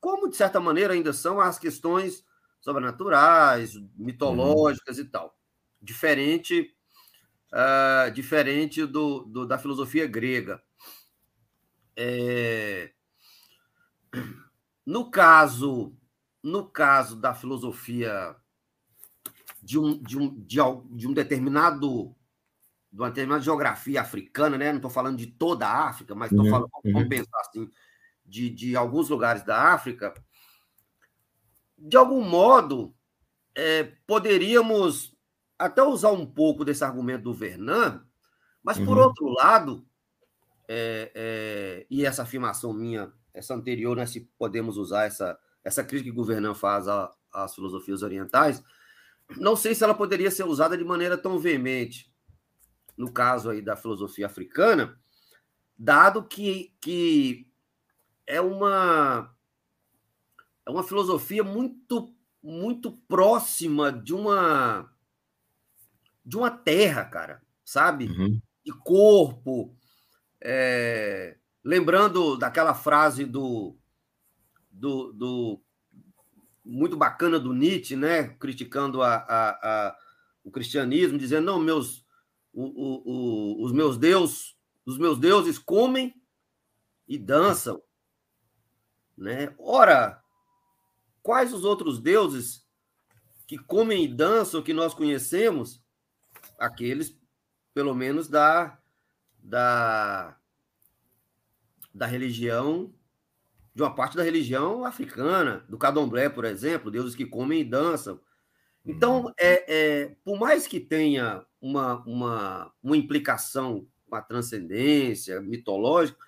como, 0.00 0.30
de 0.30 0.36
certa 0.36 0.58
maneira, 0.58 0.94
ainda 0.94 1.12
são 1.12 1.38
as 1.38 1.58
questões 1.58 2.24
sobrenaturais, 2.60 3.74
mitológicas 3.96 4.96
uhum. 4.96 5.04
e 5.04 5.06
tal. 5.08 5.38
Diferente 5.80 6.74
uh, 7.52 8.10
diferente 8.10 8.84
do, 8.86 9.24
do, 9.24 9.46
da 9.46 9.58
filosofia 9.58 10.06
grega. 10.06 10.62
É... 11.96 12.92
No 14.86 15.10
caso, 15.10 15.94
no 16.42 16.66
caso 16.66 17.16
da 17.16 17.34
filosofia 17.34 18.34
de 19.62 19.78
um, 19.78 20.02
de 20.02 20.18
um, 20.18 20.34
de, 20.34 20.56
de 20.96 21.08
um 21.08 21.12
determinado 21.12 22.14
de 22.92 22.98
uma 22.98 23.08
determinada 23.08 23.44
geografia 23.44 24.00
africana, 24.00 24.58
né? 24.58 24.70
Não 24.70 24.78
estou 24.78 24.90
falando 24.90 25.16
de 25.16 25.28
toda 25.28 25.64
a 25.64 25.88
África, 25.88 26.12
mas 26.12 26.32
estou 26.32 26.44
uhum, 26.44 26.50
falando, 26.50 26.70
uhum. 26.84 26.92
vamos 26.92 27.08
pensar 27.08 27.40
assim, 27.40 27.70
de, 28.30 28.48
de 28.48 28.76
alguns 28.76 29.08
lugares 29.08 29.42
da 29.42 29.74
África. 29.74 30.14
De 31.76 31.96
algum 31.96 32.22
modo, 32.22 32.94
é, 33.54 33.92
poderíamos 34.06 35.16
até 35.58 35.82
usar 35.82 36.12
um 36.12 36.24
pouco 36.24 36.64
desse 36.64 36.84
argumento 36.84 37.24
do 37.24 37.34
Vernan, 37.34 38.06
mas, 38.62 38.78
por 38.78 38.96
uhum. 38.96 39.04
outro 39.04 39.26
lado, 39.26 39.84
é, 40.68 41.10
é, 41.14 41.86
e 41.90 42.06
essa 42.06 42.22
afirmação 42.22 42.72
minha, 42.72 43.12
essa 43.34 43.54
anterior, 43.54 43.96
né, 43.96 44.06
se 44.06 44.20
podemos 44.38 44.76
usar 44.76 45.06
essa, 45.06 45.36
essa 45.64 45.82
crítica 45.82 46.14
que 46.14 46.20
o 46.20 46.24
Vernan 46.24 46.54
faz 46.54 46.86
às 47.32 47.54
filosofias 47.54 48.02
orientais, 48.02 48.62
não 49.36 49.56
sei 49.56 49.74
se 49.74 49.82
ela 49.82 49.94
poderia 49.94 50.30
ser 50.30 50.44
usada 50.44 50.76
de 50.76 50.84
maneira 50.84 51.18
tão 51.18 51.38
veemente, 51.38 52.12
no 52.96 53.10
caso 53.10 53.50
aí 53.50 53.62
da 53.62 53.76
filosofia 53.76 54.26
africana, 54.26 54.98
dado 55.76 56.22
que, 56.22 56.74
que 56.80 57.49
é 58.30 58.40
uma 58.40 59.34
é 60.64 60.70
uma 60.70 60.84
filosofia 60.84 61.42
muito 61.42 62.14
muito 62.42 62.92
próxima 63.08 63.92
de 63.92 64.14
uma 64.14 64.90
de 66.24 66.36
uma 66.36 66.50
terra, 66.50 67.04
cara, 67.04 67.42
sabe? 67.64 68.06
Uhum. 68.06 68.40
De 68.64 68.72
corpo. 68.72 69.74
É... 70.40 71.36
Lembrando 71.64 72.36
daquela 72.36 72.72
frase 72.72 73.24
do, 73.24 73.76
do, 74.70 75.12
do, 75.12 75.60
muito 76.64 76.96
bacana 76.96 77.38
do 77.38 77.52
Nietzsche, 77.52 77.96
né? 77.96 78.28
Criticando 78.38 79.02
a, 79.02 79.16
a, 79.16 79.50
a 79.88 79.96
o 80.44 80.50
cristianismo, 80.50 81.18
dizendo 81.18 81.46
não, 81.46 81.58
meus 81.58 82.04
o, 82.52 82.64
o, 82.64 83.02
o, 83.04 83.64
os 83.64 83.72
meus 83.72 83.98
deuses, 83.98 84.56
os 84.86 84.96
meus 84.96 85.18
deuses 85.18 85.58
comem 85.58 86.14
e 87.06 87.18
dançam, 87.18 87.82
né? 89.20 89.54
Ora, 89.58 90.22
quais 91.22 91.52
os 91.52 91.64
outros 91.64 92.00
deuses 92.00 92.66
que 93.46 93.58
comem 93.58 94.04
e 94.04 94.08
dançam 94.08 94.62
que 94.62 94.72
nós 94.72 94.94
conhecemos 94.94 95.82
aqueles, 96.58 97.16
pelo 97.74 97.94
menos, 97.94 98.28
da, 98.28 98.78
da, 99.38 100.36
da 101.94 102.06
religião, 102.06 102.92
de 103.74 103.82
uma 103.82 103.94
parte 103.94 104.16
da 104.16 104.22
religião 104.22 104.84
africana, 104.84 105.64
do 105.68 105.78
candomblé, 105.78 106.28
por 106.28 106.44
exemplo, 106.44 106.90
deuses 106.90 107.14
que 107.14 107.26
comem 107.26 107.60
e 107.60 107.64
dançam. 107.64 108.20
Então, 108.84 109.24
uhum. 109.24 109.32
é, 109.38 109.64
é, 109.68 110.16
por 110.24 110.38
mais 110.38 110.66
que 110.66 110.80
tenha 110.80 111.44
uma, 111.60 112.02
uma, 112.04 112.72
uma 112.82 112.96
implicação 112.96 113.86
com 114.08 114.16
a 114.16 114.22
transcendência 114.22 115.40
mitológica, 115.40 116.18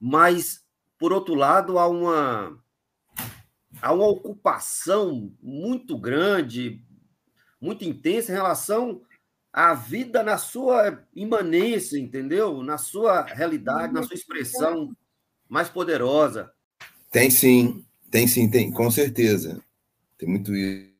mas, 0.00 0.61
por 1.02 1.12
outro 1.12 1.34
lado, 1.34 1.80
há 1.80 1.88
uma, 1.88 2.62
há 3.80 3.92
uma 3.92 4.06
ocupação 4.06 5.34
muito 5.42 5.98
grande, 5.98 6.80
muito 7.60 7.84
intensa 7.84 8.30
em 8.30 8.36
relação 8.36 9.02
a 9.52 9.74
vida 9.74 10.22
na 10.22 10.38
sua 10.38 11.04
imanência, 11.12 11.98
entendeu? 11.98 12.62
Na 12.62 12.78
sua 12.78 13.22
realidade, 13.22 13.92
na 13.92 14.04
sua 14.04 14.14
expressão 14.14 14.96
mais 15.48 15.68
poderosa. 15.68 16.52
Tem 17.10 17.28
sim, 17.28 17.84
tem 18.08 18.28
sim, 18.28 18.48
tem, 18.48 18.70
com 18.70 18.88
certeza. 18.88 19.60
Tem 20.16 20.28
muito 20.28 20.54
isso. 20.54 20.92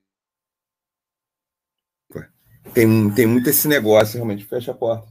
Tem, 2.75 3.15
tem 3.15 3.27
muito 3.29 3.49
esse 3.49 3.69
negócio, 3.69 4.17
realmente, 4.17 4.45
fecha 4.45 4.73
a 4.73 4.75
porta. 4.75 5.07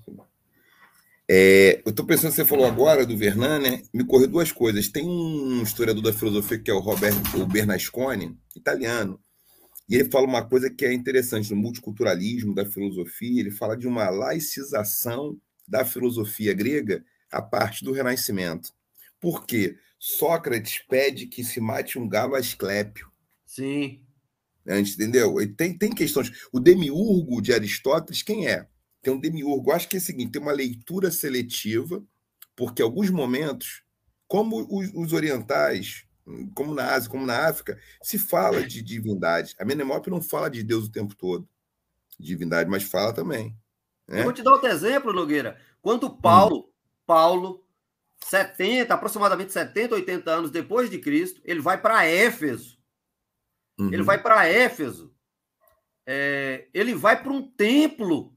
É, 1.33 1.81
eu 1.85 1.91
estou 1.91 2.05
pensando, 2.05 2.33
você 2.33 2.43
falou 2.43 2.65
agora 2.65 3.05
do 3.05 3.15
Vernan, 3.15 3.57
né? 3.59 3.83
Me 3.93 4.03
correu 4.03 4.27
duas 4.27 4.51
coisas. 4.51 4.89
Tem 4.89 5.07
um 5.07 5.63
historiador 5.63 6.03
da 6.03 6.11
filosofia 6.11 6.59
que 6.59 6.69
é 6.69 6.73
o 6.73 6.79
Roberto 6.79 7.47
Bernasconi, 7.47 8.37
italiano, 8.53 9.17
e 9.87 9.95
ele 9.95 10.11
fala 10.11 10.27
uma 10.27 10.45
coisa 10.45 10.69
que 10.69 10.85
é 10.85 10.91
interessante 10.91 11.49
no 11.51 11.55
multiculturalismo 11.55 12.53
da 12.53 12.65
filosofia, 12.65 13.39
ele 13.39 13.49
fala 13.49 13.77
de 13.77 13.87
uma 13.87 14.09
laicização 14.09 15.39
da 15.65 15.85
filosofia 15.85 16.53
grega 16.53 17.01
a 17.31 17.41
parte 17.41 17.85
do 17.85 17.93
Renascimento. 17.93 18.73
Por 19.17 19.45
quê? 19.45 19.77
Sócrates 19.97 20.83
pede 20.89 21.27
que 21.27 21.45
se 21.45 21.61
mate 21.61 21.97
um 21.97 22.09
galo 22.09 22.35
asclépio. 22.35 23.09
Sim. 23.45 24.01
Antes, 24.67 24.95
entendeu? 24.95 25.35
Tem, 25.55 25.77
tem 25.77 25.91
questões. 25.91 26.29
O 26.51 26.59
demiurgo 26.59 27.41
de 27.41 27.53
Aristóteles, 27.53 28.21
quem 28.21 28.49
é? 28.49 28.67
Tem 29.01 29.13
um 29.13 29.19
demiurgo. 29.19 29.71
Acho 29.71 29.87
que 29.87 29.97
é 29.97 29.99
o 29.99 30.01
seguinte: 30.01 30.31
tem 30.31 30.41
uma 30.41 30.51
leitura 30.51 31.11
seletiva, 31.11 32.03
porque 32.55 32.81
alguns 32.81 33.09
momentos, 33.09 33.83
como 34.27 34.65
os, 34.69 34.91
os 34.93 35.13
orientais 35.13 36.05
como 36.53 36.73
na 36.73 36.93
Ásia, 36.93 37.09
como 37.09 37.25
na 37.25 37.47
África, 37.47 37.79
se 38.01 38.17
fala 38.17 38.65
de 38.65 38.81
divindade. 38.81 39.55
A 39.59 39.65
Menemop 39.65 40.07
não 40.09 40.21
fala 40.21 40.49
de 40.49 40.63
Deus 40.63 40.85
o 40.85 40.91
tempo 40.91 41.15
todo, 41.15 41.47
divindade, 42.19 42.69
mas 42.69 42.83
fala 42.83 43.13
também. 43.13 43.55
Né? 44.07 44.19
Eu 44.19 44.25
vou 44.25 44.33
te 44.33 44.43
dar 44.43 44.51
outro 44.51 44.69
exemplo, 44.69 45.13
Nogueira. 45.13 45.59
Quando 45.81 46.09
Paulo, 46.09 46.59
hum. 46.59 46.71
Paulo, 47.05 47.65
70, 48.23 48.93
aproximadamente 48.93 49.51
70, 49.51 49.95
80 49.95 50.31
anos 50.31 50.51
depois 50.51 50.89
de 50.89 50.99
Cristo, 50.99 51.41
ele 51.43 51.59
vai 51.59 51.79
para 51.79 52.05
Éfeso. 52.05 52.79
Uhum. 53.79 53.91
Ele 53.91 54.03
vai 54.03 54.21
para 54.21 54.47
Éfeso. 54.47 55.13
É, 56.05 56.67
ele 56.73 56.93
vai 56.93 57.21
para 57.21 57.31
um 57.31 57.49
templo 57.51 58.35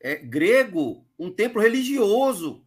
é, 0.00 0.16
grego, 0.16 1.06
um 1.18 1.30
templo 1.30 1.60
religioso, 1.60 2.64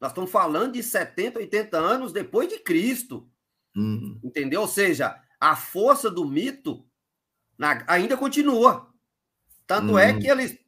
nós 0.00 0.10
estamos 0.10 0.30
falando 0.30 0.72
de 0.72 0.82
70, 0.82 1.38
80 1.38 1.78
anos 1.78 2.12
depois 2.12 2.48
de 2.48 2.58
Cristo. 2.58 3.28
Uhum. 3.74 4.18
Entendeu? 4.22 4.62
Ou 4.62 4.68
seja, 4.68 5.16
a 5.40 5.54
força 5.54 6.10
do 6.10 6.24
mito 6.24 6.84
na, 7.56 7.84
ainda 7.86 8.16
continua. 8.16 8.92
Tanto 9.66 9.96
é 9.96 10.10
uhum. 10.10 10.18
é 10.18 10.20
que 10.20 10.28
eles 10.28 10.58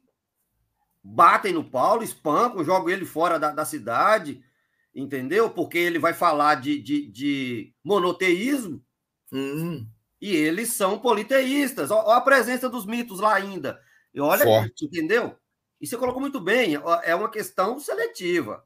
batem 1.03 1.53
no 1.53 1.63
Paulo, 1.63 2.01
espancam, 2.01 2.63
jogam 2.63 2.89
ele 2.89 3.05
fora 3.05 3.37
da, 3.37 3.51
da 3.51 3.65
cidade, 3.65 4.41
entendeu? 4.95 5.49
Porque 5.49 5.77
ele 5.77 5.99
vai 5.99 6.13
falar 6.13 6.55
de, 6.55 6.81
de, 6.81 7.05
de 7.11 7.73
monoteísmo. 7.83 8.81
Uhum. 9.31 9.87
E 10.19 10.33
eles 10.33 10.73
são 10.73 10.97
politeístas. 10.97 11.91
Olha 11.91 12.15
a 12.15 12.21
presença 12.21 12.69
dos 12.69 12.85
mitos 12.85 13.19
lá 13.19 13.35
ainda. 13.35 13.79
E 14.15 14.19
olha, 14.19 14.43
Forte. 14.43 14.85
entendeu? 14.85 15.35
E 15.79 15.85
você 15.85 15.97
colocou 15.97 16.21
muito 16.21 16.39
bem, 16.39 16.75
é 17.03 17.13
uma 17.13 17.29
questão 17.29 17.77
seletiva 17.77 18.65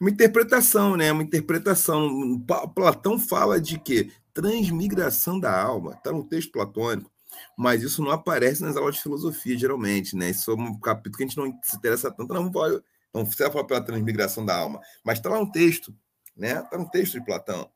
uma 0.00 0.10
interpretação, 0.10 0.96
né? 0.96 1.10
Uma 1.12 1.22
interpretação. 1.22 2.38
Platão 2.74 3.18
fala 3.18 3.60
de 3.60 3.78
quê? 3.78 4.10
Transmigração 4.32 5.38
da 5.38 5.58
alma. 5.58 5.92
Está 5.94 6.12
no 6.12 6.24
texto 6.24 6.52
platônico. 6.52 7.10
Mas 7.56 7.82
isso 7.82 8.02
não 8.02 8.10
aparece 8.10 8.62
nas 8.62 8.76
aulas 8.76 8.96
de 8.96 9.02
filosofia, 9.02 9.58
geralmente, 9.58 10.16
né? 10.16 10.30
Isso 10.30 10.50
é 10.50 10.54
um 10.54 10.78
capítulo 10.78 11.16
que 11.16 11.24
a 11.24 11.26
gente 11.26 11.36
não 11.36 11.58
se 11.62 11.76
interessa 11.76 12.10
tanto. 12.10 12.32
Não, 12.32 12.50
pode, 12.50 12.80
não 13.12 13.24
precisa 13.24 13.50
falar 13.50 13.64
pela 13.64 13.84
transmigração 13.84 14.44
da 14.44 14.56
alma. 14.56 14.80
Mas 15.04 15.18
está 15.18 15.30
lá 15.30 15.38
no 15.38 15.50
texto, 15.50 15.94
né? 16.36 16.60
Está 16.60 16.78
no 16.78 16.88
texto 16.90 17.14
de 17.14 17.24
Platão. 17.24 17.68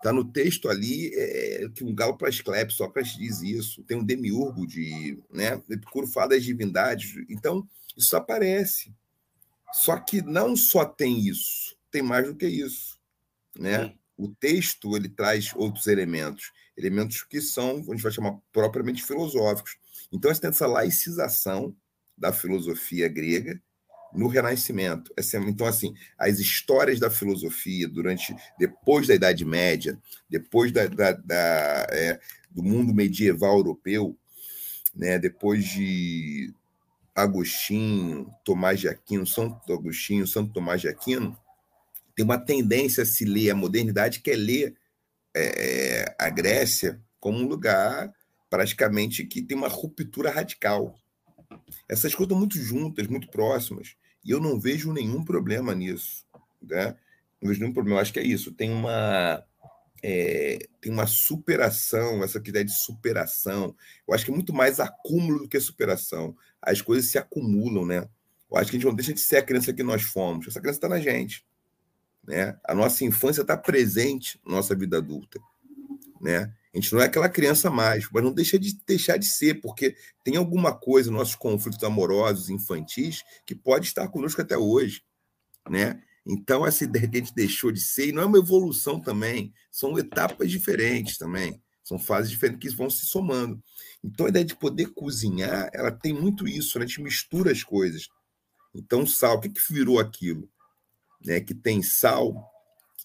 Está 0.00 0.14
no 0.14 0.24
texto 0.24 0.70
ali 0.70 1.12
é, 1.14 1.68
que 1.74 1.84
um 1.84 1.94
galo 1.94 2.16
para 2.16 2.30
Asclepio, 2.30 2.74
Sócrates 2.74 3.18
diz 3.18 3.42
isso. 3.42 3.84
Tem 3.84 3.98
um 3.98 4.04
demiurgo 4.04 4.66
de. 4.66 5.22
Né? 5.30 5.62
Epicuro 5.68 6.06
fala 6.06 6.30
das 6.30 6.42
divindades. 6.42 7.14
Então, 7.28 7.68
isso 7.94 8.16
aparece. 8.16 8.94
Só 9.74 9.98
que 9.98 10.22
não 10.22 10.56
só 10.56 10.86
tem 10.86 11.20
isso, 11.20 11.76
tem 11.90 12.02
mais 12.02 12.26
do 12.26 12.34
que 12.34 12.46
isso, 12.46 12.98
né? 13.56 13.94
O 14.16 14.28
texto 14.28 14.96
ele 14.96 15.08
traz 15.08 15.52
outros 15.54 15.86
elementos, 15.86 16.50
elementos 16.76 17.22
que 17.22 17.40
são, 17.40 17.76
a 17.76 17.92
gente 17.92 18.02
vai 18.02 18.12
chamar 18.12 18.38
propriamente 18.52 19.04
filosóficos. 19.04 19.76
Então 20.10 20.32
você 20.32 20.40
tem 20.40 20.50
essa 20.50 20.66
laicização 20.66 21.74
da 22.18 22.32
filosofia 22.32 23.08
grega 23.08 23.62
no 24.12 24.28
Renascimento. 24.28 25.12
Então 25.46 25.66
assim, 25.66 25.94
as 26.18 26.38
histórias 26.38 26.98
da 26.98 27.10
filosofia 27.10 27.88
durante, 27.88 28.34
depois 28.58 29.06
da 29.06 29.14
Idade 29.14 29.44
Média, 29.44 29.98
depois 30.28 30.72
da, 30.72 30.86
da, 30.86 31.12
da 31.12 31.86
é, 31.90 32.20
do 32.50 32.62
mundo 32.62 32.92
medieval 32.92 33.58
europeu, 33.58 34.16
né? 34.94 35.18
Depois 35.18 35.64
de 35.64 36.52
Agostinho, 37.14 38.30
Tomás 38.44 38.80
de 38.80 38.88
Aquino, 38.88 39.26
Santo 39.26 39.72
Agostinho, 39.72 40.26
Santo 40.26 40.52
Tomás 40.52 40.80
de 40.80 40.88
Aquino, 40.88 41.36
tem 42.14 42.24
uma 42.24 42.38
tendência 42.38 43.02
a 43.02 43.06
se 43.06 43.24
ler 43.24 43.50
a 43.50 43.54
modernidade, 43.54 44.20
que 44.20 44.30
é 44.30 44.36
ler 44.36 44.76
é, 45.34 46.14
a 46.18 46.28
Grécia 46.28 47.00
como 47.18 47.38
um 47.38 47.46
lugar 47.46 48.12
praticamente 48.48 49.24
que 49.24 49.42
tem 49.42 49.56
uma 49.56 49.68
ruptura 49.68 50.30
radical. 50.30 50.98
Essas 51.88 52.14
coisas 52.14 52.26
estão 52.26 52.38
muito 52.38 52.58
juntas, 52.58 53.06
muito 53.06 53.28
próximas. 53.28 53.94
E 54.24 54.30
eu 54.30 54.40
não 54.40 54.58
vejo 54.58 54.92
nenhum 54.92 55.24
problema 55.24 55.74
nisso. 55.74 56.26
Né? 56.62 56.96
Não 57.40 57.48
vejo 57.48 57.60
nenhum 57.60 57.72
problema. 57.72 57.98
Eu 57.98 58.02
acho 58.02 58.12
que 58.12 58.20
é 58.20 58.24
isso. 58.24 58.52
Tem 58.52 58.70
uma. 58.70 59.44
É, 60.02 60.58
tem 60.80 60.90
uma 60.90 61.06
superação, 61.06 62.24
essa 62.24 62.38
ideia 62.38 62.64
de 62.64 62.72
superação. 62.72 63.74
Eu 64.08 64.14
acho 64.14 64.24
que 64.24 64.30
é 64.30 64.34
muito 64.34 64.52
mais 64.52 64.80
acúmulo 64.80 65.40
do 65.40 65.48
que 65.48 65.60
superação. 65.60 66.34
As 66.60 66.80
coisas 66.80 67.10
se 67.10 67.18
acumulam, 67.18 67.84
né? 67.84 68.08
Eu 68.50 68.56
acho 68.56 68.70
que 68.70 68.76
a 68.76 68.80
gente 68.80 68.88
não 68.88 68.94
deixa 68.94 69.12
de 69.12 69.20
ser 69.20 69.36
a 69.36 69.42
criança 69.42 69.72
que 69.72 69.82
nós 69.82 70.02
fomos. 70.02 70.48
Essa 70.48 70.60
criança 70.60 70.78
está 70.78 70.88
na 70.88 70.98
gente. 70.98 71.44
Né? 72.26 72.58
A 72.64 72.74
nossa 72.74 73.04
infância 73.04 73.42
está 73.42 73.56
presente 73.56 74.40
na 74.44 74.56
nossa 74.56 74.74
vida 74.74 74.98
adulta. 74.98 75.38
Né? 76.20 76.52
A 76.72 76.78
gente 76.78 76.92
não 76.92 77.00
é 77.00 77.06
aquela 77.06 77.28
criança 77.28 77.68
mais, 77.68 78.08
mas 78.12 78.22
não 78.22 78.32
deixa 78.32 78.58
de 78.58 78.78
deixar 78.86 79.16
de 79.16 79.26
ser, 79.26 79.60
porque 79.60 79.96
tem 80.24 80.36
alguma 80.36 80.72
coisa, 80.72 81.10
nossos 81.10 81.34
conflitos 81.34 81.82
amorosos, 81.82 82.48
infantis, 82.48 83.22
que 83.44 83.54
pode 83.54 83.86
estar 83.86 84.06
conosco 84.08 84.40
até 84.40 84.56
hoje, 84.56 85.02
né? 85.68 86.00
Então, 86.24 86.64
essa 86.64 86.84
ideia 86.84 87.08
que 87.08 87.16
a 87.16 87.20
gente 87.20 87.34
deixou 87.34 87.72
de 87.72 87.80
ser, 87.80 88.08
e 88.08 88.12
não 88.12 88.22
é 88.22 88.26
uma 88.26 88.38
evolução 88.38 89.00
também, 89.00 89.52
são 89.70 89.98
etapas 89.98 90.50
diferentes 90.50 91.18
também, 91.18 91.60
são 91.82 91.98
fases 91.98 92.30
diferentes 92.30 92.70
que 92.70 92.76
vão 92.76 92.88
se 92.88 93.06
somando. 93.06 93.60
Então, 94.04 94.26
a 94.26 94.28
ideia 94.28 94.44
de 94.44 94.54
poder 94.54 94.92
cozinhar, 94.92 95.68
ela 95.72 95.90
tem 95.90 96.12
muito 96.12 96.46
isso, 96.46 96.78
né? 96.78 96.84
a 96.84 96.86
gente 96.86 97.02
mistura 97.02 97.50
as 97.50 97.64
coisas. 97.64 98.08
Então, 98.72 99.04
sal, 99.04 99.38
o 99.38 99.40
que, 99.40 99.48
que 99.48 99.72
virou 99.72 99.98
aquilo? 99.98 100.48
Né? 101.24 101.40
Que 101.40 101.54
tem 101.54 101.82
sal, 101.82 102.48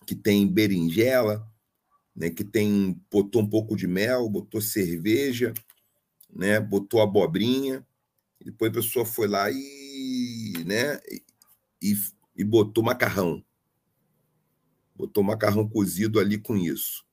que 0.05 0.15
tem 0.15 0.47
berinjela, 0.47 1.45
né, 2.15 2.29
que 2.29 2.43
tem 2.43 2.99
botou 3.11 3.41
um 3.41 3.49
pouco 3.49 3.75
de 3.75 3.87
mel, 3.87 4.29
botou 4.29 4.61
cerveja, 4.61 5.53
né, 6.33 6.59
botou 6.59 7.01
abobrinha, 7.01 7.85
depois 8.43 8.71
a 8.71 8.75
pessoa 8.75 9.05
foi 9.05 9.27
lá 9.27 9.49
e, 9.51 10.53
né, 10.65 10.99
e, 11.81 11.95
e 12.35 12.43
botou 12.43 12.83
macarrão. 12.83 13.43
Botou 14.95 15.23
macarrão 15.23 15.67
cozido 15.67 16.19
ali 16.19 16.37
com 16.37 16.55
isso. 16.55 17.05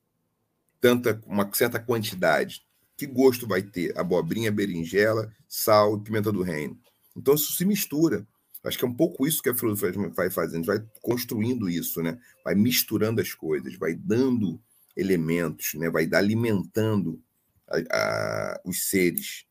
Tanta, 0.79 1.21
uma 1.25 1.51
certa 1.53 1.79
quantidade. 1.79 2.65
Que 2.95 3.05
gosto 3.05 3.47
vai 3.47 3.61
ter? 3.61 3.97
Abobrinha, 3.97 4.51
berinjela, 4.51 5.33
sal 5.47 5.97
e 5.97 6.03
pimenta 6.03 6.31
do 6.31 6.43
reino. 6.43 6.79
Então 7.15 7.33
isso 7.33 7.53
se 7.53 7.65
mistura. 7.65 8.25
Acho 8.63 8.77
que 8.77 8.85
é 8.85 8.87
um 8.87 8.93
pouco 8.93 9.27
isso 9.27 9.41
que 9.41 9.49
a 9.49 9.55
filosofia 9.55 9.91
vai 10.15 10.29
fazendo, 10.29 10.65
vai 10.65 10.81
construindo 11.01 11.69
isso, 11.69 12.01
né? 12.01 12.17
Vai 12.45 12.55
misturando 12.55 13.19
as 13.19 13.33
coisas, 13.33 13.75
vai 13.75 13.93
dando 13.93 14.61
elementos, 14.95 15.73
né? 15.75 15.89
vai 15.89 16.07
alimentando 16.13 17.21
a, 17.69 17.77
a, 17.91 18.61
os 18.65 18.89
seres. 18.89 19.45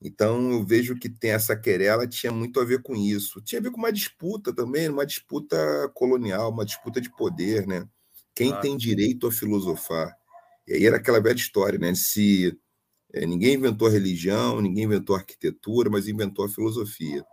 Então, 0.00 0.52
eu 0.52 0.64
vejo 0.64 0.94
que 0.94 1.08
tem 1.08 1.32
essa 1.32 1.56
querela 1.56 2.06
tinha 2.06 2.32
muito 2.32 2.60
a 2.60 2.64
ver 2.64 2.82
com 2.82 2.94
isso. 2.94 3.40
Tinha 3.42 3.60
a 3.60 3.62
ver 3.62 3.70
com 3.70 3.78
uma 3.78 3.92
disputa 3.92 4.54
também, 4.54 4.88
uma 4.88 5.04
disputa 5.04 5.90
colonial, 5.92 6.50
uma 6.50 6.64
disputa 6.64 7.00
de 7.00 7.10
poder, 7.10 7.66
né? 7.66 7.88
Quem 8.34 8.52
ah. 8.52 8.60
tem 8.60 8.76
direito 8.76 9.26
a 9.26 9.32
filosofar? 9.32 10.16
E 10.66 10.74
aí 10.74 10.86
era 10.86 10.98
aquela 10.98 11.20
velha 11.20 11.36
história, 11.36 11.78
né? 11.78 11.94
Se 11.94 12.56
é, 13.12 13.26
ninguém 13.26 13.54
inventou 13.54 13.88
a 13.88 13.90
religião, 13.90 14.60
ninguém 14.60 14.84
inventou 14.84 15.16
a 15.16 15.18
arquitetura, 15.18 15.90
mas 15.90 16.06
inventou 16.06 16.44
a 16.44 16.48
filosofia, 16.48 17.24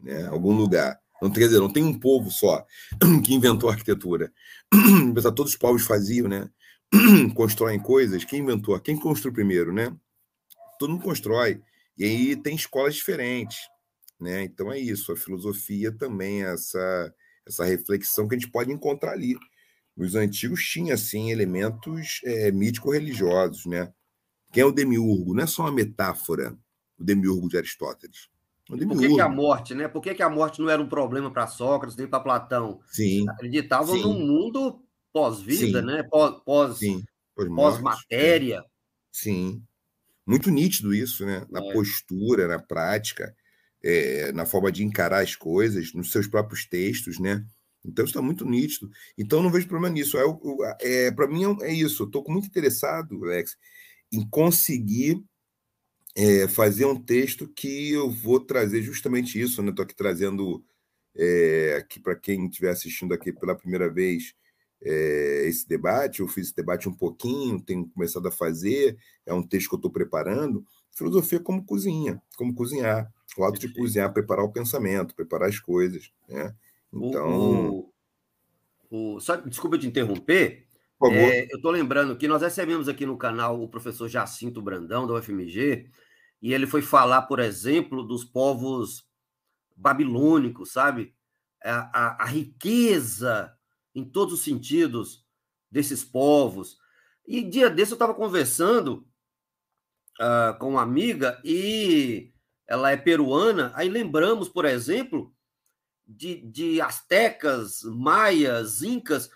né? 0.00 0.26
Algum 0.26 0.56
lugar. 0.56 0.98
Não 1.22 1.30
quer 1.30 1.40
dizer, 1.40 1.60
não 1.60 1.72
tem 1.72 1.84
um 1.84 1.98
povo 1.98 2.30
só 2.30 2.64
que 3.24 3.34
inventou 3.34 3.68
a 3.68 3.72
arquitetura. 3.72 4.32
Todos 5.36 5.52
os 5.52 5.56
povos 5.56 5.84
faziam, 5.84 6.28
né? 6.28 6.50
constroem 7.34 7.78
coisas, 7.78 8.24
quem 8.24 8.40
inventou? 8.40 8.78
Quem 8.80 8.98
construiu 8.98 9.34
primeiro, 9.34 9.72
né? 9.72 9.94
Todo 10.78 10.90
mundo 10.90 11.02
constrói. 11.02 11.60
E 11.96 12.04
aí 12.04 12.36
tem 12.36 12.54
escolas 12.54 12.94
diferentes, 12.94 13.58
né? 14.20 14.44
Então 14.44 14.72
é 14.72 14.78
isso, 14.78 15.12
a 15.12 15.16
filosofia 15.16 15.92
também 15.92 16.44
é 16.44 16.52
essa 16.52 17.14
essa 17.48 17.64
reflexão 17.64 18.28
que 18.28 18.34
a 18.34 18.38
gente 18.38 18.50
pode 18.50 18.70
encontrar 18.70 19.12
ali. 19.12 19.34
Os 19.96 20.14
antigos 20.14 20.62
tinham 20.62 20.94
assim 20.94 21.30
elementos 21.30 22.20
é, 22.24 22.52
mítico-religiosos, 22.52 23.66
né? 23.66 23.92
Quem 24.52 24.62
é 24.62 24.66
o 24.66 24.72
demiurgo? 24.72 25.34
Não 25.34 25.42
é 25.42 25.46
só 25.46 25.62
uma 25.62 25.72
metáfora, 25.72 26.56
o 26.98 27.04
demiurgo 27.04 27.48
de 27.48 27.56
Aristóteles. 27.56 28.28
O 28.70 28.76
demiurgo. 28.76 29.02
Por 29.02 29.08
que, 29.08 29.14
que, 29.14 29.20
a 29.20 29.28
morte, 29.28 29.74
né? 29.74 29.88
Por 29.88 30.02
que, 30.02 30.14
que 30.14 30.22
a 30.22 30.30
morte 30.30 30.60
não 30.60 30.68
era 30.68 30.80
um 30.80 30.88
problema 30.88 31.30
para 31.30 31.46
Sócrates 31.46 31.96
nem 31.96 32.06
para 32.06 32.20
Platão? 32.20 32.80
Sim. 32.86 33.28
Acreditavam 33.28 33.96
sim. 33.96 34.02
num 34.02 34.18
mundo 34.18 34.80
pós-vida, 35.18 35.82
né? 35.82 36.02
Pós, 36.04 36.40
pós, 36.44 36.78
pós-matéria. 37.34 38.64
Sim. 39.10 39.62
Muito 40.24 40.50
nítido 40.50 40.94
isso, 40.94 41.26
né? 41.26 41.44
Na 41.50 41.60
é. 41.64 41.72
postura, 41.72 42.46
na 42.46 42.58
prática, 42.58 43.34
é, 43.82 44.30
na 44.32 44.46
forma 44.46 44.70
de 44.70 44.84
encarar 44.84 45.22
as 45.22 45.34
coisas, 45.34 45.92
nos 45.92 46.12
seus 46.12 46.28
próprios 46.28 46.66
textos, 46.66 47.18
né? 47.18 47.44
Então 47.84 48.04
está 48.04 48.20
muito 48.22 48.44
nítido. 48.44 48.90
Então 49.16 49.42
não 49.42 49.50
vejo 49.50 49.66
problema 49.66 49.92
nisso. 49.92 50.16
É, 50.18 51.06
é, 51.06 51.10
Para 51.10 51.26
mim 51.26 51.44
é, 51.62 51.68
é 51.68 51.72
isso. 51.72 52.04
Estou 52.04 52.24
muito 52.28 52.46
interessado, 52.46 53.24
Alex, 53.24 53.56
em 54.12 54.28
conseguir 54.28 55.22
é, 56.14 56.46
fazer 56.48 56.84
um 56.84 57.00
texto 57.00 57.48
que 57.48 57.92
eu 57.92 58.10
vou 58.10 58.40
trazer 58.40 58.82
justamente 58.82 59.40
isso. 59.40 59.60
Estou 59.62 59.74
né? 59.74 59.82
aqui 59.82 59.96
trazendo 59.96 60.62
é, 61.16 61.76
aqui 61.78 61.98
para 61.98 62.14
quem 62.14 62.46
estiver 62.46 62.70
assistindo 62.70 63.14
aqui 63.14 63.32
pela 63.32 63.56
primeira 63.56 63.90
vez 63.90 64.34
é, 64.82 65.44
esse 65.46 65.68
debate, 65.68 66.20
eu 66.20 66.28
fiz 66.28 66.46
esse 66.46 66.56
debate 66.56 66.88
um 66.88 66.94
pouquinho, 66.94 67.60
tenho 67.60 67.88
começado 67.88 68.26
a 68.28 68.32
fazer, 68.32 68.96
é 69.26 69.34
um 69.34 69.42
texto 69.42 69.68
que 69.68 69.74
eu 69.74 69.78
estou 69.78 69.90
preparando. 69.90 70.64
Filosofia 70.92 71.40
como 71.40 71.64
cozinha, 71.64 72.20
como 72.36 72.54
cozinhar, 72.54 73.12
o 73.36 73.44
ato 73.44 73.58
de 73.58 73.72
cozinhar, 73.72 74.12
preparar 74.12 74.44
o 74.44 74.52
pensamento, 74.52 75.14
preparar 75.14 75.48
as 75.48 75.58
coisas. 75.58 76.12
Né? 76.28 76.54
Então. 76.92 77.70
O, 77.70 77.92
o, 78.90 79.16
o, 79.16 79.20
só, 79.20 79.36
desculpa 79.36 79.78
te 79.78 79.86
interromper. 79.86 80.66
É, 81.12 81.44
eu 81.52 81.56
estou 81.56 81.70
lembrando 81.70 82.16
que 82.16 82.26
nós 82.26 82.42
recebemos 82.42 82.88
aqui 82.88 83.06
no 83.06 83.16
canal 83.16 83.62
o 83.62 83.68
professor 83.68 84.08
Jacinto 84.08 84.60
Brandão, 84.60 85.06
da 85.06 85.14
UFMG, 85.14 85.88
e 86.42 86.52
ele 86.52 86.66
foi 86.66 86.82
falar, 86.82 87.22
por 87.22 87.38
exemplo, 87.38 88.02
dos 88.02 88.24
povos 88.24 89.06
babilônicos, 89.76 90.72
sabe? 90.72 91.14
A, 91.62 92.06
a, 92.06 92.22
a 92.24 92.26
riqueza 92.26 93.52
em 93.98 94.04
todos 94.04 94.34
os 94.34 94.40
sentidos 94.40 95.24
desses 95.70 96.04
povos. 96.04 96.78
E 97.26 97.42
dia 97.42 97.68
desse 97.68 97.92
eu 97.92 97.96
estava 97.96 98.14
conversando 98.14 99.06
uh, 100.20 100.58
com 100.58 100.70
uma 100.70 100.82
amiga 100.82 101.40
e 101.44 102.32
ela 102.66 102.90
é 102.90 102.96
peruana. 102.96 103.72
Aí 103.74 103.88
lembramos, 103.88 104.48
por 104.48 104.64
exemplo, 104.64 105.34
de, 106.06 106.40
de 106.42 106.80
astecas, 106.80 107.82
maias, 107.82 108.82
incas. 108.82 109.30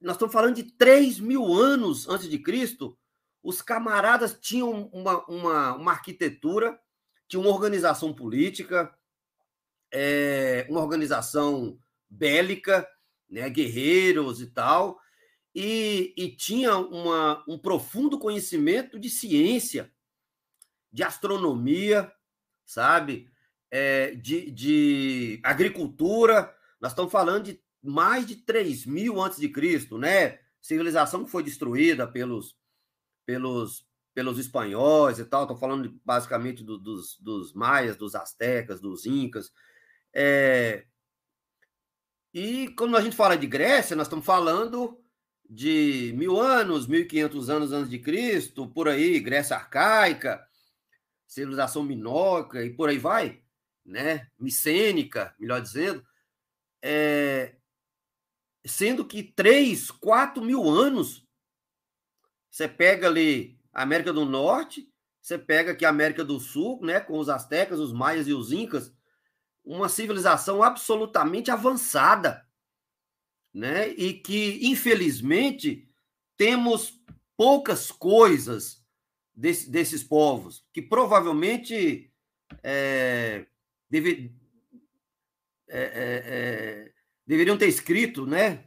Nós 0.00 0.16
estamos 0.16 0.32
falando 0.32 0.56
de 0.56 0.64
3 0.64 1.20
mil 1.20 1.52
anos 1.54 2.08
antes 2.08 2.28
de 2.28 2.38
Cristo. 2.38 2.98
Os 3.42 3.60
camaradas 3.60 4.38
tinham 4.40 4.88
uma, 4.92 5.24
uma, 5.26 5.74
uma 5.74 5.92
arquitetura, 5.92 6.78
tinham 7.28 7.44
uma 7.44 7.52
organização 7.52 8.12
política, 8.12 8.92
é, 9.92 10.66
uma 10.70 10.80
organização 10.80 11.78
bélica, 12.08 12.88
né, 13.32 13.48
guerreiros 13.48 14.42
e 14.42 14.46
tal, 14.46 15.00
e, 15.54 16.12
e 16.16 16.36
tinha 16.36 16.76
uma, 16.76 17.42
um 17.48 17.58
profundo 17.58 18.18
conhecimento 18.18 18.98
de 18.98 19.08
ciência, 19.08 19.90
de 20.92 21.02
astronomia, 21.02 22.12
sabe? 22.64 23.30
É, 23.70 24.14
de, 24.14 24.50
de 24.50 25.40
agricultura. 25.42 26.54
Nós 26.78 26.92
estamos 26.92 27.10
falando 27.10 27.44
de 27.44 27.62
mais 27.82 28.26
de 28.26 28.36
3 28.36 28.84
mil 28.84 29.20
antes 29.20 29.40
de 29.40 29.48
Cristo, 29.48 29.96
né? 29.96 30.38
Civilização 30.60 31.24
que 31.24 31.30
foi 31.30 31.42
destruída 31.42 32.06
pelos, 32.06 32.54
pelos, 33.24 33.86
pelos 34.14 34.38
espanhóis 34.38 35.18
e 35.18 35.24
tal. 35.24 35.42
Estou 35.42 35.56
falando 35.56 35.98
basicamente 36.04 36.62
do, 36.62 36.78
dos, 36.78 37.18
dos 37.18 37.54
maias, 37.54 37.96
dos 37.96 38.14
astecas, 38.14 38.80
dos 38.80 39.06
incas. 39.06 39.50
É, 40.14 40.86
e 42.32 42.68
quando 42.76 42.96
a 42.96 43.00
gente 43.00 43.16
fala 43.16 43.36
de 43.36 43.46
Grécia, 43.46 43.94
nós 43.94 44.06
estamos 44.06 44.24
falando 44.24 44.98
de 45.48 46.14
mil 46.16 46.40
anos, 46.40 46.86
mil 46.86 47.00
e 47.00 47.04
quinhentos 47.04 47.50
anos 47.50 47.72
antes 47.72 47.90
de 47.90 47.98
Cristo, 47.98 48.66
por 48.68 48.88
aí, 48.88 49.20
Grécia 49.20 49.56
arcaica, 49.56 50.46
civilização 51.26 51.82
minóica 51.82 52.64
e 52.64 52.70
por 52.70 52.88
aí 52.88 52.98
vai, 52.98 53.42
né? 53.84 54.28
Micênica, 54.38 55.34
melhor 55.38 55.60
dizendo. 55.60 56.04
É... 56.80 57.56
Sendo 58.64 59.04
que 59.04 59.22
três, 59.22 59.90
quatro 59.90 60.42
mil 60.42 60.68
anos, 60.70 61.26
você 62.50 62.68
pega 62.68 63.08
ali 63.08 63.58
América 63.72 64.12
do 64.12 64.24
Norte, 64.24 64.88
você 65.20 65.38
pega 65.38 65.72
aqui 65.72 65.84
a 65.84 65.90
América 65.90 66.24
do 66.24 66.40
Sul, 66.40 66.80
né? 66.82 67.00
Com 67.00 67.18
os 67.18 67.28
astecas, 67.28 67.78
os 67.78 67.92
maias 67.92 68.26
e 68.26 68.32
os 68.32 68.52
incas, 68.52 68.92
uma 69.64 69.88
civilização 69.88 70.62
absolutamente 70.62 71.50
avançada, 71.50 72.46
né? 73.52 73.88
E 73.88 74.14
que, 74.14 74.60
infelizmente, 74.62 75.88
temos 76.36 77.00
poucas 77.36 77.90
coisas 77.90 78.84
desse, 79.34 79.70
desses 79.70 80.02
povos, 80.02 80.66
que 80.72 80.82
provavelmente 80.82 82.10
é, 82.62 83.46
deve, 83.88 84.34
é, 85.68 85.80
é, 85.80 86.22
é 86.26 86.92
deveriam 87.26 87.56
ter 87.56 87.68
escrito, 87.68 88.26
né? 88.26 88.64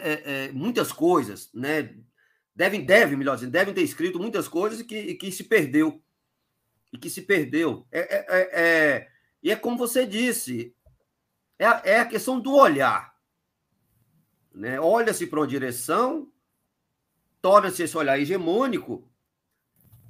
É, 0.00 0.46
é, 0.46 0.52
muitas 0.52 0.92
coisas, 0.92 1.50
né? 1.54 1.94
Devem, 2.54 2.84
devem, 2.84 3.16
melhor 3.16 3.36
dizendo, 3.36 3.52
devem 3.52 3.72
ter 3.72 3.82
escrito 3.82 4.18
muitas 4.18 4.48
coisas 4.48 4.82
que, 4.82 4.96
e 4.96 5.14
que 5.14 5.30
se 5.30 5.44
perdeu. 5.44 6.02
E 6.92 6.98
que 6.98 7.08
se 7.08 7.22
perdeu. 7.22 7.86
É, 7.92 9.08
e 9.42 9.50
é 9.50 9.56
como 9.56 9.76
você 9.76 10.06
disse, 10.06 10.74
é 11.58 11.66
a, 11.66 11.82
é 11.84 12.00
a 12.00 12.06
questão 12.06 12.40
do 12.40 12.54
olhar. 12.54 13.16
Né? 14.52 14.80
Olha-se 14.80 15.26
para 15.26 15.40
uma 15.40 15.46
direção, 15.46 16.30
torna-se 17.40 17.82
esse 17.82 17.96
olhar 17.96 18.18
hegemônico. 18.18 19.08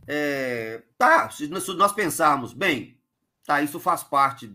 É, 0.07 0.83
tá, 0.97 1.29
se 1.31 1.49
nós 1.49 1.93
pensarmos, 1.93 2.53
bem, 2.53 2.99
tá, 3.45 3.61
isso 3.63 3.79
faz 3.79 4.03
parte 4.03 4.51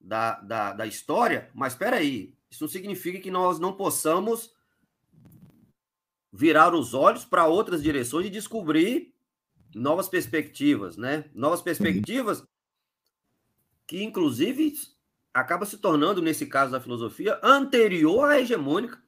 da, 0.00 0.40
da, 0.40 0.72
da 0.72 0.86
história, 0.86 1.50
mas 1.52 1.72
espera 1.72 1.96
aí, 1.96 2.34
isso 2.50 2.64
não 2.64 2.68
significa 2.68 3.20
que 3.20 3.30
nós 3.30 3.58
não 3.58 3.72
possamos 3.72 4.54
virar 6.32 6.74
os 6.74 6.94
olhos 6.94 7.24
para 7.24 7.46
outras 7.46 7.82
direções 7.82 8.26
e 8.26 8.30
descobrir 8.30 9.14
novas 9.74 10.08
perspectivas, 10.08 10.96
né? 10.96 11.24
Novas 11.34 11.60
perspectivas 11.60 12.44
que, 13.88 14.04
inclusive, 14.04 14.74
acaba 15.32 15.64
se 15.64 15.78
tornando, 15.78 16.20
nesse 16.20 16.46
caso 16.46 16.70
da 16.70 16.80
filosofia, 16.80 17.40
anterior 17.42 18.28
à 18.28 18.38
hegemônica, 18.38 19.02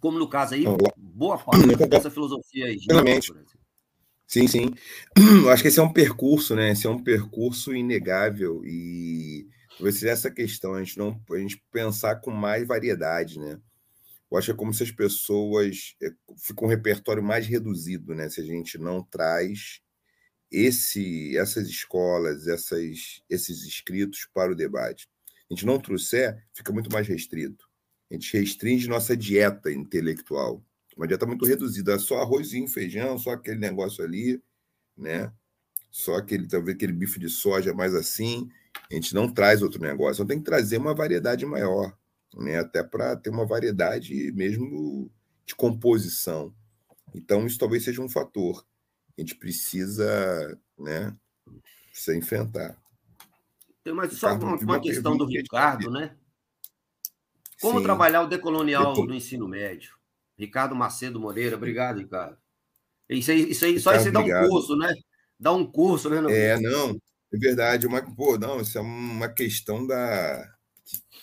como 0.00 0.18
no 0.18 0.28
caso 0.28 0.54
aí, 0.54 0.64
boa 0.96 1.38
parte 1.38 1.76
dessa 1.88 2.10
filosofia 2.10 2.68
hegemônica. 2.68 3.46
Sim, 4.26 4.46
sim. 4.46 4.74
Eu 5.44 5.50
acho 5.50 5.62
que 5.62 5.68
esse 5.68 5.78
é 5.78 5.82
um 5.82 5.92
percurso, 5.92 6.54
né? 6.54 6.72
Esse 6.72 6.86
é 6.86 6.90
um 6.90 7.02
percurso 7.02 7.74
inegável 7.74 8.62
e 8.64 9.48
talvez 9.70 10.02
essa 10.02 10.30
questão, 10.30 10.74
a 10.74 10.82
gente 10.82 10.98
não 10.98 11.18
a 11.30 11.38
gente 11.38 11.62
pensar 11.72 12.16
com 12.16 12.30
mais 12.30 12.66
variedade, 12.66 13.38
né? 13.38 13.58
Eu 14.30 14.36
acho 14.36 14.46
que 14.46 14.52
é 14.52 14.56
como 14.56 14.74
se 14.74 14.82
as 14.82 14.90
pessoas 14.90 15.94
é, 16.02 16.10
ficam 16.36 16.66
um 16.66 16.70
repertório 16.70 17.22
mais 17.22 17.46
reduzido, 17.46 18.14
né? 18.14 18.28
Se 18.28 18.40
a 18.40 18.44
gente 18.44 18.76
não 18.76 19.02
traz 19.02 19.80
esse, 20.50 21.36
essas 21.36 21.68
escolas, 21.68 22.46
essas, 22.46 23.22
esses 23.28 23.64
escritos 23.64 24.26
para 24.32 24.52
o 24.52 24.56
debate. 24.56 25.08
A 25.50 25.54
gente 25.54 25.66
não 25.66 25.78
trouxer, 25.78 26.42
fica 26.54 26.72
muito 26.72 26.92
mais 26.92 27.06
restrito. 27.06 27.68
A 28.10 28.14
gente 28.14 28.36
restringe 28.36 28.88
nossa 28.88 29.16
dieta 29.16 29.70
intelectual. 29.70 30.64
Uma 30.96 31.06
dieta 31.06 31.26
muito 31.26 31.44
reduzida, 31.44 31.98
só 31.98 32.20
arrozinho, 32.20 32.68
feijão, 32.68 33.18
só 33.18 33.30
aquele 33.30 33.58
negócio 33.58 34.02
ali, 34.02 34.42
né? 34.96 35.32
Só 35.90 36.16
aquele, 36.16 36.46
talvez 36.48 36.74
aquele 36.74 36.92
bife 36.92 37.18
de 37.18 37.28
soja 37.28 37.72
mais 37.72 37.94
assim. 37.94 38.48
A 38.90 38.94
gente 38.94 39.14
não 39.14 39.32
traz 39.32 39.62
outro 39.62 39.80
negócio. 39.80 40.22
Então 40.22 40.26
tem 40.26 40.38
que 40.38 40.44
trazer 40.44 40.78
uma 40.78 40.94
variedade 40.94 41.46
maior, 41.46 41.96
né? 42.36 42.58
Até 42.58 42.82
para 42.82 43.16
ter 43.16 43.30
uma 43.30 43.46
variedade 43.46 44.32
mesmo 44.32 45.10
de 45.46 45.54
composição. 45.54 46.54
Então 47.14 47.46
isso 47.46 47.58
talvez 47.58 47.84
seja 47.84 48.02
um 48.02 48.08
fator 48.08 48.66
a 49.18 49.20
gente 49.20 49.34
precisa, 49.34 50.58
né, 50.78 51.14
precisa 51.90 52.16
enfrentar. 52.16 52.76
Tem 53.82 53.92
mais 53.92 54.12
só 54.12 54.34
uma, 54.34 54.56
uma 54.56 54.80
questão 54.80 55.16
do 55.16 55.24
Ricardo, 55.24 55.90
né? 55.90 56.16
Como 57.60 57.78
Sim. 57.78 57.84
trabalhar 57.84 58.22
o 58.22 58.28
decolonial 58.28 58.92
Depois... 58.92 59.08
no 59.08 59.14
ensino 59.14 59.48
médio? 59.48 59.96
Ricardo 60.38 60.76
Macedo 60.76 61.18
Moreira, 61.18 61.56
obrigado, 61.56 61.98
Ricardo. 61.98 62.38
Isso 63.08 63.30
aí, 63.30 63.50
isso 63.50 63.64
aí 63.64 63.80
só 63.80 63.94
isso 63.94 64.12
dá 64.12 64.20
um 64.20 64.48
curso, 64.48 64.76
né? 64.76 64.94
Dá 65.40 65.52
um 65.52 65.66
curso, 65.66 66.10
né? 66.10 66.18
É, 66.32 66.60
não, 66.60 66.90
é 67.32 67.38
verdade. 67.38 67.86
Uma, 67.86 68.02
pô, 68.02 68.38
não, 68.38 68.60
isso 68.60 68.78
é 68.78 68.80
uma 68.80 69.28
questão 69.28 69.84
da. 69.86 70.54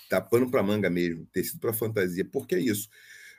Tá 0.10 0.20
pano 0.20 0.50
para 0.52 0.64
manga 0.64 0.89
mesmo, 0.89 1.26
tecido 1.28 1.60
para 1.60 1.74
fantasia. 1.74 2.26
Por 2.26 2.46
que 2.48 2.58
isso? 2.58 2.89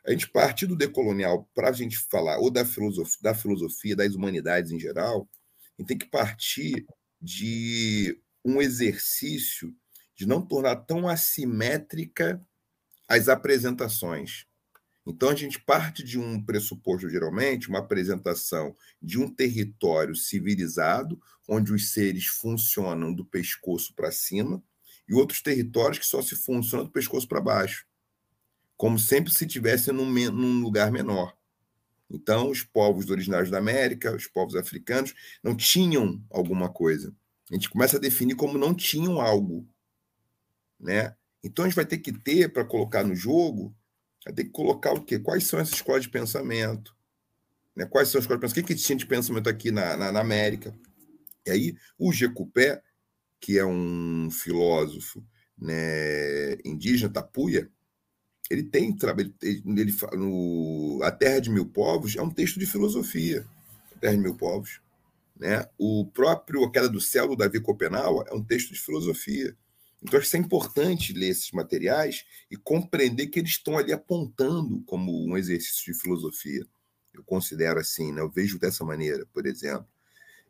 A 0.07 0.13
gente 0.13 0.29
partir 0.29 0.67
do 0.67 0.77
decolonial 0.77 1.51
para 1.53 1.71
a 1.71 1.73
gente 1.73 1.99
falar 1.99 2.39
ou 2.39 2.49
da 2.51 2.65
filosofia, 2.65 3.19
da 3.21 3.35
filosofia, 3.35 3.97
das 3.97 4.15
humanidades 4.15 4.71
em 4.71 4.79
geral, 4.79 5.29
a 5.77 5.83
gente 5.83 5.89
tem 5.89 5.99
que 5.99 6.07
partir 6.07 6.87
de 7.21 8.17
um 8.45 8.63
exercício 8.63 9.75
de 10.15 10.25
não 10.25 10.41
tornar 10.41 10.77
tão 10.77 11.09
assimétrica 11.09 12.41
as 13.09 13.29
apresentações. 13.29 14.47
Então 15.05 15.31
a 15.31 15.35
gente 15.35 15.61
parte 15.61 16.03
de 16.05 16.19
um 16.19 16.43
pressuposto, 16.43 17.09
geralmente, 17.09 17.69
uma 17.69 17.81
apresentação 17.81 18.75
de 19.03 19.19
um 19.19 19.29
território 19.29 20.15
civilizado, 20.15 21.21
onde 21.49 21.73
os 21.73 21.93
seres 21.93 22.27
funcionam 22.27 23.13
do 23.13 23.25
pescoço 23.25 23.95
para 23.95 24.11
cima, 24.11 24.63
e 25.09 25.15
outros 25.15 25.41
territórios 25.41 25.99
que 25.99 26.07
só 26.07 26.23
se 26.23 26.35
funcionam 26.35 26.87
do 26.87 26.93
pescoço 26.93 27.29
para 27.29 27.41
baixo 27.41 27.87
como 28.77 28.99
sempre 28.99 29.33
se 29.33 29.47
tivesse 29.47 29.91
num, 29.93 30.11
num 30.11 30.62
lugar 30.62 30.91
menor. 30.93 31.37
Então, 32.09 32.51
os 32.51 32.62
povos 32.62 33.11
originários 33.11 33.51
da 33.51 33.59
América, 33.59 34.14
os 34.14 34.27
povos 34.27 34.55
africanos, 34.55 35.14
não 35.43 35.57
tinham 35.57 36.22
alguma 36.31 36.68
coisa. 36.68 37.14
A 37.51 37.55
gente 37.55 37.70
começa 37.70 37.97
a 37.97 38.01
definir 38.01 38.37
como 38.37 38.59
não 38.59 38.74
tinham 38.74 39.20
algo. 39.20 39.68
Né? 40.79 41.14
Então, 41.43 41.64
a 41.64 41.68
gente 41.68 41.77
vai 41.77 41.87
ter 41.87 41.99
que 41.99 42.12
ter, 42.12 42.53
para 42.53 42.64
colocar 42.64 43.03
no 43.03 43.14
jogo, 43.14 43.74
vai 44.24 44.35
ter 44.35 44.45
que 44.45 44.51
colocar 44.51 44.93
o 44.93 45.03
quê? 45.03 45.18
Quais 45.18 45.47
são 45.47 45.59
essas 45.59 45.74
escolas 45.74 46.03
de 46.03 46.11
pensamento? 46.11 46.95
Né? 47.74 47.87
Quais 47.87 48.09
são 48.09 48.18
as 48.18 48.24
escolas 48.24 48.41
de 48.41 48.47
pensamento? 48.47 48.64
O 48.64 48.68
que, 48.68 48.74
que 48.74 48.81
tinha 48.81 48.97
de 48.97 49.07
pensamento 49.07 49.49
aqui 49.49 49.70
na, 49.70 49.97
na, 49.97 50.12
na 50.12 50.20
América? 50.20 50.77
E 51.45 51.51
aí, 51.51 51.77
o 51.99 52.12
Jecupé, 52.12 52.83
que 53.41 53.59
é 53.59 53.64
um 53.64 54.29
filósofo 54.31 55.24
né, 55.59 56.55
indígena, 56.64 57.12
tapuia, 57.12 57.70
ele 58.51 58.62
tem 58.62 58.94
trabalho, 58.94 59.34
ele, 59.42 59.62
no 60.12 61.01
A 61.03 61.11
Terra 61.11 61.40
de 61.40 61.51
Mil 61.51 61.66
Povos 61.66 62.16
é 62.16 62.22
um 62.22 62.30
texto 62.30 62.59
de 62.59 62.66
filosofia, 62.66 63.47
A 63.94 63.99
Terra 63.99 64.14
de 64.14 64.20
Mil 64.20 64.34
Povos. 64.34 64.80
Né? 65.36 65.66
O 65.78 66.07
próprio 66.07 66.64
A 66.64 66.70
Queda 66.70 66.88
do 66.88 67.01
Céu, 67.01 67.28
do 67.28 67.36
Davi 67.36 67.61
Copenau, 67.61 68.24
é 68.26 68.34
um 68.34 68.42
texto 68.42 68.72
de 68.72 68.80
filosofia. 68.80 69.57
Então, 70.03 70.18
acho 70.20 70.30
que 70.30 70.36
é 70.36 70.40
importante 70.40 71.12
ler 71.12 71.28
esses 71.28 71.51
materiais 71.51 72.24
e 72.51 72.57
compreender 72.57 73.26
que 73.26 73.40
eles 73.40 73.53
estão 73.53 73.76
ali 73.76 73.92
apontando 73.92 74.82
como 74.86 75.26
um 75.26 75.36
exercício 75.36 75.92
de 75.92 75.99
filosofia. 75.99 76.64
Eu 77.12 77.24
considero 77.24 77.80
assim, 77.80 78.12
né? 78.12 78.20
eu 78.20 78.30
vejo 78.30 78.59
dessa 78.59 78.84
maneira, 78.84 79.26
por 79.32 79.47
exemplo. 79.47 79.86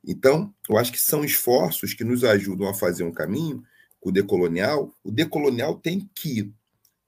Então, 0.05 0.55
eu 0.69 0.77
acho 0.77 0.93
que 0.93 1.01
são 1.01 1.25
esforços 1.25 1.95
que 1.95 2.05
nos 2.05 2.23
ajudam 2.23 2.69
a 2.69 2.75
fazer 2.75 3.03
um 3.03 3.13
caminho 3.13 3.65
o 4.01 4.13
decolonial. 4.13 4.95
O 5.03 5.11
decolonial 5.11 5.77
tem 5.77 6.09
que 6.15 6.53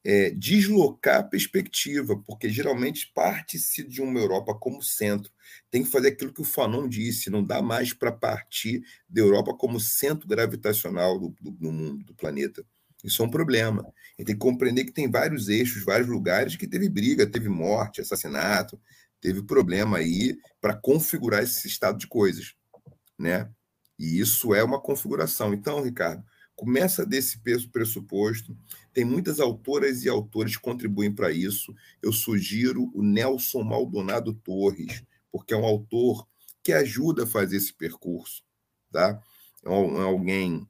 é, 0.04 0.30
deslocar 0.30 1.20
a 1.20 1.22
perspectiva, 1.22 2.16
porque 2.26 2.48
geralmente 2.48 3.10
parte-se 3.14 3.82
de 3.82 4.00
uma 4.00 4.18
Europa 4.18 4.54
como 4.54 4.82
centro. 4.82 5.30
Tem 5.70 5.82
que 5.82 5.90
fazer 5.90 6.08
aquilo 6.08 6.32
que 6.32 6.40
o 6.40 6.44
Fanon 6.44 6.88
disse: 6.88 7.30
não 7.30 7.42
dá 7.44 7.60
mais 7.60 7.92
para 7.92 8.12
partir 8.12 8.82
da 9.08 9.20
Europa 9.20 9.54
como 9.54 9.80
centro 9.80 10.28
gravitacional 10.28 11.18
do, 11.18 11.34
do, 11.40 11.50
do, 11.50 11.72
mundo, 11.72 12.04
do 12.04 12.14
planeta. 12.14 12.64
Isso 13.04 13.22
é 13.22 13.26
um 13.26 13.30
problema. 13.30 13.82
Gente 14.18 14.26
tem 14.26 14.34
que 14.34 14.40
compreender 14.40 14.84
que 14.84 14.92
tem 14.92 15.10
vários 15.10 15.48
eixos, 15.48 15.84
vários 15.84 16.08
lugares 16.08 16.56
que 16.56 16.66
teve 16.66 16.88
briga, 16.88 17.26
teve 17.26 17.48
morte, 17.48 18.00
assassinato, 18.00 18.80
teve 19.20 19.42
problema 19.42 19.98
aí 19.98 20.36
para 20.60 20.74
configurar 20.74 21.42
esse 21.42 21.68
estado 21.68 21.98
de 21.98 22.06
coisas, 22.06 22.54
né? 23.18 23.48
E 23.98 24.20
isso 24.20 24.54
é 24.54 24.62
uma 24.62 24.80
configuração. 24.80 25.52
Então, 25.52 25.82
Ricardo, 25.82 26.24
começa 26.58 27.06
desse 27.06 27.38
pressuposto. 27.70 28.58
Tem 28.92 29.04
muitas 29.04 29.38
autoras 29.38 30.02
e 30.02 30.08
autores 30.08 30.56
que 30.56 30.62
contribuem 30.62 31.14
para 31.14 31.30
isso. 31.30 31.72
Eu 32.02 32.12
sugiro 32.12 32.90
o 32.92 33.00
Nelson 33.00 33.62
Maldonado 33.62 34.34
Torres, 34.34 35.04
porque 35.30 35.54
é 35.54 35.56
um 35.56 35.64
autor 35.64 36.26
que 36.60 36.72
ajuda 36.72 37.22
a 37.22 37.26
fazer 37.28 37.58
esse 37.58 37.72
percurso. 37.72 38.42
Tá? 38.90 39.22
É, 39.64 39.70
é 39.70 40.02
alguém 40.02 40.66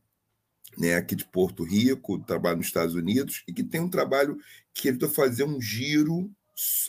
né, 0.76 0.94
aqui 0.94 1.16
de 1.16 1.24
Porto 1.24 1.64
Rico, 1.64 2.18
trabalha 2.18 2.56
nos 2.56 2.66
Estados 2.66 2.94
Unidos, 2.94 3.42
e 3.48 3.52
que 3.54 3.64
tem 3.64 3.80
um 3.80 3.88
trabalho 3.88 4.36
que 4.74 4.88
ele 4.88 5.08
fazer 5.08 5.44
um 5.44 5.58
giro 5.58 6.30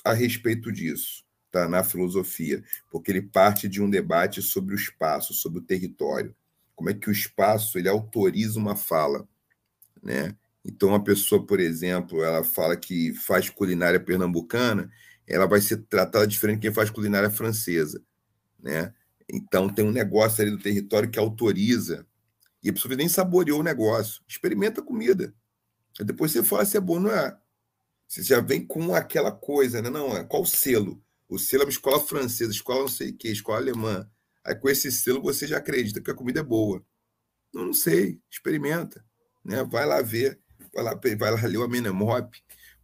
a 0.04 0.12
respeito 0.12 0.74
disso, 0.74 1.24
tá? 1.50 1.70
na 1.70 1.86
filosofia, 1.86 2.62
porque 2.92 3.12
ele 3.12 3.22
parte 3.22 3.70
de 3.70 3.82
um 3.82 3.90
debate 3.90 4.42
sobre 4.42 4.76
o 4.76 4.78
espaço, 4.78 5.34
sobre 5.34 5.60
o 5.60 5.64
território 5.64 6.36
como 6.80 6.90
é 6.90 6.94
que 6.94 7.10
o 7.10 7.12
espaço 7.12 7.78
ele 7.78 7.90
autoriza 7.90 8.58
uma 8.58 8.74
fala, 8.74 9.28
né? 10.02 10.34
Então, 10.64 10.88
uma 10.88 11.04
pessoa, 11.04 11.46
por 11.46 11.60
exemplo, 11.60 12.24
ela 12.24 12.42
fala 12.42 12.78
que 12.78 13.14
faz 13.16 13.50
culinária 13.50 14.00
pernambucana, 14.00 14.90
ela 15.28 15.46
vai 15.46 15.60
ser 15.60 15.84
tratada 15.90 16.26
diferente 16.26 16.60
de 16.60 16.62
quem 16.62 16.74
faz 16.74 16.90
culinária 16.90 17.30
francesa, 17.30 18.02
né? 18.58 18.94
Então, 19.30 19.68
tem 19.68 19.84
um 19.84 19.92
negócio 19.92 20.42
ali 20.42 20.52
do 20.52 20.58
território 20.58 21.12
que 21.12 21.20
autoriza, 21.20 22.08
e 22.64 22.70
a 22.70 22.74
pessoa 22.74 22.96
nem 22.96 23.10
saboreou 23.10 23.60
o 23.60 23.64
negócio. 23.64 24.22
Experimenta 24.26 24.80
a 24.80 24.84
comida. 24.84 25.36
Depois 26.00 26.32
você 26.32 26.42
fala 26.42 26.64
se 26.64 26.78
é 26.78 26.80
bom 26.80 26.94
ou 26.94 27.00
não 27.02 27.12
é. 27.12 27.38
Você 28.08 28.24
já 28.24 28.40
vem 28.40 28.66
com 28.66 28.96
aquela 28.96 29.34
coisa, 29.34 29.82
né? 29.82 29.90
Não, 29.90 30.16
é 30.16 30.24
qual 30.24 30.44
o 30.44 30.46
selo? 30.46 31.04
O 31.28 31.38
selo 31.38 31.64
é 31.64 31.66
uma 31.66 31.72
escola 31.72 32.00
francesa, 32.00 32.52
escola 32.52 32.82
não 32.82 32.88
sei 32.88 33.10
o 33.10 33.18
quê, 33.18 33.30
escola 33.32 33.58
alemã. 33.58 34.10
Aí 34.50 34.56
com 34.56 34.68
esse 34.68 34.92
selo 34.92 35.22
você 35.22 35.46
já 35.46 35.58
acredita 35.58 36.02
que 36.02 36.10
a 36.10 36.16
comida 36.16 36.40
é 36.40 36.44
boa. 36.44 36.84
Eu 37.54 37.66
não 37.66 37.74
sei, 37.74 38.20
experimenta. 38.32 39.06
Né? 39.46 39.64
Vai 39.64 39.86
lá 39.86 40.02
ver, 40.02 40.40
vai 40.74 40.84
lá, 40.84 41.00
vai 41.18 41.32
lá 41.32 41.42
ler 41.46 41.58
o 41.58 41.64
Amenemop, 41.64 42.36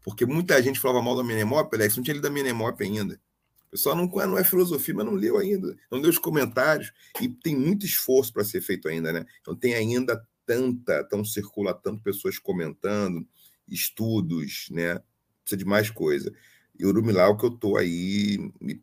porque 0.04 0.28
muita 0.28 0.62
gente 0.62 0.80
falava 0.80 1.02
mal 1.02 1.16
do 1.16 1.22
Amenemop, 1.22 1.74
Alex, 1.74 1.98
não 1.98 2.04
tinha 2.04 2.14
lido 2.14 2.26
a 2.26 2.30
Amenemop 2.30 2.80
ainda. 2.84 3.20
O 3.68 3.72
pessoal 3.72 3.96
não, 3.96 4.06
não 4.06 4.38
é 4.38 4.44
filosofia, 4.44 4.94
mas 4.94 5.08
não 5.08 5.14
leu 5.14 5.40
ainda, 5.40 5.76
não 5.92 6.00
leu 6.00 6.12
os 6.12 6.20
comentários, 6.20 6.94
e 7.20 7.28
tem 7.28 7.58
muito 7.58 7.84
esforço 7.84 8.32
para 8.32 8.44
ser 8.44 8.62
feito 8.62 8.88
ainda, 8.88 9.12
né? 9.12 9.26
Então 9.42 9.56
tem 9.56 9.74
ainda 9.74 10.24
tanta, 10.46 11.04
tão 11.06 11.26
circula 11.26 11.74
tanto 11.74 12.04
pessoas 12.04 12.38
comentando, 12.38 13.28
estudos, 13.68 14.68
né? 14.70 15.02
Precisa 15.42 15.58
de 15.58 15.66
mais 15.66 15.90
coisa. 15.90 16.32
E 16.78 16.86
o 16.86 16.90
Urumilau 16.90 17.36
que 17.36 17.46
eu 17.46 17.50
estou 17.50 17.76
aí, 17.76 18.52
me, 18.62 18.82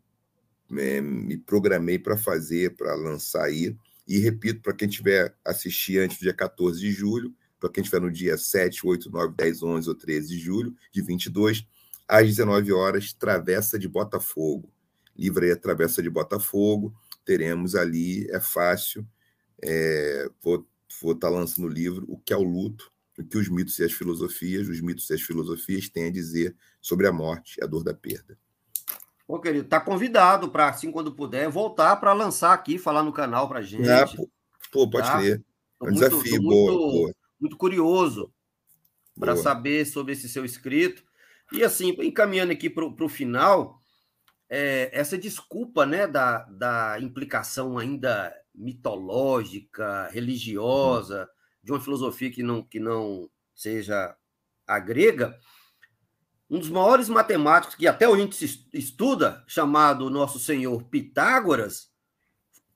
me, 0.73 1.01
me 1.01 1.37
programei 1.37 1.99
para 1.99 2.17
fazer, 2.17 2.75
para 2.75 2.95
lançar 2.95 3.45
aí. 3.45 3.75
E 4.07 4.19
repito, 4.19 4.61
para 4.61 4.73
quem 4.73 4.87
tiver 4.87 5.33
assistir 5.45 5.99
antes 5.99 6.17
do 6.17 6.23
dia 6.23 6.33
14 6.33 6.79
de 6.79 6.91
julho, 6.91 7.33
para 7.59 7.69
quem 7.69 7.81
estiver 7.81 8.01
no 8.01 8.11
dia 8.11 8.37
7, 8.37 8.85
8, 8.85 9.09
9, 9.09 9.33
10, 9.35 9.63
11 9.63 9.89
ou 9.89 9.95
13 9.95 10.27
de 10.27 10.39
julho 10.39 10.75
de 10.91 11.01
22, 11.01 11.65
às 12.07 12.27
19 12.27 12.73
horas, 12.73 13.13
Travessa 13.13 13.79
de 13.79 13.87
Botafogo. 13.87 14.69
Livraria 15.15 15.55
Travessa 15.55 16.01
de 16.01 16.09
Botafogo. 16.09 16.93
Teremos 17.23 17.75
ali, 17.75 18.29
é 18.29 18.39
fácil. 18.39 19.07
É, 19.61 20.29
vou 20.41 20.67
vou 21.01 21.13
estar 21.13 21.29
tá 21.29 21.33
lançando 21.33 21.65
o 21.65 21.69
livro 21.69 22.05
O 22.07 22.17
que 22.17 22.33
é 22.33 22.37
o 22.37 22.43
luto, 22.43 22.91
o 23.17 23.23
que 23.23 23.37
os 23.37 23.49
mitos 23.49 23.77
e 23.79 23.83
as 23.83 23.91
filosofias, 23.91 24.67
os 24.67 24.79
mitos 24.81 25.09
e 25.09 25.13
as 25.13 25.21
filosofias 25.21 25.89
têm 25.89 26.07
a 26.07 26.11
dizer 26.11 26.55
sobre 26.81 27.07
a 27.07 27.11
morte 27.11 27.59
e 27.59 27.63
a 27.63 27.67
dor 27.67 27.83
da 27.83 27.93
perda. 27.93 28.37
Pô, 29.25 29.39
querido, 29.39 29.67
tá 29.67 29.79
convidado 29.79 30.49
para, 30.49 30.69
assim, 30.69 30.91
quando 30.91 31.13
puder, 31.13 31.49
voltar 31.49 31.95
para 31.95 32.13
lançar 32.13 32.53
aqui, 32.53 32.77
falar 32.77 33.03
no 33.03 33.13
canal 33.13 33.47
para 33.47 33.61
gente. 33.61 33.89
Ah, 33.89 34.05
pô, 34.71 34.89
pode 34.89 35.07
tá? 35.07 35.17
crer. 35.17 35.41
É 35.81 35.83
um 35.83 35.87
muito, 35.87 35.99
desafio, 35.99 36.41
boa, 36.41 36.71
muito, 36.71 36.91
boa 36.91 37.13
muito 37.43 37.57
curioso 37.57 38.33
para 39.19 39.35
saber 39.35 39.85
sobre 39.85 40.13
esse 40.13 40.29
seu 40.29 40.45
escrito. 40.45 41.03
E 41.51 41.63
assim, 41.63 41.89
encaminhando 41.99 42.53
aqui 42.53 42.69
para 42.69 42.85
o 42.85 43.09
final, 43.09 43.81
é, 44.49 44.89
essa 44.93 45.17
desculpa 45.17 45.85
né, 45.85 46.07
da, 46.07 46.43
da 46.45 46.97
implicação 46.99 47.77
ainda 47.77 48.33
mitológica, 48.55 50.07
religiosa, 50.09 51.29
de 51.61 51.71
uma 51.71 51.81
filosofia 51.81 52.31
que 52.31 52.41
não, 52.41 52.63
que 52.63 52.79
não 52.79 53.29
seja 53.53 54.15
a 54.65 54.79
grega, 54.79 55.37
um 56.53 56.59
dos 56.59 56.69
maiores 56.69 57.09
matemáticos 57.09 57.73
que 57.73 57.87
até 57.87 58.07
hoje 58.07 58.21
a 58.21 58.25
gente 58.25 58.69
estuda, 58.71 59.43
chamado 59.47 60.07
Nosso 60.07 60.37
Senhor 60.37 60.83
Pitágoras, 60.83 61.91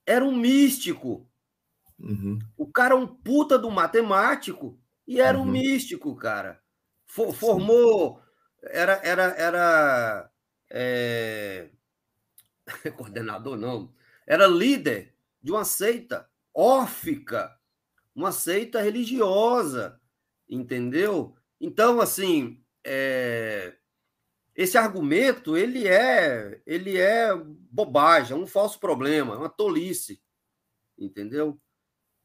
era 0.04 0.24
um 0.24 0.34
místico. 0.34 1.30
Uhum. 1.96 2.40
O 2.56 2.66
cara 2.66 2.94
é 2.94 2.96
um 2.96 3.06
puta 3.06 3.56
do 3.56 3.70
matemático 3.70 4.76
e 5.06 5.20
era 5.20 5.38
uhum. 5.38 5.44
um 5.44 5.50
místico, 5.52 6.16
cara. 6.16 6.60
For, 7.06 7.32
formou. 7.32 8.20
Era. 8.64 8.94
era, 9.04 9.22
era 9.38 10.30
é... 10.70 11.70
coordenador, 12.96 13.56
não. 13.56 13.94
Era 14.26 14.48
líder 14.48 15.14
de 15.40 15.52
uma 15.52 15.64
seita 15.64 16.28
órfica, 16.52 17.56
uma 18.12 18.32
seita 18.32 18.82
religiosa, 18.82 20.00
entendeu? 20.48 21.36
Então, 21.60 22.00
assim, 22.00 22.60
é... 22.88 23.74
esse 24.56 24.78
argumento 24.78 25.56
ele 25.56 25.86
é 25.86 26.60
ele 26.66 26.96
é 26.96 27.34
bobagem, 27.36 28.36
é 28.36 28.40
um 28.40 28.46
falso 28.46 28.80
problema, 28.80 29.34
é 29.34 29.38
uma 29.38 29.48
tolice, 29.48 30.20
entendeu? 30.98 31.60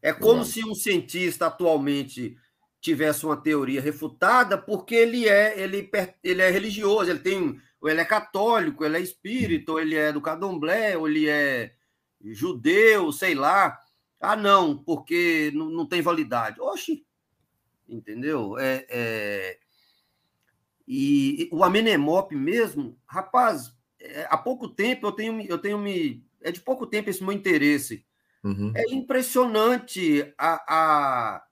É 0.01 0.11
como 0.11 0.43
se 0.43 0.63
um 0.65 0.75
cientista 0.75 1.47
atualmente 1.47 2.37
tivesse 2.81 3.25
uma 3.25 3.37
teoria 3.37 3.81
refutada, 3.81 4.57
porque 4.57 4.95
ele 4.95 5.27
é 5.27 5.59
ele, 5.59 5.89
ele 6.23 6.41
é 6.41 6.49
religioso, 6.49 7.09
ele 7.09 7.19
tem 7.19 7.61
ele 7.89 8.01
é 8.01 8.05
católico, 8.05 8.85
ele 8.85 8.97
é 8.97 9.01
espírita, 9.01 9.71
ou 9.73 9.79
ele 9.79 9.95
é 9.95 10.11
do 10.11 10.21
candomblé, 10.21 10.97
ou 10.97 11.07
ele 11.07 11.27
é 11.27 11.73
judeu, 12.21 13.11
sei 13.11 13.35
lá. 13.35 13.77
Ah, 14.19 14.35
não, 14.35 14.77
porque 14.77 15.51
não, 15.53 15.69
não 15.69 15.85
tem 15.85 16.01
validade. 16.01 16.61
Oxi, 16.61 17.05
entendeu? 17.87 18.57
É, 18.57 18.85
é... 18.89 19.59
E 20.87 21.49
o 21.51 21.63
Amenemop 21.63 22.35
mesmo, 22.35 22.97
rapaz, 23.05 23.73
é, 23.99 24.27
há 24.29 24.37
pouco 24.37 24.67
tempo 24.67 25.07
eu 25.07 25.11
tenho, 25.11 25.41
eu 25.41 25.57
tenho 25.57 25.77
me. 25.77 26.25
É 26.41 26.51
de 26.51 26.59
pouco 26.59 26.85
tempo 26.85 27.09
esse 27.09 27.23
meu 27.23 27.31
interesse 27.31 28.05
Uhum. 28.43 28.73
É 28.75 28.83
impressionante 28.93 30.33
a, 30.37 30.63
a, 30.67 31.43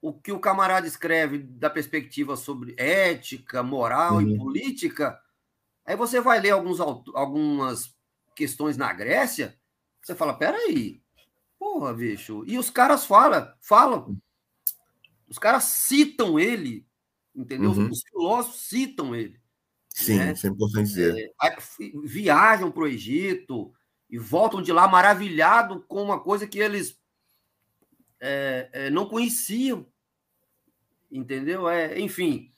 o 0.00 0.12
que 0.12 0.30
o 0.30 0.38
camarada 0.38 0.86
escreve 0.86 1.38
da 1.38 1.70
perspectiva 1.70 2.36
sobre 2.36 2.74
ética, 2.76 3.62
moral 3.62 4.16
uhum. 4.16 4.20
e 4.20 4.36
política. 4.36 5.18
Aí 5.86 5.96
você 5.96 6.20
vai 6.20 6.38
ler 6.38 6.50
alguns, 6.50 6.78
algumas 6.80 7.96
questões 8.36 8.76
na 8.76 8.92
Grécia, 8.92 9.58
você 10.02 10.14
fala: 10.14 10.34
peraí, 10.34 11.02
porra, 11.58 11.94
bicho. 11.94 12.44
E 12.46 12.58
os 12.58 12.68
caras 12.68 13.06
falam, 13.06 13.50
falam. 13.60 14.20
Os 15.26 15.38
caras 15.38 15.64
citam 15.64 16.38
ele, 16.38 16.86
entendeu? 17.34 17.70
Uhum. 17.70 17.90
Os 17.90 18.02
filósofos 18.02 18.60
citam 18.62 19.14
ele. 19.14 19.40
Sim, 19.88 20.18
né? 20.18 20.32
isso 20.32 20.46
é 20.46 20.50
importante 20.50 20.88
dizer. 20.88 21.32
É, 21.42 21.56
viajam 22.04 22.70
para 22.70 22.82
o 22.82 22.86
Egito, 22.86 23.72
e 24.10 24.18
voltam 24.18 24.60
de 24.60 24.72
lá 24.72 24.88
maravilhado 24.88 25.84
com 25.86 26.02
uma 26.02 26.18
coisa 26.18 26.46
que 26.46 26.58
eles 26.58 26.98
é, 28.20 28.68
é, 28.72 28.90
não 28.90 29.06
conheciam. 29.06 29.86
Entendeu? 31.10 31.68
É, 31.68 31.98
enfim. 31.98 32.52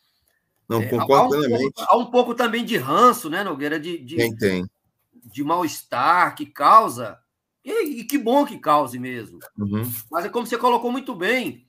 Não, 0.68 0.80
é, 0.80 0.88
concordo 0.88 1.14
há 1.14 1.26
um, 1.26 1.40
plenamente. 1.40 1.74
Pouco, 1.74 1.92
há 1.92 1.96
um 1.98 2.10
pouco 2.10 2.34
também 2.34 2.64
de 2.64 2.76
ranço, 2.78 3.28
né, 3.28 3.44
Nogueira? 3.44 3.78
De, 3.78 3.98
de, 3.98 4.16
Quem 4.16 4.34
tem? 4.34 4.66
De 5.12 5.44
mal-estar 5.44 6.34
que 6.34 6.46
causa. 6.46 7.18
E, 7.64 8.00
e, 8.00 8.04
que 8.04 8.18
bom 8.18 8.44
que 8.44 8.58
cause 8.58 8.98
mesmo. 8.98 9.38
Uhum. 9.56 9.82
Mas 10.10 10.24
é 10.24 10.28
como 10.28 10.46
você 10.46 10.56
colocou 10.56 10.90
muito 10.90 11.14
bem. 11.14 11.68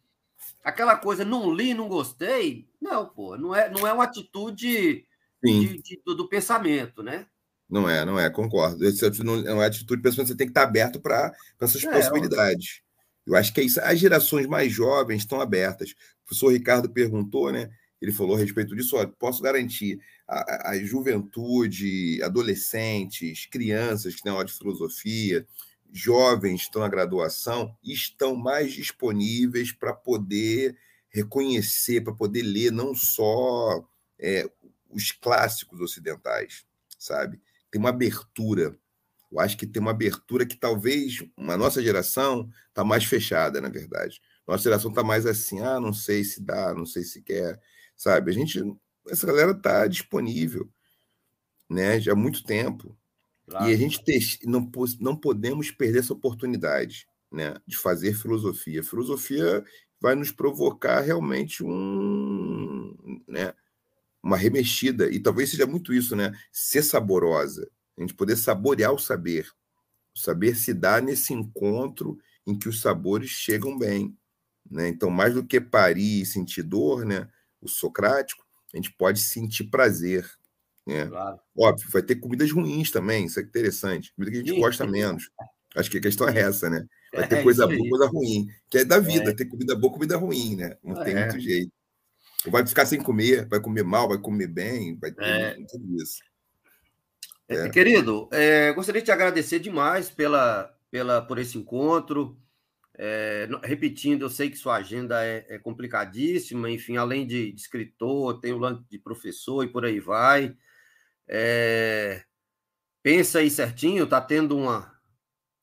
Aquela 0.63 0.95
coisa, 0.95 1.25
não 1.25 1.53
li, 1.53 1.73
não 1.73 1.87
gostei. 1.89 2.67
Não, 2.81 3.07
pô, 3.07 3.37
não 3.37 3.53
é, 3.53 3.69
não 3.69 3.85
é 3.85 3.91
uma 3.91 4.05
atitude 4.05 5.05
de, 5.43 5.81
de, 5.81 6.01
do, 6.05 6.15
do 6.15 6.29
pensamento, 6.29 7.03
né? 7.03 7.25
Não 7.69 7.89
é, 7.89 8.05
não 8.05 8.19
é, 8.19 8.29
concordo. 8.29 8.85
Esse 8.85 9.23
não 9.23 9.35
é 9.45 9.53
uma 9.53 9.65
atitude 9.65 9.97
de 10.01 10.07
pessoa, 10.07 10.25
você 10.25 10.35
tem 10.35 10.47
que 10.47 10.51
estar 10.51 10.63
aberto 10.63 11.01
para 11.01 11.33
essas 11.59 11.83
é, 11.83 11.91
possibilidades. 11.91 12.81
Eu 13.25 13.35
acho 13.35 13.53
que 13.53 13.61
é 13.61 13.63
isso. 13.63 13.81
As 13.81 13.99
gerações 13.99 14.45
mais 14.47 14.71
jovens 14.71 15.21
estão 15.21 15.41
abertas. 15.41 15.91
O 15.91 16.27
professor 16.27 16.51
Ricardo 16.51 16.89
perguntou, 16.89 17.51
né? 17.51 17.69
Ele 18.01 18.11
falou 18.11 18.35
a 18.35 18.39
respeito 18.39 18.75
disso. 18.75 18.97
Ó, 18.97 19.05
posso 19.17 19.41
garantir, 19.41 19.99
a, 20.27 20.71
a 20.71 20.79
juventude, 20.79 22.21
adolescentes, 22.21 23.45
crianças 23.45 24.15
que 24.15 24.21
têm 24.21 24.31
aula 24.31 24.45
de 24.45 24.53
filosofia, 24.53 25.45
jovens 25.93 26.61
estão 26.61 26.81
na 26.81 26.89
graduação, 26.89 27.77
estão 27.83 28.35
mais 28.35 28.73
disponíveis 28.73 29.71
para 29.71 29.93
poder 29.93 30.75
reconhecer, 31.09 32.01
para 32.01 32.13
poder 32.13 32.41
ler 32.41 32.71
não 32.71 32.93
só 32.95 33.87
é, 34.19 34.49
os 34.89 35.11
clássicos 35.11 35.79
ocidentais, 35.79 36.65
sabe? 36.97 37.39
tem 37.73 37.79
uma 37.79 37.89
abertura. 37.89 38.77
Eu 39.31 39.39
acho 39.39 39.57
que 39.57 39.65
tem 39.65 39.81
uma 39.81 39.89
abertura 39.89 40.45
que 40.45 40.55
talvez 40.55 41.25
a 41.35 41.57
nossa 41.57 41.81
geração 41.81 42.47
está 42.69 42.83
mais 42.83 43.03
fechada, 43.03 43.59
na 43.59 43.67
verdade. 43.67 44.21
Nossa 44.47 44.63
geração 44.63 44.91
está 44.91 45.03
mais 45.03 45.25
assim, 45.25 45.59
ah, 45.59 45.79
não 45.79 45.91
sei 45.91 46.23
se 46.23 46.39
dá, 46.39 46.71
não 46.75 46.85
sei 46.85 47.01
se 47.01 47.23
quer, 47.23 47.59
sabe? 47.95 48.29
A 48.29 48.33
gente, 48.33 48.61
essa 49.09 49.25
galera 49.25 49.51
está 49.53 49.87
disponível, 49.87 50.69
né? 51.67 51.99
Já 51.99 52.11
há 52.11 52.15
muito 52.15 52.43
tempo. 52.43 52.95
Claro. 53.47 53.69
E 53.69 53.73
a 53.73 53.77
gente 53.77 54.01
não, 54.45 54.69
não 54.99 55.15
podemos 55.15 55.71
perder 55.71 55.99
essa 55.99 56.13
oportunidade, 56.13 57.07
né? 57.31 57.55
De 57.67 57.77
fazer 57.77 58.13
filosofia. 58.15 58.83
filosofia 58.83 59.63
vai 59.99 60.15
nos 60.15 60.31
provocar 60.31 61.01
realmente 61.01 61.63
um, 61.63 63.21
né? 63.27 63.53
uma 64.23 64.37
remexida, 64.37 65.09
e 65.11 65.19
talvez 65.19 65.51
seja 65.51 65.67
muito 65.67 65.93
isso, 65.93 66.15
né? 66.15 66.31
Ser 66.51 66.81
saborosa, 66.81 67.69
a 67.97 68.01
gente 68.01 68.13
poder 68.13 68.37
saborear 68.37 68.93
o 68.93 68.97
saber. 68.97 69.49
O 70.15 70.19
saber 70.19 70.55
se 70.55 70.73
dá 70.73 71.01
nesse 71.01 71.33
encontro 71.33 72.17
em 72.47 72.57
que 72.57 72.69
os 72.69 72.79
sabores 72.79 73.29
chegam 73.29 73.77
bem. 73.77 74.17
Né? 74.69 74.87
Então, 74.87 75.09
mais 75.09 75.33
do 75.33 75.45
que 75.45 75.59
parir 75.59 76.21
e 76.21 76.25
sentir 76.25 76.63
dor, 76.63 77.05
né? 77.05 77.29
o 77.61 77.67
socrático, 77.67 78.45
a 78.73 78.77
gente 78.77 78.91
pode 78.93 79.19
sentir 79.19 79.65
prazer. 79.65 80.29
Né? 80.85 81.05
Claro. 81.05 81.39
Óbvio, 81.57 81.89
vai 81.91 82.01
ter 82.01 82.15
comidas 82.15 82.51
ruins 82.51 82.91
também, 82.91 83.25
isso 83.25 83.39
é 83.39 83.43
interessante. 83.43 84.13
Comida 84.15 84.31
que 84.31 84.37
a 84.37 84.45
gente 84.45 84.59
gosta 84.59 84.85
menos. 84.85 85.29
Acho 85.75 85.89
que 85.89 85.97
a 85.97 86.01
questão 86.01 86.27
é 86.29 86.39
essa, 86.39 86.69
né? 86.69 86.85
Vai 87.13 87.27
ter 87.27 87.37
é 87.37 87.43
coisa 87.43 87.65
boa, 87.65 87.89
coisa 87.89 88.07
ruim. 88.07 88.47
Que 88.69 88.79
é 88.79 88.85
da 88.85 88.99
vida, 88.99 89.31
é. 89.31 89.33
ter 89.33 89.45
comida 89.45 89.75
boa, 89.75 89.93
comida 89.93 90.17
ruim, 90.17 90.55
né? 90.55 90.77
Não 90.83 91.01
é. 91.01 91.03
tem 91.03 91.15
muito 91.15 91.39
jeito 91.39 91.71
vai 92.49 92.65
ficar 92.65 92.85
sem 92.85 93.01
comer, 93.01 93.47
vai 93.47 93.59
comer 93.59 93.83
mal, 93.83 94.07
vai 94.07 94.17
comer 94.17 94.47
bem, 94.47 94.97
vai 94.97 95.11
ter 95.11 95.23
é. 95.23 95.53
tudo 95.69 96.01
isso. 96.01 96.21
É. 97.47 97.55
é. 97.55 97.69
Querido, 97.69 98.29
é, 98.31 98.71
gostaria 98.73 99.01
de 99.01 99.05
te 99.05 99.11
agradecer 99.11 99.59
demais 99.59 100.09
pela, 100.09 100.75
pela, 100.89 101.21
por 101.21 101.37
esse 101.37 101.57
encontro. 101.57 102.37
É, 102.95 103.47
repetindo, 103.63 104.21
eu 104.21 104.29
sei 104.29 104.49
que 104.49 104.57
sua 104.57 104.75
agenda 104.75 105.23
é, 105.25 105.45
é, 105.49 105.57
complicadíssima, 105.57 106.69
enfim, 106.69 106.97
além 106.97 107.25
de, 107.25 107.51
de, 107.51 107.59
escritor, 107.59 108.39
tem 108.39 108.53
o 108.53 108.59
lance 108.59 108.83
de 108.89 108.99
professor 108.99 109.63
e 109.63 109.67
por 109.67 109.83
aí 109.83 109.99
vai. 109.99 110.55
É, 111.35 112.23
pensa 113.01 113.39
aí 113.39 113.49
certinho, 113.49 114.05
tá 114.05 114.21
tendo 114.21 114.55
uma. 114.55 114.93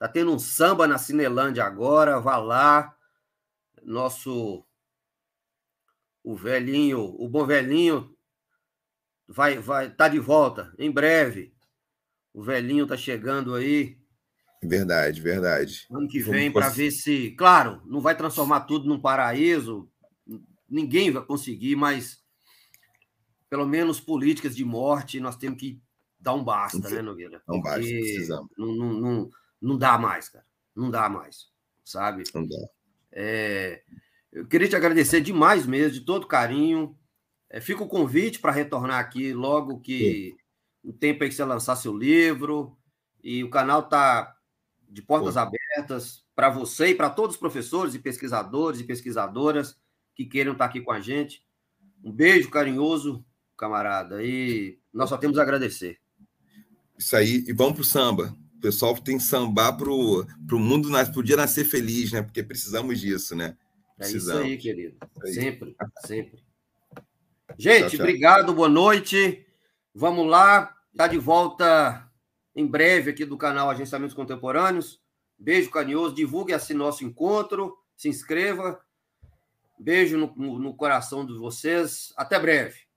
Tá 0.01 0.09
tendo 0.09 0.35
um 0.35 0.39
samba 0.39 0.89
na 0.89 0.99
Cinelândia 0.99 1.63
agora, 1.63 2.19
vá 2.19 2.39
lá. 2.39 2.97
Nosso. 3.85 4.67
O 6.25 6.35
velhinho, 6.35 7.01
o 7.01 7.29
bom 7.29 7.47
velhinho 7.47 8.15
vai, 9.29 9.59
vai, 9.59 9.95
tá 9.95 10.09
de 10.09 10.19
volta 10.19 10.75
em 10.77 10.91
breve. 10.91 11.55
O 12.35 12.43
velhinho 12.43 12.87
tá 12.87 12.97
chegando 12.97 13.55
aí. 13.55 13.97
Verdade, 14.63 15.21
verdade. 15.21 15.87
Ano 15.91 16.09
que 16.09 16.19
vem 16.19 16.53
para 16.53 16.69
ver 16.69 16.91
se, 16.91 17.31
claro, 17.33 17.81
não 17.87 18.01
vai 18.01 18.17
transformar 18.17 18.63
tudo 18.63 18.89
num 18.89 19.01
paraíso. 19.01 19.89
Ninguém 20.69 21.13
vai 21.13 21.25
conseguir, 21.25 21.77
mas 21.77 22.20
pelo 23.51 23.67
menos 23.67 24.01
políticas 24.01 24.55
de 24.55 24.65
morte 24.65 25.21
nós 25.21 25.37
temos 25.37 25.59
que 25.59 25.83
dar 26.19 26.35
um 26.35 26.45
basta, 26.45 26.89
né, 26.89 27.03
Nogueira? 27.03 27.43
Não 27.49 27.61
basta, 27.61 27.81
precisamos. 27.81 28.49
Não, 28.57 28.75
não, 28.75 28.93
não, 28.93 29.31
não 29.61 29.77
dá 29.77 29.99
mais, 29.99 30.29
cara. 30.29 30.47
Não 30.75 30.91
dá 30.91 31.09
mais, 31.09 31.49
sabe? 31.85 32.23
Não 32.33 32.47
dá. 32.47 32.69
É, 33.11 33.83
eu 34.33 34.47
queria 34.47 34.69
te 34.69 34.77
agradecer 34.77 35.21
demais 35.21 35.67
mesmo, 35.67 35.99
de 35.99 36.01
todo 36.03 36.29
carinho. 36.29 36.97
É, 37.49 37.61
fica 37.61 37.83
o 37.83 37.89
convite 37.89 38.39
para 38.39 38.53
retornar 38.53 39.01
aqui 39.01 39.33
logo 39.33 39.81
que 39.81 40.37
Sim. 40.83 40.89
o 40.89 40.93
tempo 40.93 41.25
aí 41.25 41.29
que 41.29 41.35
você 41.35 41.45
lançar 41.45 41.75
seu 41.75 41.97
livro. 41.97 42.77
E 43.23 43.43
o 43.43 43.51
canal 43.51 43.81
está 43.81 44.37
de 44.89 45.03
portas 45.03 45.37
abertas 45.37 46.25
para 46.35 46.49
você 46.49 46.89
e 46.89 46.95
para 46.95 47.11
todos 47.11 47.35
os 47.35 47.41
professores 47.41 47.95
e 47.95 47.99
pesquisadores 47.99 48.81
e 48.81 48.85
pesquisadoras 48.85 49.77
que 50.15 50.25
queiram 50.25 50.53
estar 50.53 50.65
tá 50.65 50.71
aqui 50.71 50.81
com 50.81 50.93
a 50.93 51.01
gente. 51.01 51.45
Um 52.03 52.13
beijo 52.13 52.49
carinhoso, 52.51 53.25
camarada. 53.61 54.25
E 54.25 54.79
nós 54.93 55.11
só 55.11 55.19
temos 55.19 55.39
a 55.39 55.43
agradecer. 55.43 55.99
Isso 56.99 57.15
aí. 57.15 57.45
E 57.47 57.53
vamos 57.53 57.75
para 57.75 57.83
o 57.83 57.85
samba. 57.85 58.37
O 58.57 58.61
pessoal 58.61 58.97
tem 58.97 59.19
que 59.19 59.23
sambar 59.23 59.77
para 59.77 59.91
o 59.91 60.27
mundo, 60.53 60.91
para 60.91 61.19
o 61.19 61.23
dia 61.23 61.37
nascer 61.37 61.65
feliz, 61.65 62.11
né? 62.11 62.23
Porque 62.23 62.43
precisamos 62.43 62.99
disso, 62.99 63.37
né? 63.37 63.57
Precisamos. 63.97 64.43
É 64.43 64.47
isso 64.47 64.53
aí, 64.53 64.59
querido. 64.59 64.97
Aí. 65.23 65.33
Sempre, 65.35 65.77
sempre. 66.07 66.43
Gente, 67.59 67.81
tchau, 67.81 67.91
tchau. 67.91 68.01
obrigado, 68.01 68.55
boa 68.55 68.69
noite. 68.69 69.47
Vamos 69.95 70.27
lá, 70.27 70.75
tá 70.97 71.07
de 71.07 71.19
volta 71.19 72.09
em 72.55 72.67
breve 72.67 73.11
aqui 73.11 73.25
do 73.25 73.37
canal 73.37 73.69
Agenciamentos 73.69 74.15
Contemporâneos. 74.15 75.01
Beijo 75.39 75.71
carinhoso, 75.71 76.15
divulgue 76.15 76.53
assim 76.53 76.75
nosso 76.75 77.05
encontro, 77.05 77.77
se 77.97 78.09
inscreva. 78.09 78.81
Beijo 79.79 80.17
no, 80.17 80.33
no, 80.37 80.59
no 80.59 80.75
coração 80.75 81.27
de 81.27 81.33
vocês. 81.37 82.13
Até 82.17 82.39
breve. 82.39 82.90